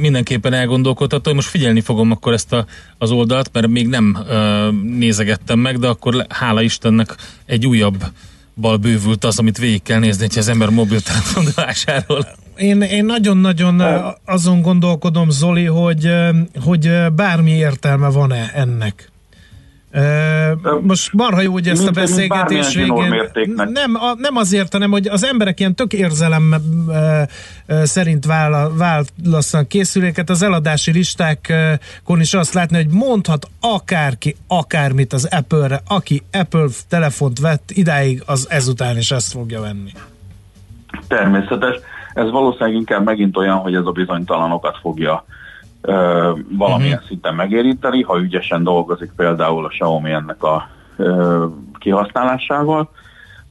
mindenképpen 0.00 0.52
elgondolkodható, 0.52 1.34
most 1.34 1.48
figyelni 1.48 1.80
fogom 1.80 2.10
akkor 2.10 2.32
ezt 2.32 2.52
a, 2.52 2.64
az 2.98 3.10
oldalt, 3.10 3.50
mert 3.52 3.68
még 3.68 3.88
nem 3.88 4.18
nézegettem 4.82 5.58
meg, 5.58 5.78
de 5.78 5.88
akkor 5.88 6.26
hála 6.28 6.62
Istennek 6.62 7.14
egy 7.46 7.66
újabb 7.66 8.04
bal 8.56 8.76
bővült 8.76 9.24
az, 9.24 9.38
amit 9.38 9.58
végig 9.58 9.82
kell 9.82 9.98
nézni, 9.98 10.26
ha 10.32 10.38
az 10.38 10.48
ember 10.48 10.68
mobiltelefon 10.68 11.44
vásárol. 11.54 12.26
Én, 12.56 12.82
én 12.82 13.04
nagyon-nagyon 13.04 13.82
azon 14.24 14.62
gondolkodom, 14.62 15.30
Zoli, 15.30 15.64
hogy, 15.64 16.10
hogy 16.64 16.90
bármi 17.14 17.50
értelme 17.50 18.08
van-e 18.08 18.50
ennek. 18.54 19.12
Most 20.80 21.12
marha 21.12 21.40
jó, 21.40 21.52
hogy 21.52 21.68
ezt 21.68 21.86
a 21.86 21.90
beszélgetés 21.90 22.74
végén 22.74 23.30
nem, 23.54 23.94
a, 23.94 24.14
nem 24.16 24.36
azért, 24.36 24.72
hanem 24.72 24.90
hogy 24.90 25.06
az 25.06 25.24
emberek 25.24 25.60
ilyen 25.60 25.74
tök 25.74 25.92
érzelem 25.92 26.54
szerint 27.66 28.26
vála, 28.26 28.70
választanak 28.76 29.68
készüléket, 29.68 30.30
az 30.30 30.42
eladási 30.42 30.92
listákon 30.92 32.20
is 32.20 32.34
azt 32.34 32.54
látni, 32.54 32.76
hogy 32.76 32.88
mondhat 32.90 33.48
akárki 33.60 34.36
akármit 34.48 35.12
az 35.12 35.28
Apple-re, 35.30 35.80
aki 35.88 36.22
Apple 36.32 36.66
telefont 36.88 37.38
vett 37.38 37.70
idáig, 37.70 38.22
az 38.26 38.46
ezután 38.50 38.96
is 38.96 39.10
ezt 39.10 39.32
fogja 39.32 39.60
venni. 39.60 39.90
Természetes. 41.08 41.76
Ez 42.14 42.30
valószínűleg 42.30 42.74
inkább 42.74 43.04
megint 43.04 43.36
olyan, 43.36 43.56
hogy 43.56 43.74
ez 43.74 43.84
a 43.84 43.90
bizonytalanokat 43.90 44.78
fogja 44.80 45.24
valamilyen 46.58 46.92
uh-huh. 46.92 47.06
szinten 47.06 47.34
megérinteni, 47.34 48.02
ha 48.02 48.20
ügyesen 48.20 48.62
dolgozik 48.62 49.12
például 49.16 49.64
a 49.64 49.68
Xiaomi 49.68 50.10
ennek 50.10 50.42
a 50.42 50.68
ö, 50.96 51.44
kihasználásával. 51.78 52.90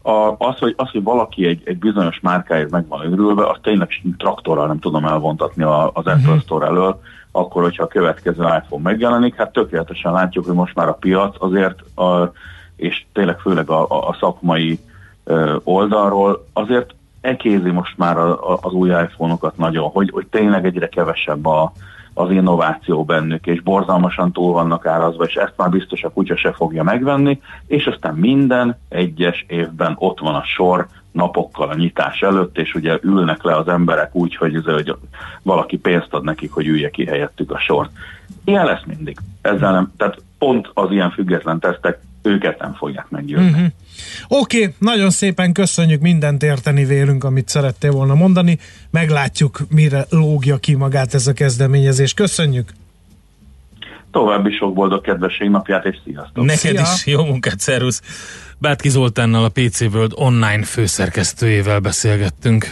A, 0.02 0.36
az, 0.38 0.58
hogy, 0.58 0.74
az, 0.78 0.90
hogy 0.90 1.04
valaki 1.04 1.46
egy, 1.46 1.62
egy 1.66 1.78
bizonyos 1.78 2.20
márkáért 2.20 2.70
meg 2.70 2.88
van 2.88 3.06
őrülve, 3.06 3.50
azt 3.50 3.62
tényleg 3.62 3.90
traktorral 4.18 4.68
nem 4.68 4.80
tudom 4.80 5.06
elvontatni 5.06 5.64
a, 5.64 5.90
az 5.94 6.06
Apple 6.06 6.40
Store 6.40 6.66
elől, 6.66 7.02
akkor, 7.32 7.62
hogyha 7.62 7.84
a 7.84 7.88
következő 7.88 8.44
iPhone 8.44 8.84
megjelenik, 8.84 9.36
hát 9.36 9.52
tökéletesen 9.52 10.12
látjuk, 10.12 10.46
hogy 10.46 10.56
most 10.56 10.76
már 10.76 10.88
a 10.88 10.94
piac 10.94 11.36
azért, 11.40 11.98
a, 11.98 12.32
és 12.76 13.06
tényleg 13.14 13.40
főleg 13.40 13.70
a, 13.70 13.86
a, 13.90 14.08
a 14.08 14.18
szakmai 14.20 14.80
ö, 15.24 15.56
oldalról 15.64 16.46
azért 16.54 16.96
ekézi 17.22 17.70
most 17.72 17.98
már 17.98 18.18
a, 18.18 18.54
a, 18.54 18.58
az 18.62 18.74
új 18.74 18.90
iPhone-okat 18.90 19.58
nagyon, 19.58 19.90
hogy, 19.90 20.10
hogy 20.14 20.28
tényleg 20.28 20.66
egyre 20.66 20.90
kevesebb 20.90 21.46
a, 21.46 21.72
az 22.14 22.32
innováció 22.32 23.04
bennük, 23.04 23.48
és 23.48 23.62
borzalmasan 23.62 24.32
túl 24.32 24.54
vannak 24.54 24.86
árazva, 24.86 25.24
és 25.24 25.36
ezt 25.36 25.54
már 25.58 25.70
biztos 25.70 26.04
a 26.04 26.10
kutya 26.10 26.38
se 26.38 26.52
fogja 26.52 26.84
megvenni, 26.84 27.42
és 27.68 27.86
aztán 27.86 28.16
minden 28.16 28.78
egyes 28.90 29.46
évben 29.48 29.96
ott 30.00 30.20
van 30.20 30.36
a 30.36 30.44
sor 30.44 30.88
napokkal 31.12 31.70
a 31.70 31.76
nyitás 31.76 32.22
előtt, 32.22 32.58
és 32.58 32.74
ugye 32.74 32.98
ülnek 33.02 33.44
le 33.44 33.56
az 33.56 33.68
emberek 33.68 34.16
úgy, 34.16 34.36
hogy, 34.36 34.56
ez, 34.56 34.64
hogy 34.64 34.96
valaki 35.42 35.78
pénzt 35.78 36.14
ad 36.14 36.24
nekik, 36.24 36.52
hogy 36.52 36.68
ülje 36.68 36.90
ki 36.90 37.06
helyettük 37.06 37.52
a 37.52 37.60
sort. 37.60 37.92
Ilyen 38.44 38.66
lesz 38.66 38.84
mindig. 38.86 39.18
Ezzel 39.42 39.72
nem, 39.72 39.92
tehát 39.98 40.22
pont 40.38 40.70
az 40.74 40.92
ilyen 40.92 41.12
független 41.12 41.60
tesztek 41.60 42.00
őket 42.24 42.60
nem 42.60 42.74
fogják 42.74 43.10
meggyőzni. 43.10 43.50
Uh-huh. 43.50 43.66
Oké, 44.28 44.62
okay, 44.62 44.74
nagyon 44.78 45.10
szépen 45.10 45.54
köszönjük, 45.54 46.02
mindent 46.02 46.44
érteni 46.44 46.86
vélünk, 46.86 47.24
amit 47.24 47.48
szerettél 47.48 47.92
volna 47.92 48.14
mondani. 48.14 48.60
Meglátjuk, 48.92 49.60
mire 49.70 50.06
lógja 50.10 50.58
ki 50.58 50.76
magát 50.76 51.14
ez 51.14 51.28
a 51.28 51.34
kezdeményezés. 51.34 52.14
Köszönjük! 52.14 52.70
További 54.12 54.52
sok 54.52 54.74
boldog 54.74 55.02
kedvesség 55.02 55.50
napját, 55.50 55.86
és 55.86 55.98
sziasztok! 56.04 56.46
Neked 56.46 56.80
is 56.80 57.06
jó 57.06 57.26
munkát, 57.26 57.60
szervusz! 57.60 58.02
Bátki 58.58 58.90
Zoltánnal 58.90 59.44
a 59.44 59.50
PC 59.50 59.82
World 59.82 60.12
online 60.16 60.64
főszerkesztőjével 60.64 61.80
beszélgettünk. 61.80 62.72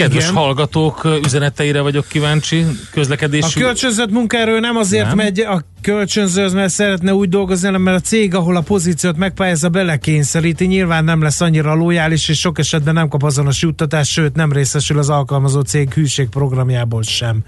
Kedves 0.00 0.22
Igen. 0.22 0.36
hallgatók 0.36 1.08
üzeneteire 1.24 1.80
vagyok 1.80 2.06
kíváncsi. 2.08 2.62
A 2.62 2.66
Közlekedési... 2.90 3.60
kölcsönzött 3.60 4.10
munkaerő 4.10 4.60
nem 4.60 4.76
azért 4.76 5.06
Nem. 5.06 5.16
megy 5.16 5.40
a 5.40 5.62
kölcsönzőz, 5.80 6.52
mert 6.52 6.72
szeretne 6.72 7.14
úgy 7.14 7.28
dolgozni, 7.28 7.66
hanem 7.66 7.82
mert 7.82 7.96
a 7.96 8.00
cég, 8.00 8.34
ahol 8.34 8.56
a 8.56 8.60
pozíciót 8.60 9.16
megpályázza, 9.16 9.68
belekényszeríti. 9.68 10.66
Nyilván 10.66 11.04
nem 11.04 11.22
lesz 11.22 11.40
annyira 11.40 11.74
lojális, 11.74 12.28
és 12.28 12.38
sok 12.38 12.58
esetben 12.58 12.94
nem 12.94 13.08
kap 13.08 13.22
azonos 13.22 13.62
juttatást, 13.62 14.10
sőt 14.10 14.34
nem 14.34 14.52
részesül 14.52 14.98
az 14.98 15.08
alkalmazó 15.08 15.60
cég 15.60 15.92
hűségprogramjából 15.92 17.02
sem. 17.02 17.44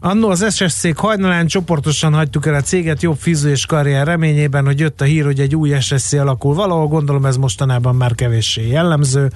Annó 0.00 0.28
az 0.28 0.54
SSC 0.54 0.98
hajnalán 0.98 1.46
csoportosan 1.46 2.14
hagytuk 2.14 2.46
el 2.46 2.54
a 2.54 2.60
céget 2.60 3.02
jobb 3.02 3.16
fiző 3.18 3.50
és 3.50 3.66
karrier 3.66 4.06
reményében, 4.06 4.64
hogy 4.64 4.80
jött 4.80 5.00
a 5.00 5.04
hír, 5.04 5.24
hogy 5.24 5.40
egy 5.40 5.56
új 5.56 5.80
SSC 5.80 6.12
alakul 6.12 6.54
valahol, 6.54 6.86
gondolom 6.86 7.24
ez 7.24 7.36
mostanában 7.36 7.94
már 7.94 8.14
kevéssé 8.14 8.68
jellemző. 8.68 9.30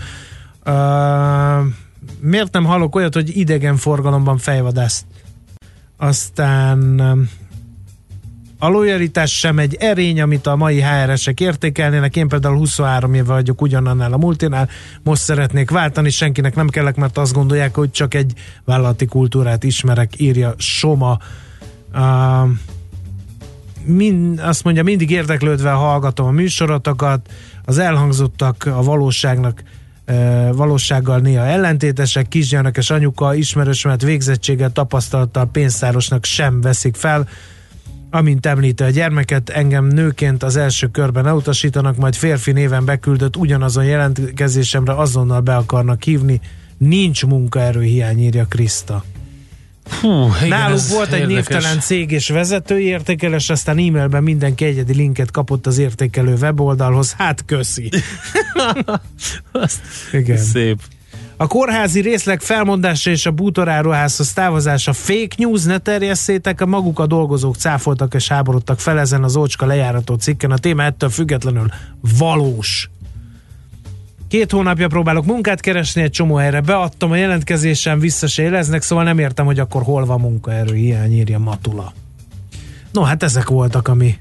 Uh, 0.67 0.73
miért 2.21 2.53
nem 2.53 2.65
hallok 2.65 2.95
olyat, 2.95 3.15
hogy 3.15 3.37
idegen 3.37 3.77
forgalomban 3.77 4.39
fejvadászt? 4.39 5.05
Aztán 5.97 7.01
um, 7.01 7.29
a 8.59 8.69
lojalitás 8.69 9.39
sem 9.39 9.59
egy 9.59 9.75
erény, 9.75 10.21
amit 10.21 10.47
a 10.47 10.57
mai 10.57 10.81
HR-esek 10.81 11.41
értékelnének. 11.41 12.17
Én 12.17 12.29
például 12.29 12.57
23 12.57 13.15
éve 13.15 13.33
vagyok 13.33 13.61
ugyanannál 13.61 14.13
a 14.13 14.17
multinál, 14.17 14.69
most 15.03 15.23
szeretnék 15.23 15.71
váltani, 15.71 16.11
senkinek 16.11 16.55
nem 16.55 16.69
kellek, 16.69 16.97
mert 16.97 17.19
azt 17.19 17.33
gondolják, 17.33 17.75
hogy 17.75 17.91
csak 17.91 18.15
egy 18.15 18.33
vállalati 18.65 19.07
kultúrát 19.07 19.65
ismerek, 19.65 20.21
írja 20.21 20.55
Soma. 20.57 21.19
Uh, 21.95 22.51
mind, 23.85 24.41
azt 24.41 24.65
mondja, 24.65 24.83
mindig 24.83 25.11
érdeklődve 25.11 25.71
hallgatom 25.71 26.27
a 26.27 26.31
műsorotokat, 26.31 27.33
az 27.65 27.79
elhangzottak 27.79 28.65
a 28.65 28.83
valóságnak 28.83 29.63
valósággal 30.53 31.19
néha 31.19 31.45
ellentétesek, 31.45 32.29
kisgyermekes 32.29 32.91
anyuka, 32.91 33.35
ismerősömet 33.35 34.03
végzettséggel, 34.03 34.73
tapasztalattal 34.73 35.49
pénztárosnak 35.53 36.25
sem 36.25 36.61
veszik 36.61 36.97
fel. 36.97 37.29
Amint 38.11 38.47
említi 38.47 38.83
a 38.83 38.91
gyermeket, 38.91 39.49
engem 39.49 39.87
nőként 39.87 40.43
az 40.43 40.57
első 40.57 40.87
körben 40.87 41.27
elutasítanak, 41.27 41.97
majd 41.97 42.15
férfi 42.15 42.53
néven 42.53 42.85
beküldött 42.85 43.37
ugyanazon 43.37 43.85
jelentkezésemre 43.85 44.93
azonnal 44.93 45.41
be 45.41 45.57
akarnak 45.57 46.03
hívni. 46.03 46.41
Nincs 46.79 47.27
munkaerőhiány, 47.27 48.19
írja 48.19 48.45
Kriszta. 48.45 49.05
Hú, 50.01 50.29
igen, 50.37 50.49
Náluk 50.49 50.89
volt 50.89 51.13
egy 51.13 51.21
érdekes. 51.21 51.47
névtelen 51.47 51.81
cég 51.81 52.11
és 52.11 52.29
vezetői 52.29 52.85
értékelés, 52.85 53.51
aztán 53.51 53.79
e-mailben 53.79 54.23
mindenki 54.23 54.65
egyedi 54.65 54.95
linket 54.95 55.31
kapott 55.31 55.67
az 55.67 55.79
értékelő 55.79 56.35
weboldalhoz. 56.35 57.13
Hát 57.19 57.45
köszi. 57.45 57.91
Azt, 59.53 59.81
igen. 60.13 60.37
Szép. 60.37 60.81
A 61.37 61.47
kórházi 61.47 62.01
részleg 62.01 62.41
felmondása 62.41 63.11
és 63.11 63.27
a 63.27 63.31
bútoráruházhoz 63.31 64.33
távozása 64.33 64.93
fake 64.93 65.35
news, 65.37 65.63
ne 65.63 65.79
terjesszétek, 65.79 66.61
a 66.61 66.67
maguk 66.67 66.99
a 66.99 67.07
dolgozók 67.07 67.57
cáfoltak 67.57 68.15
és 68.15 68.29
háborodtak 68.29 68.81
fel 68.81 68.99
ezen 68.99 69.23
az 69.25 69.37
ócska 69.37 69.67
lejárató 69.67 70.15
cikken. 70.15 70.51
A 70.51 70.59
téma 70.59 70.83
ettől 70.83 71.11
függetlenül 71.11 71.67
valós. 72.19 72.91
Két 74.33 74.51
hónapja 74.51 74.89
próbálok 74.89 75.25
munkát 75.25 75.61
keresni, 75.61 76.03
egy 76.03 76.11
csomó 76.11 76.35
helyre 76.35 76.61
beadtam, 76.61 77.11
a 77.11 77.17
jelentkezésem 77.17 77.99
vissza 77.99 78.27
se 78.27 78.43
éleznek, 78.43 78.83
szóval 78.83 79.05
nem 79.05 79.19
értem, 79.19 79.45
hogy 79.45 79.59
akkor 79.59 79.83
hol 79.83 80.05
van 80.05 80.21
munkaerő, 80.21 80.75
hiány 80.75 81.13
írja 81.13 81.39
Matula. 81.39 81.93
No, 82.93 83.03
hát 83.03 83.23
ezek 83.23 83.49
voltak, 83.49 83.89
ami, 83.89 84.17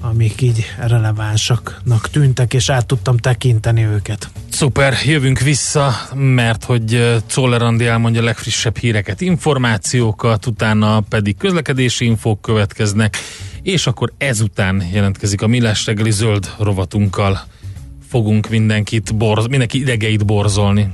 amik 0.00 0.40
így 0.40 0.64
relevánsaknak 0.78 2.08
tűntek, 2.08 2.54
és 2.54 2.70
át 2.70 2.86
tudtam 2.86 3.16
tekinteni 3.16 3.84
őket. 3.84 4.30
Szuper, 4.48 4.94
jövünk 5.04 5.38
vissza, 5.38 5.92
mert 6.14 6.64
hogy 6.64 7.16
Czoller 7.26 7.62
Andi 7.62 7.86
elmondja 7.86 8.20
a 8.20 8.24
legfrissebb 8.24 8.76
híreket, 8.76 9.20
információkat, 9.20 10.46
utána 10.46 11.00
pedig 11.00 11.36
közlekedési 11.36 12.04
infók 12.04 12.40
következnek, 12.40 13.16
és 13.62 13.86
akkor 13.86 14.12
ezután 14.18 14.82
jelentkezik 14.92 15.42
a 15.42 15.46
Millás 15.46 15.86
reggeli 15.86 16.10
zöld 16.10 16.50
rovatunkkal. 16.58 17.40
Fogunk 18.10 18.48
mindenkit 18.48 19.16
borz, 19.16 19.46
mindenki 19.46 19.80
idegeit 19.80 20.26
borzolni. 20.26 20.90